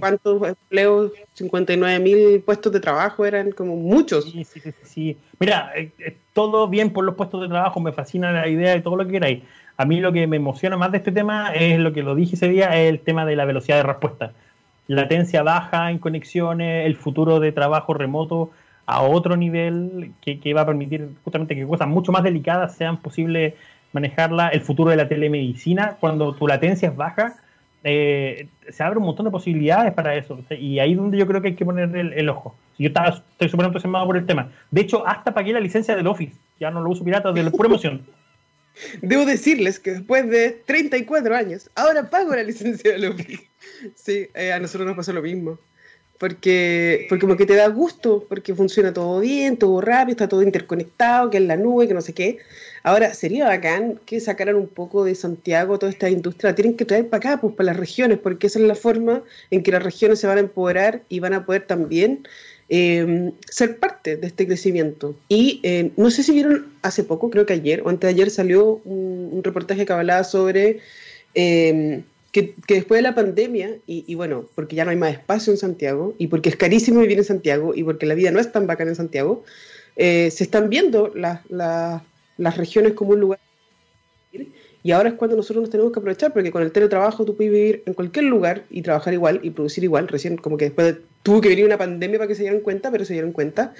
cuántos 0.00 0.48
empleos, 0.48 1.12
59 1.34 2.00
mil 2.00 2.40
puestos 2.40 2.72
de 2.72 2.80
trabajo, 2.80 3.24
eran 3.24 3.52
como 3.52 3.76
muchos. 3.76 4.30
Sí, 4.30 4.44
sí, 4.44 4.60
sí. 4.82 5.16
Mira, 5.38 5.72
eh, 5.76 5.90
eh, 5.98 6.16
todo 6.32 6.68
bien 6.68 6.90
por 6.90 7.04
los 7.04 7.14
puestos 7.14 7.40
de 7.40 7.48
trabajo, 7.48 7.80
me 7.80 7.92
fascina 7.92 8.32
la 8.32 8.48
idea 8.48 8.72
de 8.72 8.80
todo 8.80 8.96
lo 8.96 9.06
que 9.06 9.12
queráis. 9.12 9.42
A 9.76 9.84
mí 9.84 10.00
lo 10.00 10.12
que 10.12 10.26
me 10.26 10.36
emociona 10.36 10.76
más 10.76 10.92
de 10.92 10.98
este 10.98 11.12
tema 11.12 11.52
es 11.54 11.78
lo 11.78 11.92
que 11.92 12.02
lo 12.02 12.14
dije 12.14 12.36
ese 12.36 12.48
día, 12.48 12.76
es 12.80 12.90
el 12.90 13.00
tema 13.00 13.24
de 13.24 13.36
la 13.36 13.44
velocidad 13.44 13.76
de 13.76 13.84
respuesta. 13.84 14.32
Latencia 14.86 15.42
baja 15.42 15.90
en 15.90 15.98
conexiones, 15.98 16.86
el 16.86 16.96
futuro 16.96 17.40
de 17.40 17.52
trabajo 17.52 17.94
remoto 17.94 18.50
a 18.84 19.02
otro 19.02 19.36
nivel 19.36 20.12
que, 20.20 20.40
que 20.40 20.54
va 20.54 20.62
a 20.62 20.66
permitir 20.66 21.08
justamente 21.24 21.54
que 21.54 21.66
cosas 21.66 21.88
mucho 21.88 22.12
más 22.12 22.24
delicadas 22.24 22.74
sean 22.74 23.00
posibles 23.00 23.54
manejarla, 23.92 24.48
el 24.48 24.60
futuro 24.60 24.90
de 24.90 24.96
la 24.96 25.08
telemedicina, 25.08 25.96
cuando 26.00 26.34
tu 26.34 26.46
latencia 26.46 26.88
es 26.88 26.96
baja, 26.96 27.36
eh, 27.84 28.48
se 28.68 28.82
abre 28.82 28.98
un 28.98 29.06
montón 29.06 29.24
de 29.24 29.30
posibilidades 29.30 29.92
para 29.92 30.14
eso. 30.14 30.38
Y 30.50 30.78
ahí 30.78 30.92
es 30.92 30.96
donde 30.96 31.18
yo 31.18 31.26
creo 31.26 31.42
que 31.42 31.48
hay 31.48 31.54
que 31.54 31.64
poner 31.64 31.94
el, 31.94 32.28
ojo. 32.28 32.54
Yo 32.78 32.88
estaba, 32.88 33.08
estoy 33.08 33.48
súper 33.48 33.66
entusiasmado 33.66 34.06
por 34.06 34.16
el 34.16 34.26
tema. 34.26 34.50
De 34.70 34.80
hecho, 34.80 35.06
hasta 35.06 35.34
pagué 35.34 35.52
la 35.52 35.60
licencia 35.60 35.96
del 35.96 36.06
Office. 36.06 36.36
Ya 36.60 36.70
no 36.70 36.80
lo 36.80 36.90
uso 36.90 37.04
pirata 37.04 37.32
de 37.32 37.42
la 37.42 37.50
pura 37.50 37.68
emoción. 37.68 38.02
Debo 39.02 39.24
decirles 39.24 39.78
que 39.78 39.92
después 39.92 40.28
de 40.30 40.62
34 40.66 41.34
años, 41.34 41.70
ahora 41.74 42.08
pago 42.08 42.34
la 42.34 42.42
licencia 42.42 42.92
del 42.92 43.12
Office. 43.12 43.48
Sí, 43.94 44.28
eh, 44.34 44.52
a 44.52 44.60
nosotros 44.60 44.86
nos 44.86 44.96
pasó 44.96 45.12
lo 45.12 45.22
mismo. 45.22 45.58
Porque, 46.22 47.06
porque 47.08 47.22
como 47.22 47.36
que 47.36 47.46
te 47.46 47.56
da 47.56 47.66
gusto, 47.66 48.24
porque 48.28 48.54
funciona 48.54 48.92
todo 48.92 49.18
bien, 49.18 49.56
todo 49.56 49.80
rápido, 49.80 50.12
está 50.12 50.28
todo 50.28 50.44
interconectado, 50.44 51.30
que 51.30 51.38
es 51.38 51.42
la 51.42 51.56
nube, 51.56 51.88
que 51.88 51.94
no 51.94 52.00
sé 52.00 52.12
qué. 52.12 52.38
Ahora, 52.84 53.12
sería 53.12 53.48
bacán 53.48 53.98
que 54.06 54.20
sacaran 54.20 54.54
un 54.54 54.68
poco 54.68 55.02
de 55.02 55.16
Santiago 55.16 55.80
toda 55.80 55.90
esta 55.90 56.08
industria. 56.08 56.54
tienen 56.54 56.76
que 56.76 56.84
traer 56.84 57.08
para 57.08 57.32
acá, 57.32 57.40
pues 57.40 57.56
para 57.56 57.72
las 57.72 57.76
regiones, 57.76 58.20
porque 58.20 58.46
esa 58.46 58.60
es 58.60 58.66
la 58.66 58.76
forma 58.76 59.24
en 59.50 59.64
que 59.64 59.72
las 59.72 59.82
regiones 59.82 60.20
se 60.20 60.28
van 60.28 60.36
a 60.36 60.42
empoderar 60.42 61.02
y 61.08 61.18
van 61.18 61.32
a 61.34 61.44
poder 61.44 61.66
también 61.66 62.28
eh, 62.68 63.32
ser 63.50 63.80
parte 63.80 64.16
de 64.16 64.28
este 64.28 64.46
crecimiento. 64.46 65.16
Y 65.28 65.58
eh, 65.64 65.90
no 65.96 66.08
sé 66.12 66.22
si 66.22 66.30
vieron 66.30 66.72
hace 66.82 67.02
poco, 67.02 67.30
creo 67.30 67.46
que 67.46 67.54
ayer 67.54 67.82
o 67.84 67.88
antes 67.88 68.06
de 68.06 68.14
ayer 68.14 68.30
salió 68.30 68.80
un, 68.84 69.40
reportaje 69.42 69.84
que 69.84 69.92
hablaba 69.92 70.22
sobre 70.22 70.78
eh, 71.34 72.04
que, 72.32 72.54
después 72.66 72.98
de 72.98 73.02
la 73.02 73.14
pandemia, 73.14 73.76
y, 73.86 74.14
bueno, 74.14 74.48
porque 74.54 74.74
ya 74.74 74.84
no 74.84 74.90
hay 74.90 74.96
más 74.96 75.12
espacio 75.12 75.52
en 75.52 75.58
Santiago, 75.58 76.14
y 76.18 76.26
porque 76.26 76.48
es 76.48 76.56
carísimo 76.56 77.00
vivir 77.00 77.18
en 77.18 77.24
Santiago, 77.24 77.74
y 77.74 77.84
porque 77.84 78.06
la 78.06 78.14
vida 78.14 78.30
no 78.30 78.40
es 78.40 78.50
tan 78.50 78.66
bacana 78.66 78.90
en 78.90 78.96
Santiago, 78.96 79.44
se 79.96 80.28
están 80.28 80.68
viendo 80.70 81.12
las 81.14 81.40
las 82.38 82.56
regiones 82.56 82.94
como 82.94 83.12
un 83.12 83.20
lugar 83.20 83.38
y 84.84 84.90
ahora 84.90 85.10
es 85.10 85.14
cuando 85.14 85.36
nosotros 85.36 85.62
nos 85.62 85.70
tenemos 85.70 85.92
que 85.92 86.00
aprovechar, 86.00 86.32
porque 86.32 86.50
con 86.50 86.62
el 86.62 86.72
teletrabajo 86.72 87.24
tú 87.24 87.36
puedes 87.36 87.52
vivir 87.52 87.82
en 87.86 87.94
cualquier 87.94 88.24
lugar 88.24 88.64
y 88.68 88.82
trabajar 88.82 89.14
igual 89.14 89.38
y 89.42 89.50
producir 89.50 89.84
igual. 89.84 90.08
Recién, 90.08 90.36
como 90.36 90.56
que 90.56 90.66
después 90.66 90.96
tuvo 91.22 91.40
que 91.40 91.48
venir 91.48 91.64
una 91.64 91.78
pandemia 91.78 92.18
para 92.18 92.26
que 92.26 92.34
se 92.34 92.42
dieran 92.42 92.60
cuenta, 92.60 92.90
pero 92.90 93.04
se 93.04 93.12
dieron 93.12 93.30
cuenta. 93.30 93.74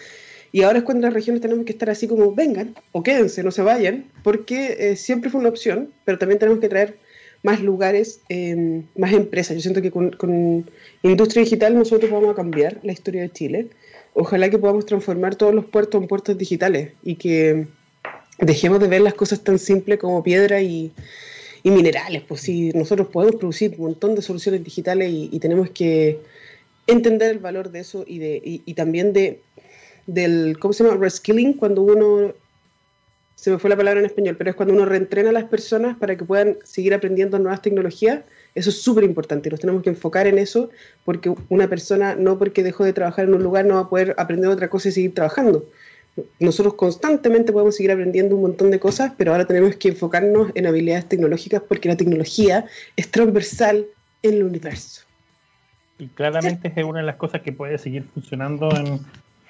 Y 0.52 0.62
ahora 0.62 0.78
es 0.78 0.84
cuando 0.84 1.06
las 1.06 1.14
regiones 1.14 1.40
tenemos 1.42 1.64
que 1.64 1.72
estar 1.72 1.90
así 1.90 2.06
como, 2.06 2.32
vengan 2.34 2.76
o 2.92 3.02
quédense, 3.02 3.42
no 3.42 3.50
se 3.50 3.62
vayan, 3.62 4.04
porque 4.22 4.76
eh, 4.78 4.96
siempre 4.96 5.28
fue 5.28 5.40
una 5.40 5.48
opción, 5.48 5.90
pero 6.04 6.18
también 6.18 6.38
tenemos 6.38 6.60
que 6.60 6.68
traer 6.68 6.98
más 7.42 7.60
lugares, 7.60 8.20
em, 8.28 8.84
más 8.96 9.12
empresas. 9.12 9.56
Yo 9.56 9.62
siento 9.62 9.82
que 9.82 9.90
con, 9.90 10.10
con 10.10 10.70
industria 11.02 11.42
digital 11.42 11.74
nosotros 11.74 12.10
vamos 12.10 12.30
a 12.30 12.34
cambiar 12.34 12.78
la 12.82 12.92
historia 12.92 13.22
de 13.22 13.30
Chile. 13.30 13.68
Ojalá 14.14 14.50
que 14.50 14.58
podamos 14.58 14.86
transformar 14.86 15.34
todos 15.34 15.54
los 15.54 15.64
puertos 15.64 16.00
en 16.00 16.08
puertos 16.08 16.38
digitales 16.38 16.92
y 17.02 17.16
que 17.16 17.66
dejemos 18.38 18.80
de 18.80 18.88
ver 18.88 19.00
las 19.00 19.14
cosas 19.14 19.42
tan 19.42 19.58
simples 19.58 19.98
como 19.98 20.22
piedra 20.22 20.60
y, 20.60 20.92
minerales, 21.64 22.22
pues 22.26 22.40
si 22.40 22.70
nosotros 22.70 23.08
podemos 23.08 23.36
producir 23.36 23.74
un 23.78 23.84
montón 23.86 24.14
de 24.16 24.22
soluciones 24.22 24.64
digitales 24.64 25.10
y, 25.12 25.38
tenemos 25.38 25.70
que 25.70 26.18
entender 26.88 27.30
el 27.30 27.38
valor 27.38 27.70
de 27.70 27.80
eso 27.80 28.04
y, 28.06 28.18
de, 28.18 28.40
y, 28.42 28.74
también 28.74 29.12
de 29.12 29.40
del, 30.08 30.58
¿cómo 30.58 30.72
se 30.72 30.82
llama? 30.82 30.96
Reskilling, 30.96 31.52
cuando 31.52 31.82
uno, 31.82 32.34
se 33.42 33.50
me 33.50 33.58
fue 33.58 33.70
la 33.70 33.76
palabra 33.76 33.98
en 33.98 34.06
español, 34.06 34.36
pero 34.38 34.50
es 34.50 34.54
cuando 34.54 34.72
uno 34.72 34.84
reentrena 34.84 35.30
a 35.30 35.32
las 35.32 35.46
personas 35.46 35.96
para 35.96 36.16
que 36.16 36.24
puedan 36.24 36.58
seguir 36.62 36.94
aprendiendo 36.94 37.40
nuevas 37.40 37.60
tecnologías, 37.60 38.20
eso 38.54 38.70
es 38.70 38.80
súper 38.80 39.02
importante, 39.02 39.50
nos 39.50 39.58
tenemos 39.58 39.82
que 39.82 39.90
enfocar 39.90 40.28
en 40.28 40.38
eso, 40.38 40.70
porque 41.04 41.34
una 41.48 41.66
persona 41.68 42.14
no 42.14 42.38
porque 42.38 42.62
dejó 42.62 42.84
de 42.84 42.92
trabajar 42.92 43.24
en 43.24 43.34
un 43.34 43.42
lugar 43.42 43.64
no 43.64 43.74
va 43.74 43.80
a 43.80 43.88
poder 43.88 44.14
aprender 44.16 44.48
otra 44.48 44.70
cosa 44.70 44.90
y 44.90 44.92
seguir 44.92 45.14
trabajando 45.14 45.66
nosotros 46.38 46.74
constantemente 46.74 47.52
podemos 47.52 47.74
seguir 47.74 47.90
aprendiendo 47.90 48.36
un 48.36 48.42
montón 48.42 48.70
de 48.70 48.78
cosas, 48.78 49.12
pero 49.16 49.32
ahora 49.32 49.46
tenemos 49.46 49.74
que 49.76 49.88
enfocarnos 49.88 50.52
en 50.54 50.66
habilidades 50.66 51.08
tecnológicas 51.08 51.62
porque 51.66 51.88
la 51.88 51.96
tecnología 51.96 52.66
es 52.96 53.10
transversal 53.10 53.86
en 54.22 54.34
el 54.34 54.44
universo. 54.44 55.02
Y 55.98 56.06
claramente 56.08 56.72
es 56.74 56.84
una 56.84 57.00
de 57.00 57.06
las 57.06 57.16
cosas 57.16 57.40
que 57.40 57.52
puede 57.52 57.78
seguir 57.78 58.04
funcionando 58.12 58.70
en, 58.76 59.00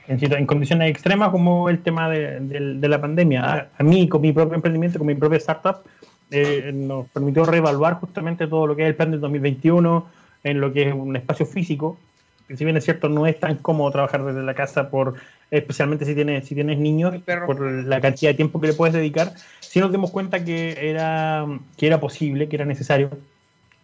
en, 0.09 0.47
condiciones 0.47 0.91
extremas 0.91 1.31
como 1.31 1.69
el 1.69 1.83
tema 1.83 2.09
de, 2.09 2.79
la 2.81 3.01
pandemia. 3.01 3.69
A, 3.77 3.83
mí, 3.83 4.09
con 4.09 4.21
mi 4.21 4.33
propio 4.33 4.55
emprendimiento, 4.55 4.99
con 4.99 5.07
mi 5.07 5.15
propia 5.15 5.39
startup, 5.39 5.83
eh, 6.31 6.71
nos 6.75 7.09
permitió 7.09 7.45
reevaluar 7.45 7.95
justamente 7.95 8.47
todo 8.47 8.67
lo 8.67 8.75
que 8.75 8.83
es 8.83 8.89
el 8.89 8.95
plan 8.95 9.11
del 9.11 9.21
2021 9.21 10.07
en 10.45 10.61
lo 10.61 10.73
que 10.73 10.89
es 10.89 10.95
un 10.95 11.15
espacio 11.15 11.47
físico, 11.47 11.99
que 12.49 12.57
si 12.57 12.65
bien 12.65 12.77
es 12.77 12.85
cierto, 12.85 13.09
no 13.09 13.27
es 13.27 13.39
tan 13.39 13.57
cómodo 13.57 13.91
trabajar 13.91 14.25
desde 14.25 14.43
la 14.43 14.55
casa 14.55 14.91
por 14.91 15.15
especialmente 15.51 16.07
si 16.07 16.15
tienes, 16.15 16.47
si 16.47 16.55
tienes 16.55 16.79
niños, 16.79 17.15
por 17.47 17.61
la 17.61 18.01
cantidad 18.01 18.31
de 18.31 18.35
tiempo 18.35 18.61
que 18.61 18.69
le 18.69 18.73
puedes 18.73 18.95
dedicar, 18.95 19.35
si 19.61 19.81
nos 19.81 19.93
dimos 19.93 20.11
cuenta 20.11 20.43
que 20.45 20.91
era, 20.91 21.47
que 21.77 21.87
era 21.87 22.01
posible, 22.01 22.49
que 22.49 22.57
era 22.57 22.65
necesario. 22.65 23.11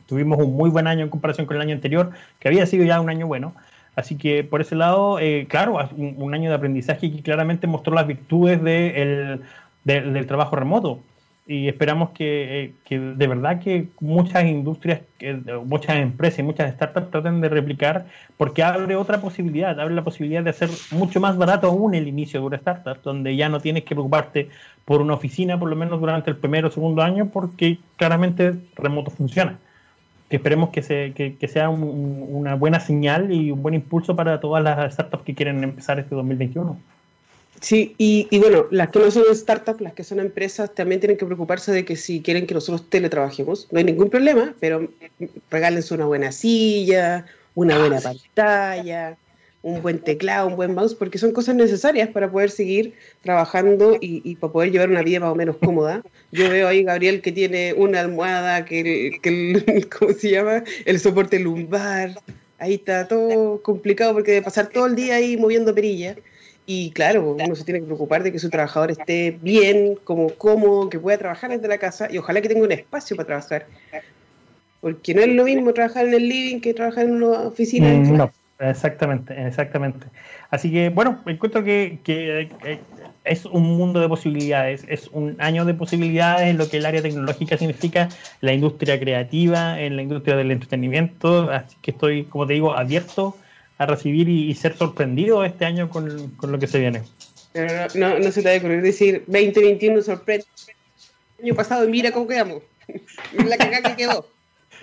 Tuvimos 0.07 0.39
un 0.39 0.57
muy 0.57 0.71
buen 0.71 0.87
año 0.87 1.05
en 1.05 1.11
comparación 1.11 1.47
con 1.47 1.57
el 1.57 1.63
año 1.63 1.75
anterior, 1.75 2.11
que 2.41 2.49
había 2.49 2.65
sido 2.65 2.85
ya 2.85 2.99
un 3.01 3.11
año 3.11 3.27
bueno. 3.27 3.55
Así 3.99 4.17
que 4.17 4.45
por 4.45 4.61
ese 4.61 4.77
lado, 4.77 5.19
eh, 5.19 5.47
claro, 5.49 5.77
un, 5.97 6.33
año 6.33 6.51
de 6.51 6.55
aprendizaje 6.55 7.11
que 7.11 7.21
claramente 7.21 7.67
mostró 7.67 7.93
las 7.95 8.07
virtudes 8.07 8.63
de 8.63 9.41
del 9.83 10.27
trabajo 10.29 10.55
remoto. 10.55 11.01
Y 11.49 11.67
esperamos 11.67 12.11
que, 12.11 12.73
eh, 12.91 12.99
de 12.99 13.27
verdad 13.27 13.61
que 13.61 13.89
muchas 13.99 14.45
industrias, 14.45 15.01
muchas 15.65 15.97
empresas 15.97 16.39
y 16.39 16.43
muchas 16.45 16.73
startups 16.75 17.11
traten 17.11 17.41
de 17.41 17.49
replicar, 17.49 18.07
porque 18.37 18.63
abre 18.63 18.95
otra 18.95 19.21
posibilidad, 19.21 19.81
abre 19.81 19.95
la 19.97 20.05
posibilidad 20.05 20.45
de 20.45 20.51
hacer 20.51 20.71
mucho 20.93 21.19
más 21.19 21.37
barato 21.37 21.67
aún 21.67 21.95
el 21.97 22.07
inicio 22.07 22.39
de 22.39 22.47
una 22.47 22.57
startup, 22.57 23.03
donde 23.03 23.35
ya 23.35 23.49
no 23.49 23.59
tienes 23.59 23.83
que 23.83 23.97
preocuparte 23.97 24.49
por 24.85 25.01
una 25.01 25.15
oficina, 25.15 25.59
por 25.59 25.71
lo 25.71 25.75
menos 25.75 25.99
durante 25.99 26.31
el 26.31 26.37
primero 26.37 26.69
o 26.69 26.71
segundo 26.71 27.03
año, 27.03 27.31
porque 27.31 27.79
claramente 27.97 28.55
remoto 28.77 29.11
funciona 29.11 29.59
que 30.29 30.37
esperemos 30.37 30.71
que, 30.71 30.83
se, 30.83 31.13
que, 31.15 31.49
sea 31.49 31.71
una 31.71 32.55
buena 32.55 32.81
señal 32.81 33.33
y 33.33 33.51
un 33.51 33.63
buen 33.63 33.75
impulso 33.75 34.15
para 34.15 34.41
todas 34.41 34.63
las 34.63 34.93
startups 34.93 35.25
que 35.25 35.35
quieren 35.35 35.65
empezar 35.65 35.99
este 35.99 36.15
2021. 36.15 36.79
Sí, 37.61 37.95
y, 37.99 38.29
y, 38.31 38.39
bueno, 38.39 38.67
las 38.71 38.91
que 38.91 39.01
no 39.01 39.11
son 39.11 39.25
startups, 39.35 39.81
las 39.81 39.93
que 39.95 40.05
son 40.05 40.21
empresas, 40.21 40.73
también 40.75 41.01
tienen 41.01 41.17
que 41.17 41.27
preocuparse 41.27 41.73
de 41.73 41.85
que 41.85 41.97
si 41.97 42.21
quieren 42.21 42.47
que 42.47 42.55
nosotros 42.55 42.89
teletrabajemos, 42.89 43.67
no 43.73 43.79
hay 43.79 43.85
ningún 43.85 44.11
problema, 44.11 44.55
pero 44.61 44.89
regálense 45.51 45.95
una 45.95 46.07
buena 46.07 46.31
silla, 46.31 47.27
una 47.55 47.79
buena 47.79 48.01
pantalla, 48.01 49.17
un 49.63 49.83
buen 49.83 49.99
teclado, 49.99 50.47
un 50.47 50.57
buen 50.57 50.75
mouse, 50.75 50.95
porque 50.95 51.19
son 51.19 51.33
cosas 51.33 51.55
necesarias 51.55 52.09
para 52.11 52.31
poder 52.31 52.51
seguir 52.51 52.95
trabajando 53.23 53.97
y, 54.01 54.37
para 54.37 54.53
poder 54.53 54.71
llevar 54.71 54.91
una 54.91 55.03
vida 55.03 55.21
más 55.21 55.31
o 55.31 55.35
menos 55.35 55.57
cómoda. 55.57 56.03
Yo 56.31 56.49
veo 56.49 56.69
ahí 56.69 56.85
Gabriel 56.85 57.21
que 57.21 57.33
tiene 57.33 57.75
una 57.75 58.01
almohada, 58.01 58.65
que, 58.65 59.19
que 59.23 59.87
¿cómo 59.99 60.13
se 60.13 60.31
llama? 60.31 60.63
El 60.85 61.01
soporte 61.01 61.39
lumbar. 61.39 62.15
Ahí 62.59 62.75
está 62.75 63.07
todo 63.07 63.63
complicado 63.63 64.15
porque 64.15 64.33
de 64.33 64.43
pasar 64.43 64.69
todo 64.69 64.87
el 64.87 64.95
día 64.95 65.17
ahí 65.17 65.37
moviendo 65.37 65.75
perilla. 65.75 66.17
Y 66.71 66.91
claro, 66.91 67.31
uno 67.33 67.55
se 67.55 67.65
tiene 67.65 67.81
que 67.81 67.87
preocupar 67.87 68.23
de 68.23 68.31
que 68.31 68.39
su 68.39 68.51
trabajador 68.51 68.91
esté 68.91 69.39
bien, 69.41 69.99
como 70.05 70.29
cómodo, 70.29 70.91
que 70.91 70.99
pueda 70.99 71.17
trabajar 71.17 71.51
desde 71.51 71.67
la 71.67 71.79
casa 71.79 72.09
y 72.11 72.19
ojalá 72.19 72.43
que 72.43 72.49
tenga 72.49 72.63
un 72.63 72.73
espacio 72.73 73.17
para 73.17 73.27
trabajar. 73.27 73.67
Porque 74.83 75.15
no 75.15 75.23
es 75.23 75.29
lo 75.29 75.45
mismo 75.45 75.73
trabajar 75.73 76.07
en 76.07 76.15
el 76.15 76.29
living 76.29 76.61
que 76.61 76.75
trabajar 76.75 77.07
en 77.07 77.23
una 77.23 77.41
oficina. 77.41 77.89
Mm, 77.89 78.17
no, 78.19 78.33
exactamente, 78.59 79.47
exactamente. 79.47 80.07
Así 80.51 80.71
que, 80.71 80.89
bueno, 80.91 81.21
encuentro 81.27 81.63
que, 81.65 81.99
que 82.05 82.49
es 83.25 83.45
un 83.45 83.63
mundo 83.77 84.01
de 84.01 84.09
posibilidades, 84.09 84.85
es 84.89 85.09
un 85.13 85.37
año 85.39 85.65
de 85.65 85.75
posibilidades 85.75 86.49
en 86.49 86.59
lo 86.59 86.69
que 86.69 86.79
el 86.79 86.87
área 86.87 87.03
tecnológica 87.03 87.57
significa, 87.59 88.09
la 88.41 88.53
industria 88.53 88.99
creativa, 88.99 89.81
en 89.81 89.97
la 89.97 90.03
industria 90.03 90.37
del 90.37 90.51
entretenimiento, 90.51 91.51
así 91.51 91.77
que 91.83 91.91
estoy, 91.91 92.25
como 92.25 92.47
te 92.47 92.55
digo, 92.55 92.77
abierto 92.77 93.37
a 93.79 93.87
recibir 93.87 94.29
y, 94.29 94.55
ser 94.55 94.77
sorprendido 94.77 95.45
este 95.45 95.65
año 95.65 95.89
con, 95.89 96.33
lo 96.43 96.59
que 96.59 96.67
se 96.67 96.81
viene. 96.81 97.03
Pero 97.53 97.87
no, 97.95 98.31
se 98.31 98.43
te 98.43 98.59
va 98.59 98.67
a 98.67 98.69
decir 98.81 99.25
2021 99.27 100.03
sorprende. 100.03 100.47
Año 101.43 101.55
pasado 101.55 101.89
mira 101.89 102.11
cómo 102.11 102.27
quedamos. 102.27 102.63
la 103.33 103.57
cagada 103.57 103.91
que 103.91 104.05
quedó. 104.05 104.27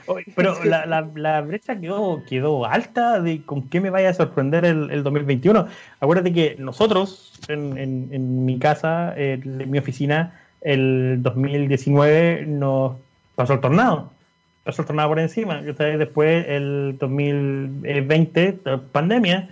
Pero 0.35 0.63
la, 0.63 0.85
la, 1.15 1.41
brecha 1.41 1.79
quedó, 1.79 2.23
quedó 2.27 2.65
alta 2.65 3.21
de 3.21 3.41
con 3.41 3.69
qué 3.69 3.81
me 3.81 3.89
vaya 3.89 4.09
a 4.09 4.13
sorprender 4.13 4.65
el, 4.65 4.91
el 4.91 5.03
2021. 5.03 5.67
Acuérdate 5.99 6.33
que 6.33 6.55
nosotros, 6.59 7.33
en, 7.47 7.77
en, 7.77 8.45
mi 8.45 8.59
casa, 8.59 9.13
en 9.17 9.69
mi 9.69 9.77
oficina, 9.77 10.39
el 10.61 11.21
2019 11.21 12.45
nos 12.47 12.97
pasó 13.35 13.53
el 13.53 13.61
tornado. 13.61 14.11
Pasó 14.63 14.81
el 14.81 14.87
tornado 14.87 15.09
por 15.09 15.19
encima. 15.19 15.61
Después, 15.61 16.45
el 16.47 16.97
2020, 16.99 18.59
pandemia, 18.91 19.49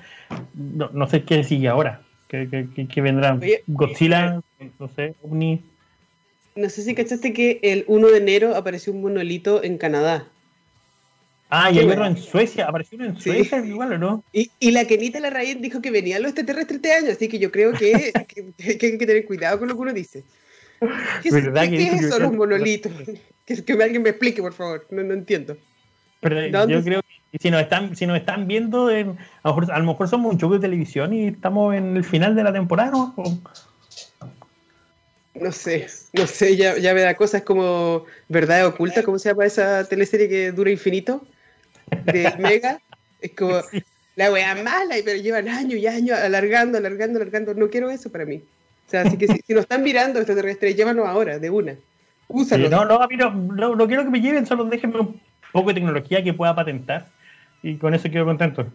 no, 0.55 0.89
no 0.91 1.07
sé 1.07 1.23
qué 1.23 1.43
sigue 1.43 1.67
ahora. 1.67 2.01
¿Qué, 2.27 2.49
qué, 2.49 2.87
qué 2.87 3.01
vendrá? 3.01 3.39
Godzilla, 3.67 4.41
no 4.79 4.87
sé, 4.87 5.13
Omni. 5.21 5.61
No 6.55 6.69
sé 6.69 6.83
si 6.83 6.95
cachaste 6.95 7.33
que 7.33 7.59
el 7.63 7.83
1 7.87 8.07
de 8.07 8.17
enero 8.17 8.55
apareció 8.55 8.93
un 8.93 9.01
monolito 9.01 9.63
en 9.63 9.77
Canadá. 9.77 10.27
Ah, 11.55 11.69
y 11.69 11.77
hay 11.77 11.87
otro 11.87 12.03
en 12.03 12.17
Suecia, 12.17 12.65
apareció 12.65 12.97
uno 12.97 13.05
en 13.05 13.21
Suecia 13.21 13.63
igual, 13.63 13.93
¿o 13.93 13.97
no? 13.99 14.23
Y, 14.33 14.49
y 14.59 14.71
la 14.71 14.85
Kenita 14.85 15.19
Larraín 15.19 15.61
dijo 15.61 15.83
que 15.83 15.91
venían 15.91 16.23
los 16.23 16.29
extraterrestres 16.31 16.77
este 16.77 16.93
año, 16.93 17.11
así 17.11 17.29
que 17.29 17.37
yo 17.37 17.51
creo 17.51 17.73
que, 17.73 18.11
hay 18.59 18.77
que 18.77 18.97
tener 18.97 19.23
cuidado 19.27 19.59
con 19.59 19.67
lo 19.67 19.75
que 19.75 19.81
uno 19.81 19.93
dice. 19.93 20.23
¿Qué, 21.21 21.29
¿qué, 21.29 21.69
¿qué 21.69 21.87
es 21.89 22.01
eso, 22.05 22.19
los 22.19 22.33
monolitos? 22.33 22.91
Que, 23.45 23.61
que, 23.61 23.73
alguien 23.73 24.01
me 24.01 24.11
explique, 24.11 24.41
por 24.41 24.53
favor, 24.53 24.87
no, 24.89 25.03
no 25.03 25.13
entiendo. 25.13 25.57
Pero 26.21 26.65
yo 26.65 26.81
creo 26.81 27.01
que 27.29 27.37
si 27.37 27.51
nos 27.51 27.61
están, 27.61 27.93
si 27.93 28.07
nos 28.07 28.17
están 28.17 28.47
viendo, 28.47 28.87
a, 28.87 28.93
lo 28.93 29.17
mejor, 29.43 29.71
a, 29.73 29.79
lo 29.79 29.85
mejor, 29.85 30.07
somos 30.07 30.31
un 30.31 30.39
show 30.39 30.49
de 30.49 30.59
televisión 30.59 31.11
y 31.11 31.27
estamos 31.27 31.75
en 31.75 31.97
el 31.97 32.05
final 32.05 32.35
de 32.35 32.43
la 32.43 32.53
temporada, 32.53 32.91
¿no? 32.91 33.13
No 35.35 35.51
sé, 35.51 35.87
no 36.13 36.25
sé, 36.25 36.55
ya, 36.55 36.77
ya 36.77 36.93
me 36.93 37.01
da 37.01 37.15
cosas 37.15 37.41
como 37.41 38.05
Verdad 38.29 38.65
Oculta, 38.65 39.03
¿cómo 39.03 39.19
se 39.19 39.29
llama 39.29 39.45
esa 39.45 39.83
teleserie 39.83 40.29
que 40.29 40.51
dura 40.53 40.71
infinito? 40.71 41.27
De 42.05 42.33
Mega. 42.39 42.79
Es 43.21 43.31
como 43.31 43.61
la 44.15 44.31
wea 44.31 44.55
mala, 44.55 44.95
pero 45.03 45.21
llevan 45.21 45.47
años 45.47 45.79
y 45.79 45.87
años 45.87 46.17
alargando, 46.19 46.77
alargando, 46.77 47.19
alargando. 47.19 47.53
No 47.53 47.69
quiero 47.69 47.89
eso 47.89 48.11
para 48.11 48.25
mí. 48.25 48.41
O 48.87 48.89
sea, 48.89 49.01
así 49.01 49.17
que 49.17 49.27
si, 49.27 49.53
nos 49.53 49.63
están 49.63 49.81
mirando 49.83 50.19
extraterrestres, 50.19 50.75
llévanos 50.75 51.07
ahora, 51.07 51.39
de 51.39 51.49
una. 51.49 51.75
Úsalo. 52.27 52.69
no, 52.69 52.85
no, 52.85 52.95
a 52.95 53.07
mí 53.07 53.15
no, 53.15 53.31
no, 53.31 53.87
quiero 53.87 54.03
que 54.03 54.09
me 54.09 54.21
lleven, 54.21 54.45
solo 54.45 54.65
déjenme 54.65 54.99
un 54.99 55.21
poco 55.51 55.69
de 55.69 55.75
tecnología 55.75 56.23
que 56.23 56.33
pueda 56.33 56.55
patentar. 56.55 57.07
Y 57.61 57.77
con 57.77 57.93
eso 57.93 58.09
quedo 58.09 58.25
contento. 58.25 58.67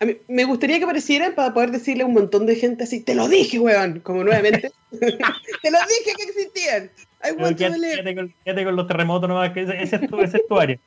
A 0.00 0.04
mí, 0.04 0.16
me 0.28 0.44
gustaría 0.44 0.78
que 0.78 0.84
aparecieran 0.84 1.34
para 1.34 1.52
poder 1.54 1.70
decirle 1.70 2.02
a 2.02 2.06
un 2.06 2.14
montón 2.14 2.46
de 2.46 2.56
gente 2.56 2.84
así, 2.84 3.00
te 3.00 3.14
lo 3.14 3.28
dije, 3.28 3.58
weón, 3.58 4.00
como 4.00 4.24
nuevamente. 4.24 4.72
te 4.90 5.70
lo 5.70 5.78
dije 5.78 6.12
que 6.16 6.22
existían. 6.22 6.90
Quédate 7.56 8.14
con, 8.14 8.64
con, 8.64 8.76
los 8.76 8.86
terremotos 8.86 9.28
nomás, 9.28 9.52
que 9.52 9.62
ese, 9.62 9.82
es 9.82 10.08
tu, 10.08 10.20
ese 10.20 10.38
es 10.38 10.48
tu 10.48 10.58
área. 10.58 10.78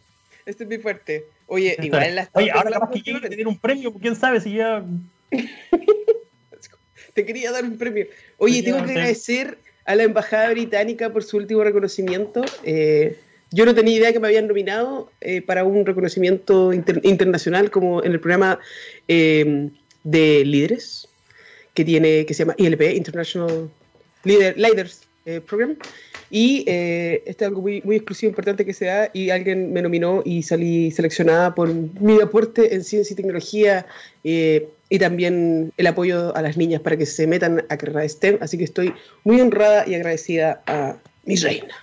Este 0.48 0.64
es 0.64 0.70
muy 0.70 0.78
fuerte. 0.78 1.26
Oye, 1.48 1.76
igual 1.84 2.04
en 2.04 2.16
las 2.16 2.30
Oye, 2.32 2.50
ahora 2.52 2.72
capaz 2.72 2.90
que 2.92 3.02
llegue 3.02 3.18
a 3.18 3.30
tener 3.30 3.48
un 3.48 3.60
premio, 3.60 3.94
quién 3.94 4.16
sabe 4.16 4.40
si 4.40 4.54
ya. 4.54 4.82
Te 7.14 7.26
quería 7.26 7.52
dar 7.52 7.66
un 7.66 7.78
premio. 7.78 8.06
Oye, 8.38 8.64
tengo 8.64 8.78
que 8.86 8.92
agradecer 8.92 9.58
a 9.84 9.96
la 9.96 10.04
Embajada 10.04 10.50
Británica 10.52 11.12
por 11.12 11.26
su 11.26 11.36
último 11.36 11.66
reconocimiento. 11.66 12.46
Eh, 12.64 13.18
yo 13.52 13.66
no 13.66 13.76
tenía 13.76 13.98
idea 13.98 14.14
que 14.14 14.22
me 14.22 14.28
habían 14.28 14.48
nominado 14.48 15.12
eh, 15.20 15.42
para 15.42 15.66
un 15.66 15.86
reconocimiento 15.86 16.72
internacional 16.72 17.70
como 17.70 18.02
en 18.02 18.14
el 18.14 18.20
programa 18.22 18.60
eh, 19.10 19.70
de 20.06 20.46
líderes 20.46 21.10
que 21.74 21.84
tiene 21.84 22.26
que 22.26 22.34
se 22.34 22.44
llama 22.44 22.56
ILP 22.58 22.82
International 22.96 23.70
Leader, 24.24 24.58
Leaders 24.58 25.02
Program 25.46 25.76
y 26.30 26.64
eh, 26.68 27.24
este 27.26 27.46
es 27.46 27.48
algo 27.48 27.62
muy, 27.62 27.82
muy 27.84 27.96
exclusivo, 27.96 28.30
importante 28.30 28.66
que 28.66 28.74
se 28.74 28.86
da, 28.86 29.10
y 29.14 29.30
alguien 29.30 29.72
me 29.72 29.82
nominó 29.82 30.22
y 30.26 30.44
salí 30.44 30.92
seleccionada 30.92 31.56
por 31.56 31.74
mi 31.74 32.22
aporte 32.22 32.76
en 32.76 32.84
ciencia 32.84 33.14
y 33.14 33.16
tecnología 33.16 33.86
eh, 34.24 34.68
y 34.90 35.00
también 35.00 35.72
el 35.78 35.88
apoyo 35.88 36.36
a 36.36 36.42
las 36.42 36.58
niñas 36.58 36.82
para 36.82 36.98
que 36.98 37.06
se 37.06 37.28
metan 37.28 37.64
a 37.70 37.78
carrera 37.78 38.08
STEM. 38.08 38.38
Así 38.42 38.58
que 38.58 38.64
estoy 38.64 38.94
muy 39.24 39.40
honrada 39.42 39.88
y 39.88 39.96
agradecida 39.96 40.62
a 40.66 40.98
mi 41.26 41.36
reina. 41.36 41.74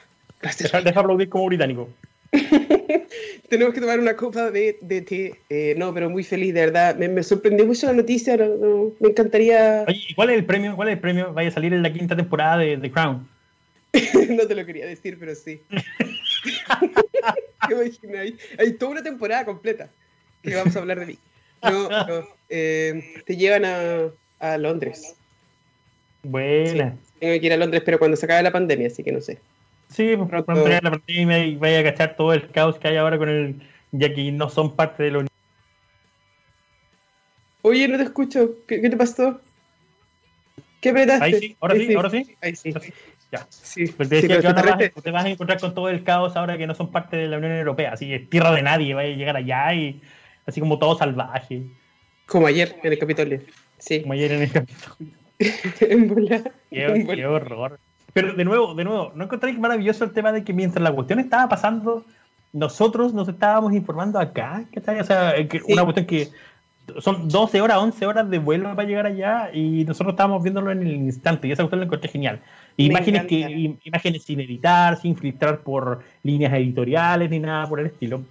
Gracias. 0.41 0.73
Deja, 0.73 0.85
deja 0.85 1.01
aplaudir 1.01 1.29
como 1.29 1.47
británico. 1.47 1.89
Tenemos 3.49 3.75
que 3.75 3.81
tomar 3.81 4.01
una 4.01 4.17
copa 4.17 4.51
de, 4.51 4.79
de 4.81 5.03
té. 5.03 5.35
Eh, 5.49 5.75
no, 5.77 5.93
pero 5.95 6.11
muy 6.11 6.25
feliz, 6.25 6.55
de 6.55 6.61
verdad. 6.61 6.97
Me, 6.97 7.23
sorprendió 7.23 7.67
mucho 7.67 7.87
la 7.87 7.93
noticia. 7.93 8.37
me 8.37 9.09
encantaría. 9.09 9.85
Oye, 9.87 10.01
¿y 10.09 10.15
cuál 10.15 10.31
es 10.31 10.37
el 10.37 10.45
premio? 10.45 10.75
¿Cuál 10.77 10.89
es 10.89 10.95
el 10.95 11.01
premio? 11.01 11.33
Vaya 11.33 11.49
a 11.49 11.53
salir 11.53 11.73
en 11.73 11.83
la 11.83 11.93
quinta 11.93 12.17
temporada 12.17 12.59
de 12.59 12.79
The 12.79 12.91
Crown. 12.91 13.29
no 14.31 14.47
te 14.47 14.55
lo 14.55 14.67
quería 14.67 14.87
decir, 14.87 15.17
pero 15.19 15.35
sí. 15.35 15.61
hay, 17.61 18.39
hay, 18.59 18.73
toda 18.73 18.93
una 18.93 19.03
temporada 19.03 19.45
completa 19.45 19.89
que 20.43 20.55
vamos 20.55 20.75
a 20.77 20.81
hablar 20.81 21.01
de 21.01 21.07
mí. 21.07 21.19
No, 21.63 21.89
eh, 22.49 23.23
te 23.25 23.37
llevan 23.37 23.65
a, 23.65 24.11
a 24.41 24.59
Londres. 24.59 25.17
Buena. 26.23 26.97
tengo 27.21 27.41
que 27.41 27.47
ir 27.47 27.53
a 27.53 27.57
Londres, 27.57 27.83
pero 27.85 27.99
cuando 27.99 28.17
se 28.17 28.27
acabe 28.27 28.43
la 28.43 28.53
pandemia, 28.53 28.89
así 28.89 29.03
que 29.03 29.13
no 29.13 29.21
sé. 29.21 29.39
Sí, 29.89 30.17
pues, 30.17 30.45
cuando 30.45 30.65
se 30.65 30.75
acabe 30.75 30.91
la 30.91 30.99
pandemia 30.99 31.45
y 31.45 31.57
vaya 31.57 31.81
a 31.81 31.85
cachar 31.85 32.17
todo 32.17 32.33
el 32.33 32.51
caos 32.51 32.79
que 32.79 32.89
hay 32.89 32.97
ahora 32.97 33.19
con 33.19 33.29
el. 33.29 33.63
ya 33.93 34.13
que 34.13 34.33
no 34.33 34.51
son 34.51 34.75
parte 34.75 35.05
de 35.05 35.11
lo. 35.11 35.25
Oye, 37.63 37.89
no 37.89 37.97
te 37.97 38.05
escucho. 38.05 38.57
¿Qué, 38.67 38.79
te 38.79 38.97
pasó? 38.97 39.41
¿Qué 40.81 40.91
apretaste? 40.91 41.25
Ahí 41.25 41.35
sí, 41.35 41.57
ahora 41.61 41.75
sí, 41.77 41.95
ahora 41.95 42.11
sí. 42.11 42.37
Ahí 42.43 42.57
sí. 42.57 42.75
Sí, 43.49 43.87
pues 43.87 44.09
te 44.09 44.17
decía 44.17 44.41
que 44.79 44.91
te 45.03 45.11
vas 45.11 45.25
a 45.25 45.29
encontrar 45.29 45.61
con 45.61 45.75
todo 45.75 45.89
el 45.89 46.05
caos 46.05 46.37
ahora 46.37 46.59
que 46.59 46.67
no 46.67 46.75
son 46.75 46.91
parte 46.91 47.17
de 47.17 47.29
la 47.29 47.39
Unión 47.39 47.53
Europea, 47.53 47.93
así 47.93 48.09
que 48.09 48.19
tierra 48.21 48.53
de 48.53 48.63
nadie, 48.63 48.95
va 48.95 49.03
a 49.03 49.05
llegar 49.07 49.37
allá 49.37 49.75
y 49.75 50.01
así 50.47 50.61
como 50.61 50.79
todo 50.79 50.97
salvaje. 50.97 51.63
Como 52.27 52.47
ayer 52.47 52.77
en 52.83 52.93
el 52.93 52.99
Capitolio. 52.99 53.41
Sí. 53.79 54.03
Como 54.03 54.15
ayer 54.15 54.33
en 54.33 54.43
el 54.43 54.53
Capitolio. 54.53 55.13
qué, 56.71 57.27
horror. 57.27 57.79
Pero 58.13 58.35
de 58.35 58.45
nuevo, 58.45 58.75
de 58.75 58.85
nuevo, 58.85 59.13
¿no 59.15 59.25
encontráis 59.25 59.59
maravilloso 59.59 60.05
el 60.05 60.13
tema 60.13 60.33
de 60.33 60.45
que 60.45 60.53
mientras 60.53 60.83
la 60.83 60.93
cuestión 60.93 61.19
estaba 61.19 61.49
pasando, 61.49 62.05
nosotros 62.53 63.13
nos 63.13 63.29
estábamos 63.29 63.73
informando 63.73 64.19
acá? 64.19 64.65
O 64.77 65.05
sea, 65.05 65.35
una 65.69 65.83
cuestión 65.83 66.07
que 66.07 66.29
son 66.99 67.29
12 67.29 67.61
horas, 67.61 67.79
11 67.79 68.07
horas 68.07 68.31
de 68.31 68.39
vuelo 68.39 68.75
para 68.75 68.87
llegar 68.87 69.07
allá 69.07 69.51
y 69.53 69.85
nosotros 69.85 70.13
estábamos 70.13 70.43
viéndolo 70.43 70.71
en 70.71 70.83
el 70.83 70.93
instante 70.93 71.49
y 71.49 71.53
esa 71.53 71.63
cuestión 71.63 71.81
lo 71.81 71.87
encontré 71.87 72.11
genial. 72.11 72.41
Imágenes, 72.77 73.27
que, 73.27 73.77
imágenes 73.85 74.23
sin 74.23 74.41
editar, 74.41 74.97
sin 75.01 75.17
filtrar 75.17 75.61
por 75.61 76.01
líneas 76.23 76.53
editoriales 76.53 77.31
ni 77.31 77.39
nada 77.39 77.69
por 77.69 77.81
el 77.81 77.87
estilo. 77.87 78.23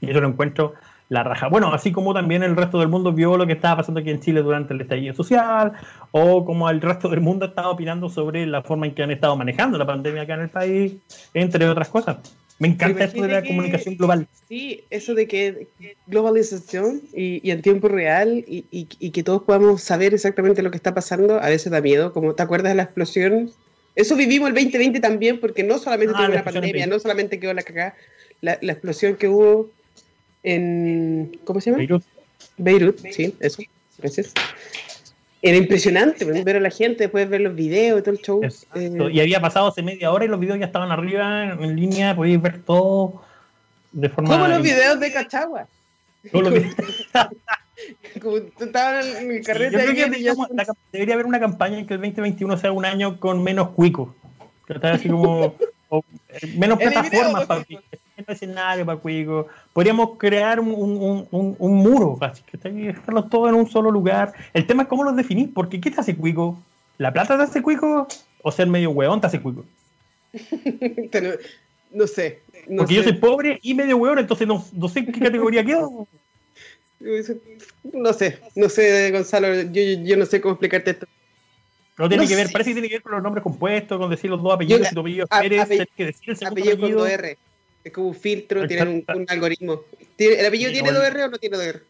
Y 0.00 0.10
eso 0.10 0.20
lo 0.20 0.28
encuentro 0.28 0.74
la 1.08 1.22
raja. 1.22 1.48
Bueno, 1.48 1.72
así 1.72 1.92
como 1.92 2.12
también 2.12 2.42
el 2.42 2.56
resto 2.56 2.78
del 2.78 2.88
mundo 2.88 3.12
vio 3.12 3.36
lo 3.36 3.46
que 3.46 3.52
estaba 3.52 3.76
pasando 3.76 4.00
aquí 4.00 4.10
en 4.10 4.20
Chile 4.20 4.42
durante 4.42 4.74
el 4.74 4.80
estallido 4.80 5.14
social, 5.14 5.72
o 6.10 6.44
como 6.44 6.68
el 6.68 6.80
resto 6.80 7.08
del 7.08 7.20
mundo 7.20 7.46
estaba 7.46 7.70
opinando 7.70 8.08
sobre 8.08 8.46
la 8.46 8.62
forma 8.62 8.86
en 8.86 8.94
que 8.94 9.02
han 9.02 9.10
estado 9.10 9.36
manejando 9.36 9.78
la 9.78 9.86
pandemia 9.86 10.22
acá 10.22 10.34
en 10.34 10.40
el 10.40 10.48
país, 10.48 10.96
entre 11.32 11.68
otras 11.68 11.88
cosas. 11.88 12.18
Me 12.58 12.68
encanta 12.68 13.04
esto 13.04 13.22
de 13.22 13.28
la 13.28 13.42
comunicación 13.42 13.96
global. 13.96 14.26
Sí, 14.48 14.84
eso 14.88 15.14
de 15.14 15.28
que 15.28 15.66
globalización 16.06 17.02
y, 17.12 17.50
en 17.50 17.60
tiempo 17.60 17.88
real 17.88 18.44
y, 18.46 18.64
y, 18.70 19.10
que 19.10 19.22
todos 19.22 19.42
podamos 19.42 19.82
saber 19.82 20.14
exactamente 20.14 20.62
lo 20.62 20.70
que 20.70 20.78
está 20.78 20.94
pasando, 20.94 21.38
a 21.40 21.48
veces 21.48 21.70
da 21.70 21.82
miedo. 21.82 22.12
Como 22.12 22.34
te 22.34 22.42
acuerdas 22.42 22.72
de 22.72 22.76
la 22.76 22.84
explosión. 22.84 23.50
Eso 23.94 24.16
vivimos 24.16 24.48
el 24.48 24.54
2020 24.54 25.00
también, 25.00 25.40
porque 25.40 25.62
no 25.62 25.78
solamente 25.78 26.14
ah, 26.16 26.18
tuvo 26.18 26.32
una 26.32 26.44
pandemia, 26.44 26.86
no 26.86 26.98
solamente 26.98 27.40
quedó 27.40 27.54
la 27.54 27.62
cagada, 27.62 27.94
la, 28.42 28.58
la 28.60 28.72
explosión 28.72 29.16
que 29.16 29.28
hubo 29.28 29.70
en. 30.42 31.38
¿Cómo 31.44 31.60
se 31.60 31.70
llama? 31.70 31.78
Beirut. 31.78 32.04
Beirut, 32.58 32.98
sí, 33.10 33.34
eso. 33.40 33.62
Gracias. 33.98 34.32
Era 35.42 35.58
impresionante 35.58 36.24
ver 36.24 36.56
a 36.56 36.60
la 36.60 36.70
gente, 36.70 37.04
después 37.04 37.28
ver 37.28 37.42
los 37.42 37.54
videos 37.54 38.00
y 38.00 38.02
todo 38.02 38.14
el 38.14 38.20
show. 38.20 38.40
Eh, 38.74 39.10
y 39.12 39.20
había 39.20 39.40
pasado 39.40 39.68
hace 39.68 39.82
media 39.82 40.10
hora 40.10 40.24
y 40.24 40.28
los 40.28 40.40
videos 40.40 40.58
ya 40.58 40.66
estaban 40.66 40.90
arriba 40.90 41.52
en 41.52 41.76
línea, 41.76 42.16
podéis 42.16 42.40
ver 42.40 42.62
todo 42.62 43.22
de 43.92 44.08
forma. 44.08 44.30
Como 44.30 44.48
los 44.48 44.62
videos 44.62 44.98
de 44.98 45.12
Cachagua. 45.12 45.68
Como 46.32 46.50
estaban 48.60 49.06
en 49.06 49.28
mi 49.28 49.42
carrete. 49.42 49.76
debería 50.92 51.14
haber 51.14 51.26
una 51.26 51.38
campaña 51.38 51.78
en 51.78 51.86
que 51.86 51.94
el 51.94 52.00
2021 52.00 52.56
sea 52.56 52.72
un 52.72 52.84
año 52.84 53.20
con 53.20 53.42
menos 53.42 53.70
cuicos. 53.70 54.10
Así 54.82 55.08
como. 55.08 55.54
Eh, 55.90 56.00
menos 56.56 56.78
plataformas 56.78 57.46
para 57.46 57.64
escenario 58.26 58.86
para 58.86 58.98
cuico. 58.98 59.46
Podríamos 59.72 60.18
crear 60.18 60.60
un, 60.60 60.70
un, 61.30 61.56
un, 61.58 61.74
muro, 61.74 62.18
así 62.20 62.42
que 62.42 62.56
dejarlos 62.56 63.28
todos 63.30 63.48
en 63.48 63.54
un 63.54 63.68
solo 63.68 63.90
lugar. 63.90 64.32
El 64.52 64.66
tema 64.66 64.84
es 64.84 64.88
cómo 64.88 65.04
los 65.04 65.16
definís, 65.16 65.48
porque 65.54 65.80
¿qué 65.80 65.90
te 65.90 66.00
hace 66.00 66.16
cuico? 66.16 66.58
¿La 66.98 67.12
plata 67.12 67.36
te 67.36 67.44
hace 67.44 67.62
cuico? 67.62 68.08
¿O 68.42 68.52
ser 68.52 68.66
medio 68.66 68.90
hueón 68.90 69.20
te 69.20 69.26
hace 69.26 69.40
cuico? 69.40 69.64
no 71.92 72.06
sé. 72.06 72.42
porque 72.76 72.94
yo 72.94 73.02
soy 73.02 73.14
pobre 73.14 73.58
y 73.62 73.74
medio 73.74 73.96
hueón, 73.96 74.18
entonces 74.18 74.46
no, 74.46 74.64
no 74.72 74.88
sé 74.88 75.00
en 75.00 75.12
qué 75.12 75.20
categoría 75.20 75.64
quedo. 75.64 76.06
No 77.92 78.12
sé, 78.14 78.40
no 78.54 78.70
sé, 78.70 79.10
Gonzalo, 79.10 79.52
yo, 79.70 79.82
yo 80.02 80.16
no 80.16 80.24
sé 80.24 80.40
cómo 80.40 80.54
explicarte 80.54 80.92
esto. 80.92 81.06
No 81.98 82.08
tiene 82.08 82.26
que 82.28 82.36
ver, 82.36 82.50
parece 82.52 82.70
que 82.70 82.74
tiene 82.74 82.88
que 82.88 82.96
ver 82.96 83.02
con 83.02 83.12
los 83.12 83.22
nombres 83.22 83.42
compuestos, 83.42 83.98
con 83.98 84.10
decir 84.10 84.30
los 84.30 84.42
dos 84.42 84.52
apellidos, 84.52 84.88
si 84.88 84.94
tu 84.94 85.00
apellido 85.00 85.26
es 85.30 85.88
que 85.96 86.04
decir 86.04 86.30
el 86.30 86.36
segundo 86.36 86.60
apellido. 86.62 86.76
apellido. 86.76 87.06
R. 87.06 87.38
Es 87.86 87.92
como 87.92 88.08
un 88.08 88.16
filtro, 88.16 88.66
tiene 88.66 89.04
un, 89.06 89.26
algoritmo. 89.28 89.82
¿El 90.18 90.44
apellido 90.44 90.72
tiene 90.72 90.90
2R 90.90 91.24
o 91.26 91.28
no 91.28 91.38
tiene 91.38 91.56
2R? 91.56 91.82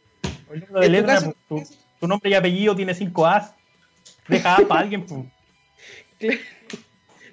tu, 1.98 2.06
nombre 2.06 2.28
y 2.28 2.34
apellido 2.34 2.76
tiene 2.76 2.94
5 2.94 3.26
As. 3.26 3.54
Deja 4.28 4.56
A 4.56 4.58
para 4.68 4.82
alguien. 4.82 5.06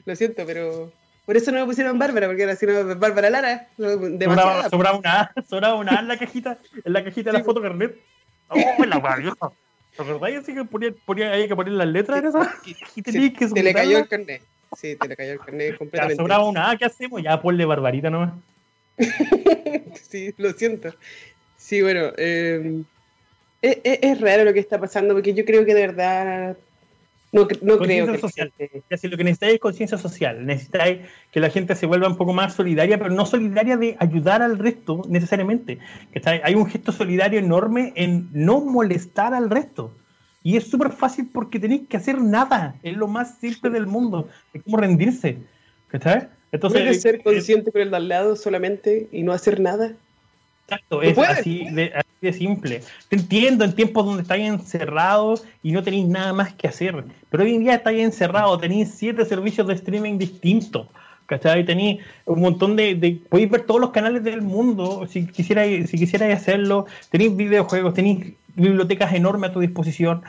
Lo 0.06 0.16
siento, 0.16 0.46
pero. 0.46 0.94
Por 1.26 1.36
eso 1.36 1.52
no 1.52 1.60
me 1.60 1.66
pusieron 1.66 2.00
Bárbara, 2.00 2.28
porque 2.28 2.44
era 2.44 2.56
sino 2.56 2.96
Bárbara 2.96 3.30
Lara. 3.30 3.68
Sobraba, 3.76 4.70
sobraba, 4.70 4.98
una 4.98 5.20
A, 5.20 5.34
sobraba 5.46 5.76
una 5.76 5.98
A 5.98 6.00
en 6.00 6.08
la 6.08 6.18
cajita, 6.18 6.58
en 6.86 6.94
la 6.94 7.04
cajita 7.04 7.34
de 7.34 7.40
la 7.40 7.44
foto 7.44 7.62
carnet. 7.62 8.00
¡Oh, 8.48 8.86
la 8.86 9.18
vieja! 9.18 9.52
¿Te 9.98 10.04
acordáis 10.04 10.38
así 10.38 10.54
que 10.54 10.64
ponía, 10.64 10.94
ponía, 11.06 11.32
hay 11.34 11.50
que 11.50 11.56
poner 11.56 11.74
las 11.74 11.88
letras 11.88 12.20
en 12.20 12.28
esa? 12.28 12.56
Que 12.96 13.48
Te 13.50 13.62
le 13.62 13.74
cayó 13.74 13.98
el 13.98 14.08
carnet. 14.08 14.42
Sí, 14.78 14.96
te 14.96 15.08
le 15.10 15.18
cayó 15.18 15.34
el 15.34 15.40
carnet 15.40 15.78
completamente. 15.78 16.16
Ya, 16.16 16.22
sobraba 16.22 16.46
una 16.46 16.72
A, 16.72 16.78
¿qué 16.78 16.86
hacemos? 16.86 17.22
Ya 17.22 17.42
ponle 17.42 17.66
Barbarita 17.66 18.10
nomás. 18.10 18.32
sí, 20.10 20.34
lo 20.38 20.54
siento. 20.54 20.94
Sí, 21.58 21.82
bueno, 21.82 22.12
eh, 22.18 22.84
es, 23.62 24.20
raro 24.22 24.44
lo 24.44 24.54
que 24.54 24.60
está 24.60 24.80
pasando 24.80 25.14
porque 25.14 25.34
yo 25.34 25.46
creo 25.46 25.66
que 25.66 25.74
de 25.74 25.88
verdad 25.88 26.58
no, 27.32 27.48
no 27.62 27.78
creo 27.80 28.12
que 28.12 28.20
social. 28.20 28.52
lo 28.60 29.18
que 29.18 29.24
necesitáis 29.24 29.54
es 29.56 29.60
conciencia 29.60 29.98
social, 29.98 30.46
necesitáis 30.46 31.00
que 31.32 31.40
la 31.40 31.50
gente 31.50 31.76
se 31.76 31.86
vuelva 31.86 32.08
un 32.08 32.18
poco 32.18 32.34
más 32.34 32.54
solidaria, 32.54 32.98
pero 32.98 33.10
no 33.10 33.26
solidaria 33.26 33.78
de 33.78 33.96
ayudar 34.00 34.42
al 34.42 34.60
resto 34.60 35.02
necesariamente. 35.08 35.80
Hay 36.44 36.54
un 36.56 36.68
gesto 36.68 36.92
solidario 36.92 37.40
enorme 37.40 37.94
en 37.96 38.30
no 38.34 38.60
molestar 38.62 39.34
al 39.34 39.50
resto. 39.50 39.96
Y 40.44 40.58
es 40.58 40.70
súper 40.70 40.92
fácil 40.92 41.30
porque 41.32 41.60
tenéis 41.60 41.88
que 41.88 41.98
hacer 41.98 42.22
nada. 42.22 42.76
Es 42.84 42.98
lo 42.98 43.08
más 43.08 43.40
simple 43.40 43.70
del 43.70 43.88
mundo. 43.88 44.28
Es 44.54 44.62
como 44.62 44.78
rendirse. 44.78 45.38
¿Cachai? 45.88 46.28
Entonces, 46.54 47.02
ser 47.02 47.16
eh, 47.16 47.22
consciente 47.24 47.72
con 47.72 47.82
el 47.82 47.90
de 47.90 47.98
al 47.98 48.08
lado 48.08 48.36
solamente 48.36 49.08
y 49.12 49.24
no 49.24 49.34
hacer 49.34 49.60
nada? 49.60 49.92
Exacto, 50.68 51.02
es 51.02 51.18
así 51.18 51.66
de, 51.72 52.32
simple. 52.32 52.82
Te 53.10 53.18
entiendo 53.18 53.66
en 53.66 53.74
tiempos 53.74 54.06
donde 54.06 54.22
estáis 54.22 54.48
encerrados 54.48 55.44
y 55.62 55.74
no 55.74 55.84
tenéis 55.84 56.08
nada 56.08 56.32
más 56.32 56.54
que 56.54 56.68
hacer. 56.68 57.04
Pero 57.30 57.44
hoy 57.44 57.56
en 57.56 57.64
día 57.64 57.76
estáis 57.76 58.02
encerrados, 58.02 58.62
tenéis 58.62 58.94
siete 58.96 59.26
servicios 59.26 59.68
de 59.68 59.74
streaming 59.74 60.18
distintos. 60.18 60.88
¿Cachai? 61.26 61.66
Tenéis 61.66 62.02
un 62.26 62.42
montón 62.42 62.76
de, 62.76 63.20
Podéis 63.30 63.50
ver 63.50 63.62
todos 63.62 63.82
los 63.82 63.90
canales 63.90 64.24
del 64.24 64.42
mundo 64.42 65.08
si 65.10 65.26
quisierais, 65.26 65.90
si 65.90 65.98
quisierais 65.98 66.38
hacerlo. 66.38 66.86
Tenéis 67.10 67.36
videojuegos, 67.36 67.94
tenéis 67.94 68.34
bibliotecas 68.56 69.14
enormes 69.14 69.50
a 69.50 69.54
tu 69.54 69.60
disposición 69.60 70.22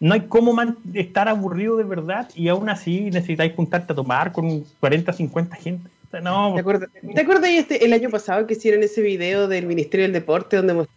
no 0.00 0.14
hay 0.14 0.22
cómo 0.22 0.54
estar 0.94 1.28
aburrido 1.28 1.76
de 1.76 1.84
verdad 1.84 2.28
y 2.34 2.48
aún 2.48 2.68
así 2.68 3.10
necesitáis 3.10 3.54
juntarte 3.54 3.92
a 3.92 3.96
tomar 3.96 4.32
con 4.32 4.64
40, 4.80 5.12
50 5.12 5.56
gente. 5.56 5.90
no. 6.22 6.54
¿Te 6.54 6.60
acuerdas, 6.60 6.90
¿te 7.14 7.20
acuerdas 7.20 7.50
este, 7.50 7.84
el 7.84 7.92
año 7.92 8.10
pasado 8.10 8.46
que 8.46 8.54
hicieron 8.54 8.82
ese 8.82 9.00
video 9.00 9.48
del 9.48 9.66
Ministerio 9.66 10.04
del 10.04 10.12
Deporte 10.12 10.56
donde 10.56 10.74
mostraron 10.74 10.96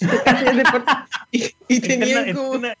y, 1.30 1.44
y 1.68 1.80
tenían 1.80 2.34
como... 2.34 2.50
Una, 2.50 2.74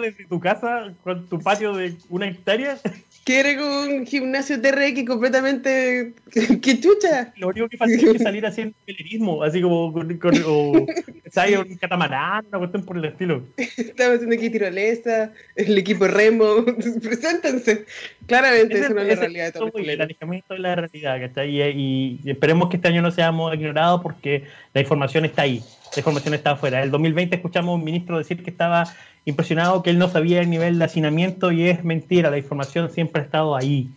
desde 0.00 0.24
tu 0.26 0.40
casa 0.40 0.92
con 1.02 1.26
tu 1.26 1.40
patio 1.40 1.74
de 1.74 1.96
una 2.08 2.28
hectárea 2.28 2.78
que 3.24 3.38
era 3.38 3.64
un 3.64 4.04
gimnasio 4.04 4.60
TRX 4.60 5.04
completamente. 5.06 6.14
¡Qué 6.62 6.80
chucha! 6.80 7.32
Lo 7.36 7.48
único 7.48 7.68
que 7.68 7.76
falta 7.76 7.94
es 7.94 8.22
salir 8.22 8.44
haciendo 8.44 8.74
pelerismo, 8.84 9.42
así 9.42 9.62
como 9.62 9.92
con, 9.92 10.18
con 10.18 10.34
o, 10.44 10.72
un 10.72 11.76
catamarán, 11.80 12.46
una 12.48 12.58
cuestión 12.58 12.84
por 12.84 12.96
el 12.96 13.04
estilo. 13.04 13.44
Estaba 13.56 14.14
haciendo 14.14 14.34
aquí 14.34 14.50
tirolesa, 14.50 15.32
el 15.54 15.78
equipo 15.78 16.08
remo. 16.08 16.64
Preséntense. 17.02 17.84
Claramente, 18.26 18.80
eso 18.80 18.94
no 18.94 19.00
es 19.02 19.08
la 19.08 19.14
realidad 19.14 19.46
de 19.46 19.52
todo 19.52 19.72
es 19.76 20.60
la 20.60 20.74
realidad, 20.74 21.20
¿cachai? 21.20 21.50
Y, 21.50 22.20
y 22.24 22.30
esperemos 22.30 22.70
que 22.70 22.76
este 22.76 22.88
año 22.88 23.02
no 23.02 23.10
seamos 23.10 23.54
ignorados 23.54 24.02
porque 24.02 24.44
la 24.74 24.80
información 24.80 25.24
está 25.24 25.42
ahí. 25.42 25.62
La 25.94 26.00
información 26.00 26.34
está 26.34 26.52
afuera. 26.52 26.82
El 26.82 26.90
2020 26.90 27.36
escuchamos 27.36 27.72
a 27.72 27.74
un 27.74 27.84
ministro 27.84 28.18
decir 28.18 28.42
que 28.42 28.50
estaba 28.50 28.84
impresionado 29.24 29.82
que 29.82 29.90
él 29.90 29.98
no 29.98 30.08
sabía 30.08 30.40
el 30.40 30.50
nivel 30.50 30.78
de 30.78 30.84
hacinamiento 30.84 31.52
y 31.52 31.68
es 31.68 31.84
mentira, 31.84 32.30
la 32.30 32.38
información 32.38 32.90
siempre 32.90 33.22
ha 33.22 33.24
estado 33.24 33.56
ahí. 33.56 33.90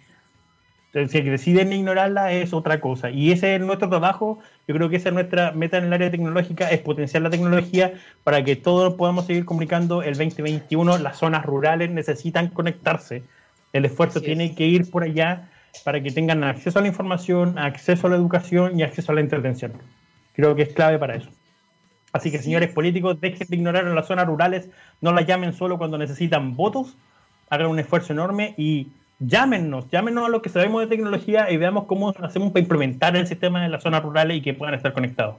Si 1.09 1.21
deciden 1.21 1.73
ignorarla 1.73 2.32
es 2.32 2.53
otra 2.53 2.80
cosa. 2.80 3.09
Y 3.09 3.32
ese 3.32 3.55
es 3.55 3.61
nuestro 3.61 3.89
trabajo, 3.89 4.39
yo 4.65 4.76
creo 4.76 4.88
que 4.88 4.95
esa 4.95 5.09
es 5.09 5.13
nuestra 5.13 5.51
meta 5.51 5.78
en 5.78 5.86
el 5.86 5.93
área 5.93 6.09
tecnológica, 6.09 6.69
es 6.69 6.80
potenciar 6.80 7.21
la 7.21 7.30
tecnología 7.30 7.95
para 8.23 8.43
que 8.45 8.55
todos 8.55 8.93
podamos 8.93 9.26
seguir 9.26 9.43
comunicando 9.43 10.03
el 10.03 10.15
2021. 10.15 10.99
Las 10.99 11.17
zonas 11.17 11.45
rurales 11.45 11.89
necesitan 11.89 12.47
conectarse. 12.47 13.23
El 13.73 13.84
esfuerzo 13.84 14.21
tiene 14.21 14.55
que 14.55 14.67
ir 14.67 14.89
por 14.89 15.03
allá 15.03 15.49
para 15.84 16.01
que 16.01 16.11
tengan 16.11 16.45
acceso 16.45 16.80
a 16.80 16.82
la 16.82 16.88
información, 16.88 17.59
acceso 17.59 18.07
a 18.07 18.11
la 18.11 18.15
educación 18.15 18.80
y 18.80 18.84
acceso 18.84 19.11
a 19.11 19.15
la 19.15 19.21
entretención. 19.21 19.73
Creo 20.34 20.55
que 20.55 20.61
es 20.61 20.73
clave 20.73 20.97
para 20.97 21.15
eso. 21.15 21.30
Así 22.16 22.32
que, 22.32 22.41
señores 22.41 22.72
políticos, 22.72 23.20
dejen 23.20 23.45
de 23.45 23.57
ignorar 23.57 23.86
en 23.86 23.93
las 23.93 24.07
zonas 24.07 24.26
rurales, 24.26 24.70
no 25.01 25.11
las 25.11 25.28
llamen 25.28 25.51
solo 25.51 25.78
cuando 25.78 25.97
necesitan 25.97 26.55
votos, 26.55 26.95
hagan 27.49 27.68
un 27.68 27.78
esfuerzo 27.78 28.13
enorme 28.13 28.53
y 28.55 28.88
llámenos, 29.20 29.89
llámenos 29.91 30.26
a 30.26 30.30
los 30.30 30.41
que 30.41 30.47
sabemos 30.47 30.82
de 30.82 30.88
tecnología 30.88 31.51
y 31.51 31.57
veamos 31.57 31.88
cómo 31.88 32.13
hacemos 32.18 32.53
para 32.53 32.61
implementar 32.61 33.18
el 33.18 33.28
sistema 33.28 33.66
en 33.66 33.72
las 33.74 33.84
zonas 33.84 34.01
rurales 34.01 34.38
y 34.38 34.41
que 34.41 34.53
puedan 34.53 34.76
estar 34.76 34.93
conectados. 34.93 35.36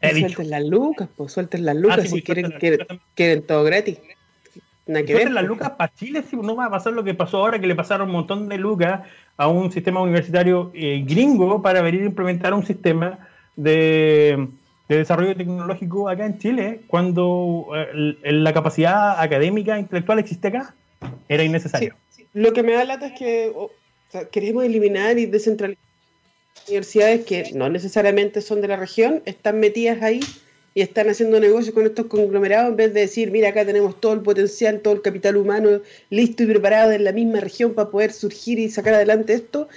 suelten 0.00 0.48
las 0.48 0.64
lucas, 0.64 1.10
pues 1.14 1.32
suelten 1.32 1.66
las 1.66 1.76
lucas 1.76 1.98
ah, 1.98 2.02
si 2.02 2.10
pues, 2.12 2.24
quieren, 2.24 2.86
quieren, 3.14 3.42
todo 3.42 3.62
gratis. 3.62 4.00
suelten 4.86 5.34
las 5.34 5.44
lucas 5.44 5.72
para 5.72 5.92
Chile, 5.92 6.22
si 6.22 6.34
no 6.36 6.56
va 6.56 6.64
a 6.64 6.70
pasar 6.70 6.94
lo 6.94 7.04
que 7.04 7.12
pasó 7.12 7.40
ahora, 7.40 7.58
que 7.58 7.66
le 7.66 7.74
pasaron 7.74 8.08
un 8.08 8.14
montón 8.14 8.48
de 8.48 8.56
lucas 8.56 9.02
a 9.36 9.48
un 9.48 9.70
sistema 9.70 10.00
universitario 10.00 10.70
eh, 10.72 11.04
gringo 11.06 11.60
para 11.60 11.82
venir 11.82 12.04
a 12.04 12.06
implementar 12.06 12.54
un 12.54 12.64
sistema 12.64 13.18
de 13.54 14.48
de 14.88 14.96
desarrollo 14.96 15.36
tecnológico 15.36 16.08
acá 16.08 16.24
en 16.26 16.38
Chile, 16.38 16.80
cuando 16.86 17.66
eh, 17.74 18.32
la 18.32 18.52
capacidad 18.52 19.20
académica 19.20 19.78
intelectual 19.78 20.18
existe 20.18 20.48
acá, 20.48 20.74
era 21.28 21.44
innecesario. 21.44 21.94
Lo 22.32 22.52
que 22.52 22.62
me 22.62 22.72
da 22.72 22.84
lata 22.84 23.06
es 23.06 23.18
que 23.18 23.52
queremos 24.32 24.64
eliminar 24.64 25.18
y 25.18 25.26
descentralizar 25.26 25.84
universidades 26.66 27.24
que 27.24 27.50
no 27.54 27.68
necesariamente 27.68 28.40
son 28.40 28.60
de 28.60 28.68
la 28.68 28.76
región, 28.76 29.22
están 29.26 29.60
metidas 29.60 30.02
ahí 30.02 30.20
y 30.78 30.80
están 30.80 31.08
haciendo 31.10 31.40
negocios 31.40 31.74
con 31.74 31.86
estos 31.86 32.06
conglomerados 32.06 32.70
en 32.70 32.76
vez 32.76 32.94
de 32.94 33.00
decir, 33.00 33.32
mira, 33.32 33.48
acá 33.48 33.66
tenemos 33.66 34.00
todo 34.00 34.12
el 34.12 34.20
potencial, 34.20 34.78
todo 34.78 34.94
el 34.94 35.02
capital 35.02 35.36
humano 35.36 35.80
listo 36.08 36.44
y 36.44 36.46
preparado 36.46 36.92
en 36.92 37.02
la 37.02 37.10
misma 37.10 37.40
región 37.40 37.74
para 37.74 37.90
poder 37.90 38.12
surgir 38.12 38.60
y 38.60 38.70
sacar 38.70 38.94
adelante 38.94 39.34
esto, 39.34 39.68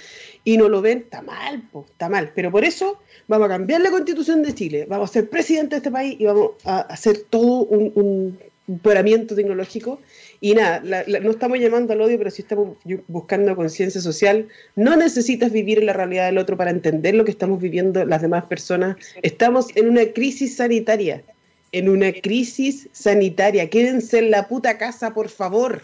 y 0.44 0.56
no 0.56 0.68
lo 0.68 0.80
ven, 0.80 0.98
está 0.98 1.20
mal, 1.20 1.64
está 1.90 2.08
mal. 2.08 2.30
Pero 2.36 2.52
por 2.52 2.62
eso 2.62 3.00
vamos 3.26 3.46
a 3.46 3.48
cambiar 3.48 3.80
la 3.80 3.90
constitución 3.90 4.44
de 4.44 4.54
Chile, 4.54 4.86
vamos 4.88 5.10
a 5.10 5.12
ser 5.14 5.28
presidente 5.28 5.70
de 5.70 5.78
este 5.78 5.90
país 5.90 6.14
y 6.20 6.24
vamos 6.24 6.52
a 6.62 6.82
hacer 6.82 7.18
todo 7.28 7.64
un 7.64 8.38
empoderamiento 8.72 9.34
tecnológico 9.34 10.00
y 10.40 10.54
nada, 10.54 10.82
no 11.06 11.30
estamos 11.30 11.60
llamando 11.60 11.92
al 11.92 12.00
odio, 12.00 12.18
pero 12.18 12.28
sí 12.30 12.42
estamos 12.42 12.76
buscando 13.06 13.54
conciencia 13.54 14.00
social. 14.00 14.48
No 14.74 14.96
necesitas 14.96 15.52
vivir 15.52 15.78
en 15.78 15.86
la 15.86 15.92
realidad 15.92 16.26
del 16.26 16.38
otro 16.38 16.56
para 16.56 16.72
entender 16.72 17.14
lo 17.14 17.24
que 17.24 17.30
estamos 17.30 17.60
viviendo 17.60 18.04
las 18.04 18.22
demás 18.22 18.44
personas. 18.46 18.96
Estamos 19.22 19.68
en 19.76 19.88
una 19.88 20.04
crisis 20.06 20.56
sanitaria. 20.56 21.22
En 21.70 21.88
una 21.88 22.12
crisis 22.12 22.88
sanitaria. 22.90 23.70
Quédense 23.70 24.18
en 24.18 24.32
la 24.32 24.48
puta 24.48 24.78
casa, 24.78 25.14
por 25.14 25.28
favor. 25.28 25.82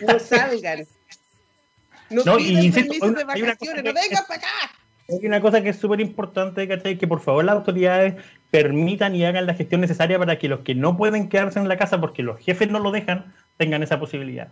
No 0.00 0.18
salgan. 0.20 0.86
No, 2.08 2.22
no 2.24 2.38
y 2.38 2.70
de 2.70 3.24
vacaciones, 3.24 3.84
no 3.84 3.92
vengan 3.92 4.24
para 4.28 4.38
acá. 4.38 4.48
Hay 5.10 5.26
una 5.26 5.40
cosa 5.40 5.60
que 5.60 5.70
es 5.70 5.76
súper 5.76 6.00
importante, 6.00 6.68
¿cachai? 6.68 6.98
Que 6.98 7.08
por 7.08 7.20
favor 7.20 7.44
las 7.44 7.56
autoridades 7.56 8.14
permitan 8.50 9.14
y 9.14 9.24
hagan 9.24 9.46
la 9.46 9.54
gestión 9.54 9.80
necesaria 9.80 10.18
para 10.18 10.38
que 10.38 10.48
los 10.48 10.60
que 10.60 10.74
no 10.74 10.96
pueden 10.96 11.28
quedarse 11.28 11.58
en 11.58 11.68
la 11.68 11.76
casa 11.76 12.00
porque 12.00 12.22
los 12.22 12.38
jefes 12.40 12.70
no 12.70 12.78
lo 12.78 12.90
dejan, 12.90 13.34
tengan 13.56 13.82
esa 13.82 14.00
posibilidad. 14.00 14.48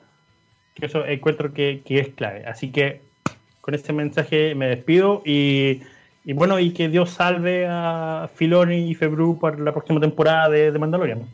Que 0.74 0.86
eso 0.86 1.06
encuentro 1.06 1.52
que, 1.54 1.82
es 1.86 2.08
clave. 2.08 2.44
Así 2.46 2.70
que 2.70 3.00
con 3.62 3.74
este 3.74 3.92
mensaje 3.92 4.54
me 4.54 4.68
despido 4.68 5.22
y, 5.24 5.80
bueno, 6.24 6.58
y 6.58 6.72
que 6.72 6.88
Dios 6.88 7.10
salve 7.10 7.66
a 7.68 8.28
Filoni 8.34 8.90
y 8.90 8.94
Febru 8.94 9.38
para 9.38 9.58
la 9.58 9.72
próxima 9.72 10.00
temporada 10.00 10.50
de, 10.50 10.70
de 10.70 10.78
Mandalorian. 10.78 11.26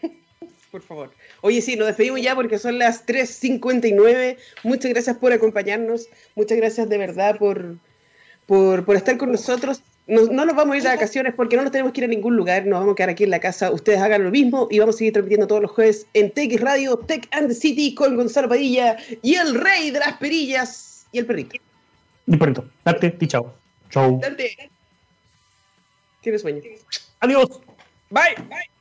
Por 0.70 0.80
favor. 0.80 1.10
Oye, 1.42 1.60
sí, 1.60 1.76
nos 1.76 1.86
despedimos 1.86 2.22
ya 2.22 2.34
porque 2.34 2.58
son 2.58 2.78
las 2.78 3.06
3.59. 3.06 4.38
Muchas 4.62 4.90
gracias 4.90 5.18
por 5.18 5.32
acompañarnos. 5.32 6.08
Muchas 6.34 6.56
gracias 6.56 6.88
de 6.88 6.96
verdad 6.96 7.36
por, 7.36 7.76
por, 8.46 8.86
por 8.86 8.96
estar 8.96 9.18
con 9.18 9.32
nosotros 9.32 9.82
no, 10.12 10.44
nos 10.44 10.54
vamos 10.54 10.74
a 10.74 10.76
ir 10.76 10.82
de 10.82 10.88
vacaciones 10.90 11.34
porque 11.34 11.56
no 11.56 11.62
nos 11.62 11.72
tenemos 11.72 11.92
que 11.92 12.00
ir 12.00 12.04
a 12.04 12.08
ningún 12.08 12.36
lugar, 12.36 12.66
nos 12.66 12.80
vamos 12.80 12.92
a 12.92 12.96
quedar 12.96 13.10
aquí 13.10 13.24
en 13.24 13.30
la 13.30 13.40
casa. 13.40 13.70
Ustedes 13.70 14.00
hagan 14.00 14.24
lo 14.24 14.30
mismo 14.30 14.68
y 14.70 14.78
vamos 14.78 14.96
a 14.96 14.98
seguir 14.98 15.14
transmitiendo 15.14 15.46
todos 15.46 15.62
los 15.62 15.70
jueves 15.70 16.06
en 16.14 16.30
TX 16.30 16.60
Radio, 16.60 16.98
Tech 16.98 17.28
and 17.32 17.48
the 17.48 17.54
City 17.54 17.94
con 17.94 18.16
Gonzalo 18.16 18.48
Padilla 18.48 18.96
y 19.22 19.34
el 19.34 19.54
rey 19.54 19.90
de 19.90 20.00
las 20.00 20.18
perillas 20.18 21.06
y 21.12 21.18
el 21.18 21.26
perrito. 21.26 21.56
El 22.26 22.38
perrito. 22.38 22.64
Date, 22.84 23.16
y 23.18 23.26
chao. 23.26 23.54
Chao. 23.90 24.18
Date. 24.20 24.70
Tienes 26.20 26.42
sueño. 26.42 26.60
Adiós. 27.20 27.60
Bye. 28.10 28.34
Bye. 28.48 28.71